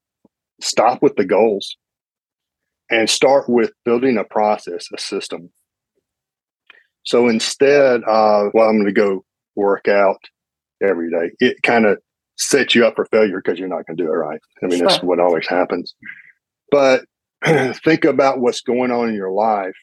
stop 0.62 1.02
with 1.02 1.16
the 1.16 1.26
goals 1.26 1.76
and 2.90 3.10
start 3.10 3.48
with 3.50 3.72
building 3.86 4.18
a 4.18 4.24
process, 4.24 4.88
a 4.94 5.00
system. 5.00 5.50
So 7.04 7.28
instead 7.28 8.04
of, 8.04 8.52
well, 8.54 8.68
I'm 8.68 8.76
going 8.78 8.86
to 8.86 8.92
go 8.92 9.24
work 9.56 9.88
out 9.88 10.20
every 10.82 11.10
day, 11.10 11.32
it 11.40 11.62
kind 11.64 11.86
of 11.86 12.00
sets 12.38 12.76
you 12.76 12.86
up 12.86 12.96
for 12.96 13.06
failure 13.06 13.42
because 13.44 13.60
you're 13.60 13.68
not 13.68 13.86
going 13.86 13.98
to 13.98 14.04
do 14.04 14.10
it 14.10 14.16
right. 14.16 14.40
I 14.64 14.68
mean, 14.68 14.80
sure. 14.80 14.88
that's 14.88 15.04
what 15.04 15.20
always 15.20 15.48
happens. 15.48 15.94
But 16.72 17.06
think 17.84 18.06
about 18.06 18.40
what's 18.40 18.62
going 18.62 18.92
on 18.92 19.10
in 19.10 19.16
your 19.16 19.32
life 19.32 19.76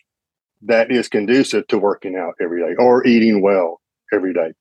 that 0.63 0.91
is 0.91 1.09
conducive 1.09 1.67
to 1.69 1.79
working 1.79 2.17
out 2.17 2.35
every 2.41 2.61
day 2.61 2.75
or 2.79 3.07
eating 3.07 3.43
well 3.43 3.81
every 4.13 4.33
day. 4.33 4.53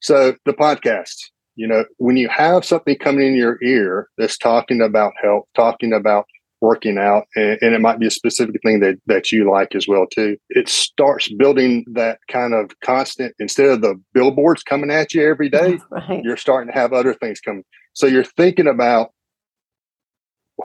So 0.00 0.34
the 0.44 0.52
podcast, 0.52 1.16
you 1.56 1.66
know, 1.66 1.84
when 1.98 2.16
you 2.16 2.28
have 2.28 2.64
something 2.64 2.96
coming 2.96 3.28
in 3.28 3.34
your 3.34 3.58
ear 3.62 4.08
that's 4.16 4.38
talking 4.38 4.80
about 4.80 5.12
health, 5.22 5.44
talking 5.54 5.92
about 5.92 6.26
working 6.60 6.98
out 6.98 7.26
and, 7.34 7.58
and, 7.62 7.74
it 7.74 7.80
might 7.80 7.98
be 7.98 8.06
a 8.06 8.10
specific 8.10 8.60
thing 8.62 8.80
that, 8.80 8.98
that 9.06 9.32
you 9.32 9.50
like 9.50 9.74
as 9.74 9.88
well 9.88 10.06
too 10.06 10.36
it 10.50 10.68
starts 10.68 11.32
building 11.32 11.84
that 11.90 12.18
kind 12.28 12.54
of 12.54 12.70
constant 12.80 13.34
instead 13.38 13.70
of 13.70 13.80
the 13.80 13.98
billboards 14.12 14.62
coming 14.62 14.90
at 14.90 15.14
you 15.14 15.26
every 15.26 15.48
day 15.48 15.78
right. 15.90 16.22
you're 16.22 16.36
starting 16.36 16.70
to 16.70 16.78
have 16.78 16.92
other 16.92 17.14
things 17.14 17.40
come 17.40 17.62
so 17.94 18.06
you're 18.06 18.24
thinking 18.24 18.66
about 18.66 19.12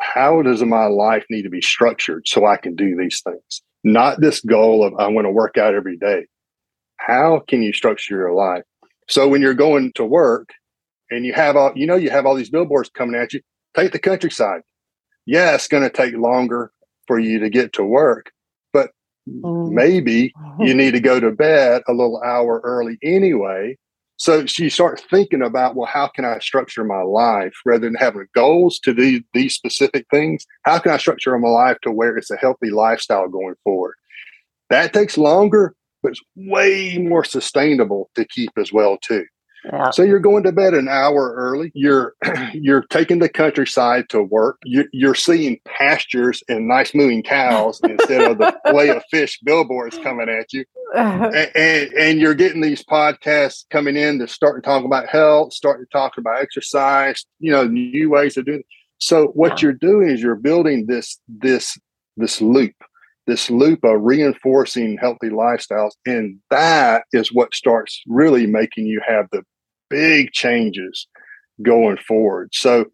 how 0.01 0.41
does 0.41 0.63
my 0.63 0.85
life 0.85 1.25
need 1.29 1.43
to 1.43 1.49
be 1.49 1.61
structured 1.61 2.27
so 2.27 2.45
i 2.45 2.57
can 2.57 2.75
do 2.75 2.95
these 2.95 3.21
things 3.21 3.61
not 3.83 4.19
this 4.21 4.41
goal 4.41 4.83
of 4.83 4.93
i 4.99 5.07
want 5.07 5.25
to 5.25 5.31
work 5.31 5.57
out 5.57 5.73
every 5.73 5.97
day 5.97 6.25
how 6.97 7.41
can 7.47 7.61
you 7.61 7.73
structure 7.73 8.15
your 8.15 8.33
life 8.33 8.63
so 9.07 9.27
when 9.27 9.41
you're 9.41 9.53
going 9.53 9.91
to 9.93 10.05
work 10.05 10.49
and 11.11 11.25
you 11.25 11.33
have 11.33 11.55
all 11.55 11.71
you 11.75 11.85
know 11.85 11.95
you 11.95 12.09
have 12.09 12.25
all 12.25 12.35
these 12.35 12.49
billboards 12.49 12.89
coming 12.89 13.15
at 13.15 13.33
you 13.33 13.41
take 13.75 13.91
the 13.91 13.99
countryside 13.99 14.61
yeah, 15.25 15.55
it's 15.55 15.67
going 15.67 15.83
to 15.83 15.89
take 15.89 16.15
longer 16.15 16.71
for 17.07 17.19
you 17.19 17.39
to 17.39 17.49
get 17.49 17.73
to 17.73 17.83
work, 17.83 18.31
but 18.73 18.91
mm. 19.27 19.71
maybe 19.71 20.33
you 20.59 20.73
need 20.75 20.91
to 20.91 20.99
go 20.99 21.19
to 21.19 21.31
bed 21.31 21.81
a 21.87 21.93
little 21.93 22.21
hour 22.23 22.61
early 22.63 22.97
anyway. 23.03 23.77
So 24.17 24.45
you 24.57 24.69
start 24.69 25.03
thinking 25.09 25.41
about, 25.41 25.75
well, 25.75 25.89
how 25.91 26.07
can 26.07 26.23
I 26.23 26.39
structure 26.39 26.85
my 26.85 27.01
life 27.01 27.53
rather 27.65 27.85
than 27.85 27.95
having 27.95 28.27
goals 28.33 28.79
to 28.79 28.93
do 28.93 29.21
these 29.33 29.55
specific 29.55 30.05
things? 30.09 30.45
How 30.63 30.79
can 30.79 30.91
I 30.93 30.97
structure 30.97 31.37
my 31.37 31.49
life 31.49 31.77
to 31.83 31.91
where 31.91 32.15
it's 32.17 32.31
a 32.31 32.37
healthy 32.37 32.69
lifestyle 32.69 33.27
going 33.27 33.55
forward? 33.63 33.95
That 34.69 34.93
takes 34.93 35.17
longer, 35.17 35.75
but 36.01 36.13
it's 36.13 36.21
way 36.35 36.97
more 36.97 37.25
sustainable 37.25 38.09
to 38.15 38.25
keep 38.25 38.51
as 38.57 38.71
well 38.71 38.97
too. 38.97 39.25
Yeah. 39.71 39.89
So 39.91 40.03
you're 40.03 40.19
going 40.19 40.43
to 40.43 40.51
bed 40.51 40.73
an 40.73 40.87
hour 40.87 41.33
early. 41.35 41.71
You're 41.73 42.13
you're 42.53 42.83
taking 42.89 43.19
the 43.19 43.29
countryside 43.29 44.09
to 44.09 44.21
work. 44.21 44.57
You, 44.63 44.87
you're 44.93 45.15
seeing 45.15 45.59
pastures 45.65 46.43
and 46.47 46.67
nice 46.67 46.93
moving 46.93 47.23
cows 47.23 47.79
instead 47.83 48.31
of 48.31 48.37
the 48.37 48.55
Filet-O-Fish 48.65 49.39
billboards 49.43 49.97
coming 49.99 50.29
at 50.29 50.53
you. 50.53 50.65
and, 50.95 51.51
and, 51.55 51.93
and, 51.93 52.19
you're 52.19 52.35
getting 52.35 52.61
these 52.61 52.83
podcasts 52.83 53.65
coming 53.71 53.97
in 53.97 54.19
to 54.19 54.27
start 54.27 54.61
to 54.61 54.65
talk 54.65 54.85
about 54.85 55.09
health, 55.09 55.51
start 55.53 55.79
to 55.79 55.87
talk 55.91 56.17
about 56.17 56.41
exercise. 56.41 57.25
You 57.39 57.51
know, 57.51 57.65
new 57.65 58.09
ways 58.09 58.37
of 58.37 58.45
doing. 58.45 58.59
It. 58.59 58.65
So 58.99 59.27
what 59.29 59.61
yeah. 59.61 59.67
you're 59.67 59.73
doing 59.73 60.09
is 60.09 60.21
you're 60.21 60.35
building 60.35 60.85
this 60.85 61.19
this 61.27 61.77
this 62.17 62.39
loop 62.39 62.75
this 63.27 63.49
loop 63.49 63.83
of 63.83 64.01
reinforcing 64.01 64.97
healthy 64.99 65.29
lifestyles. 65.29 65.91
And 66.05 66.39
that 66.51 67.05
is 67.11 67.33
what 67.33 67.55
starts 67.55 68.01
really 68.07 68.45
making 68.45 68.85
you 68.85 69.01
have 69.05 69.27
the 69.31 69.43
big 69.89 70.31
changes 70.31 71.07
going 71.61 71.97
forward. 71.97 72.49
So 72.53 72.85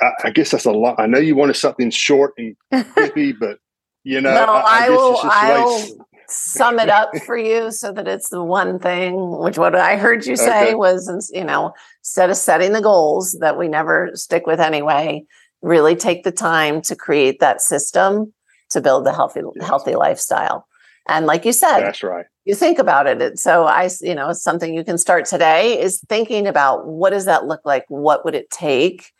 I, 0.00 0.10
I, 0.24 0.30
guess 0.30 0.50
that's 0.50 0.64
a 0.64 0.72
lot. 0.72 0.98
I 0.98 1.06
know 1.06 1.18
you 1.18 1.36
wanted 1.36 1.56
something 1.56 1.90
short 1.90 2.34
and 2.38 2.56
quippy, 2.72 3.34
but 3.38 3.58
you 4.04 4.20
know, 4.20 4.34
no, 4.34 4.52
I, 4.52 4.62
I, 4.62 4.86
I 4.86 4.90
will. 4.90 5.20
I'll 5.22 6.06
sum 6.28 6.78
it 6.78 6.88
up 6.88 7.10
for 7.26 7.36
you 7.36 7.70
so 7.70 7.92
that 7.92 8.08
it's 8.08 8.30
the 8.30 8.42
one 8.42 8.78
thing. 8.78 9.38
Which 9.38 9.58
what 9.58 9.74
I 9.74 9.96
heard 9.96 10.26
you 10.26 10.36
say 10.36 10.68
okay. 10.68 10.74
was, 10.74 11.30
you 11.32 11.44
know, 11.44 11.72
instead 12.00 12.30
of 12.30 12.36
setting 12.36 12.72
the 12.72 12.82
goals 12.82 13.36
that 13.40 13.58
we 13.58 13.68
never 13.68 14.10
stick 14.14 14.46
with 14.46 14.60
anyway, 14.60 15.24
really 15.60 15.94
take 15.94 16.24
the 16.24 16.32
time 16.32 16.82
to 16.82 16.96
create 16.96 17.40
that 17.40 17.60
system 17.60 18.32
to 18.70 18.80
build 18.80 19.06
a 19.06 19.12
healthy, 19.12 19.42
yes. 19.54 19.66
healthy 19.66 19.94
lifestyle. 19.94 20.66
And 21.08 21.26
like 21.26 21.44
you 21.44 21.52
said, 21.52 21.80
that's 21.80 22.02
right. 22.02 22.26
You 22.44 22.54
think 22.54 22.78
about 22.78 23.06
it. 23.06 23.38
So 23.38 23.64
I, 23.64 23.88
you 24.00 24.14
know, 24.14 24.32
something 24.32 24.74
you 24.74 24.84
can 24.84 24.98
start 24.98 25.26
today 25.26 25.80
is 25.80 26.00
thinking 26.08 26.46
about 26.46 26.86
what 26.86 27.10
does 27.10 27.24
that 27.26 27.46
look 27.46 27.60
like? 27.64 27.84
What 27.88 28.24
would 28.24 28.34
it 28.34 28.50
take? 28.50 29.12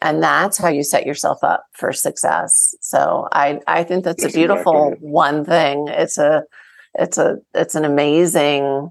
And 0.00 0.22
that's 0.22 0.58
how 0.58 0.68
you 0.68 0.82
set 0.82 1.06
yourself 1.06 1.44
up 1.44 1.64
for 1.72 1.92
success. 1.92 2.74
So 2.80 3.28
I, 3.32 3.60
I 3.66 3.84
think 3.84 4.04
that's, 4.04 4.22
that's 4.22 4.34
a 4.34 4.36
beautiful 4.36 4.88
exactly 4.88 5.08
one 5.08 5.44
thing. 5.44 5.88
It's 5.88 6.18
a, 6.18 6.44
it's 6.94 7.18
a, 7.18 7.36
it's 7.54 7.74
an 7.74 7.84
amazing 7.84 8.90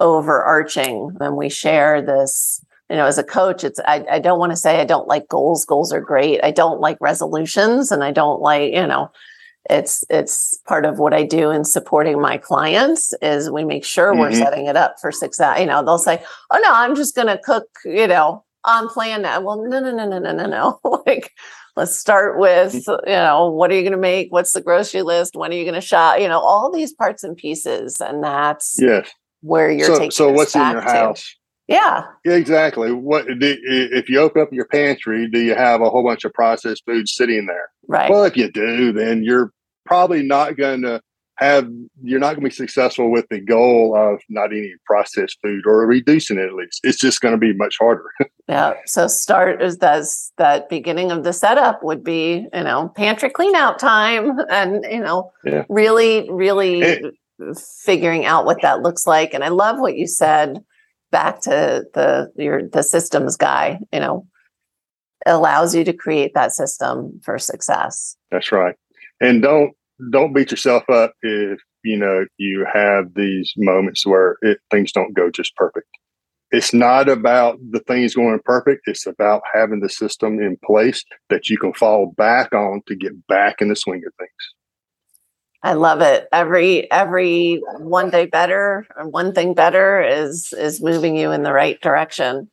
overarching 0.00 1.14
when 1.18 1.36
we 1.36 1.48
share 1.48 2.02
this 2.02 2.64
you 2.90 2.96
know 2.96 3.06
as 3.06 3.18
a 3.18 3.24
coach 3.24 3.64
it's 3.64 3.80
I, 3.80 4.04
I 4.10 4.18
don't 4.18 4.38
want 4.38 4.52
to 4.52 4.56
say 4.56 4.80
i 4.80 4.84
don't 4.84 5.06
like 5.06 5.28
goals 5.28 5.64
goals 5.64 5.92
are 5.92 6.00
great 6.00 6.42
i 6.42 6.50
don't 6.50 6.80
like 6.80 6.96
resolutions 7.00 7.92
and 7.92 8.02
i 8.02 8.10
don't 8.10 8.40
like 8.40 8.72
you 8.72 8.86
know 8.86 9.10
it's 9.70 10.04
it's 10.10 10.58
part 10.66 10.84
of 10.84 10.98
what 10.98 11.14
I 11.14 11.22
do 11.22 11.50
in 11.50 11.64
supporting 11.64 12.20
my 12.20 12.36
clients 12.36 13.14
is 13.22 13.50
we 13.50 13.64
make 13.64 13.84
sure 13.84 14.10
mm-hmm. 14.10 14.20
we're 14.20 14.32
setting 14.32 14.66
it 14.66 14.76
up 14.76 14.96
for 15.00 15.12
success. 15.12 15.60
You 15.60 15.66
know, 15.66 15.84
they'll 15.84 15.98
say, 15.98 16.22
"Oh 16.50 16.60
no, 16.62 16.70
I'm 16.72 16.94
just 16.94 17.14
going 17.14 17.28
to 17.28 17.38
cook," 17.38 17.66
you 17.84 18.06
know, 18.06 18.44
on 18.64 18.88
plan 18.88 19.22
now. 19.22 19.40
Well, 19.40 19.62
no, 19.62 19.80
no, 19.80 19.94
no, 19.94 20.08
no, 20.08 20.18
no, 20.18 20.32
no, 20.32 20.46
no. 20.46 21.02
like, 21.06 21.32
let's 21.76 21.96
start 21.96 22.38
with, 22.38 22.74
mm-hmm. 22.74 23.08
you 23.08 23.14
know, 23.14 23.50
what 23.50 23.70
are 23.70 23.74
you 23.74 23.82
going 23.82 23.92
to 23.92 23.98
make? 23.98 24.32
What's 24.32 24.52
the 24.52 24.60
grocery 24.60 25.02
list? 25.02 25.36
When 25.36 25.52
are 25.52 25.56
you 25.56 25.64
going 25.64 25.74
to 25.74 25.80
shop? 25.80 26.18
You 26.18 26.28
know, 26.28 26.40
all 26.40 26.70
these 26.70 26.92
parts 26.92 27.24
and 27.24 27.36
pieces, 27.36 28.00
and 28.00 28.22
that's 28.22 28.76
yes. 28.80 29.10
where 29.40 29.70
you're 29.70 29.86
so, 29.86 29.94
taking. 29.94 30.10
So, 30.10 30.30
what's 30.30 30.54
in 30.54 30.70
your 30.70 30.80
house? 30.80 31.36
Yeah. 31.36 31.41
Yeah, 31.72 32.04
exactly. 32.24 32.92
What 32.92 33.26
do, 33.26 33.56
if 33.62 34.08
you 34.08 34.20
open 34.20 34.42
up 34.42 34.52
your 34.52 34.66
pantry? 34.66 35.28
Do 35.28 35.40
you 35.40 35.54
have 35.54 35.80
a 35.80 35.90
whole 35.90 36.04
bunch 36.04 36.24
of 36.24 36.32
processed 36.32 36.84
food 36.86 37.08
sitting 37.08 37.46
there? 37.46 37.70
Right. 37.88 38.10
Well, 38.10 38.24
if 38.24 38.36
you 38.36 38.50
do, 38.50 38.92
then 38.92 39.24
you're 39.24 39.52
probably 39.84 40.22
not 40.22 40.56
going 40.56 40.82
to 40.82 41.00
have 41.36 41.68
you're 42.02 42.20
not 42.20 42.34
going 42.34 42.42
to 42.42 42.50
be 42.50 42.54
successful 42.54 43.10
with 43.10 43.26
the 43.30 43.40
goal 43.40 43.96
of 43.96 44.20
not 44.28 44.52
eating 44.52 44.76
processed 44.86 45.38
food 45.42 45.62
or 45.66 45.86
reducing 45.86 46.38
it 46.38 46.44
at 46.44 46.52
least 46.52 46.80
it's 46.84 46.98
just 46.98 47.20
going 47.20 47.32
to 47.32 47.38
be 47.38 47.54
much 47.54 47.76
harder 47.80 48.04
yeah 48.48 48.74
so 48.84 49.06
start 49.06 49.60
as 49.62 49.78
that's 49.78 50.32
that 50.36 50.68
beginning 50.68 51.10
of 51.10 51.24
the 51.24 51.32
setup 51.32 51.82
would 51.82 52.04
be 52.04 52.46
you 52.52 52.62
know 52.62 52.92
pantry 52.94 53.30
clean 53.30 53.56
out 53.56 53.78
time 53.78 54.38
and 54.50 54.84
you 54.90 55.00
know 55.00 55.32
yeah. 55.44 55.64
really 55.68 56.30
really 56.30 56.82
and, 56.82 57.56
figuring 57.56 58.24
out 58.24 58.44
what 58.44 58.62
that 58.62 58.82
looks 58.82 59.06
like 59.06 59.34
and 59.34 59.42
i 59.42 59.48
love 59.48 59.80
what 59.80 59.96
you 59.96 60.06
said 60.06 60.62
back 61.12 61.40
to 61.42 61.84
the 61.94 62.32
your 62.36 62.66
the 62.68 62.82
systems 62.82 63.36
guy 63.36 63.78
you 63.92 64.00
know 64.00 64.26
allows 65.26 65.74
you 65.74 65.84
to 65.84 65.92
create 65.92 66.34
that 66.34 66.52
system 66.52 67.20
for 67.22 67.38
success. 67.38 68.16
That's 68.30 68.50
right. 68.50 68.74
And 69.20 69.42
don't 69.42 69.72
don't 70.10 70.32
beat 70.32 70.50
yourself 70.50 70.82
up 70.90 71.14
if 71.22 71.60
you 71.84 71.96
know 71.96 72.26
you 72.38 72.66
have 72.72 73.14
these 73.14 73.52
moments 73.56 74.04
where 74.04 74.36
it, 74.42 74.58
things 74.70 74.92
don't 74.92 75.14
go 75.14 75.30
just 75.30 75.54
perfect. 75.56 75.86
It's 76.50 76.74
not 76.74 77.08
about 77.08 77.58
the 77.70 77.80
things 77.80 78.14
going 78.14 78.40
perfect. 78.44 78.82
It's 78.86 79.06
about 79.06 79.42
having 79.54 79.80
the 79.80 79.88
system 79.88 80.38
in 80.38 80.58
place 80.64 81.02
that 81.30 81.48
you 81.48 81.56
can 81.56 81.72
fall 81.72 82.12
back 82.16 82.52
on 82.52 82.82
to 82.88 82.94
get 82.94 83.26
back 83.26 83.62
in 83.62 83.68
the 83.68 83.76
swing 83.76 84.02
of 84.06 84.12
things 84.18 84.54
i 85.62 85.72
love 85.72 86.00
it 86.00 86.28
every 86.32 86.90
every 86.90 87.62
one 87.78 88.10
day 88.10 88.26
better 88.26 88.86
one 89.04 89.32
thing 89.32 89.54
better 89.54 90.02
is 90.02 90.52
is 90.54 90.82
moving 90.82 91.16
you 91.16 91.30
in 91.32 91.42
the 91.42 91.52
right 91.52 91.80
direction 91.80 92.48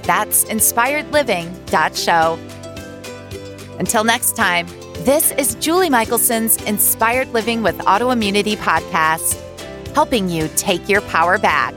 That's 0.02 0.44
inspiredliving.show. 0.44 2.38
Until 3.78 4.04
next 4.04 4.36
time, 4.36 4.66
this 5.04 5.32
is 5.32 5.54
Julie 5.54 5.88
Michelson's 5.88 6.62
Inspired 6.64 7.28
Living 7.32 7.62
with 7.62 7.78
Autoimmunity 7.78 8.56
podcast, 8.56 9.40
helping 9.94 10.28
you 10.28 10.50
take 10.56 10.86
your 10.88 11.00
power 11.02 11.38
back. 11.38 11.74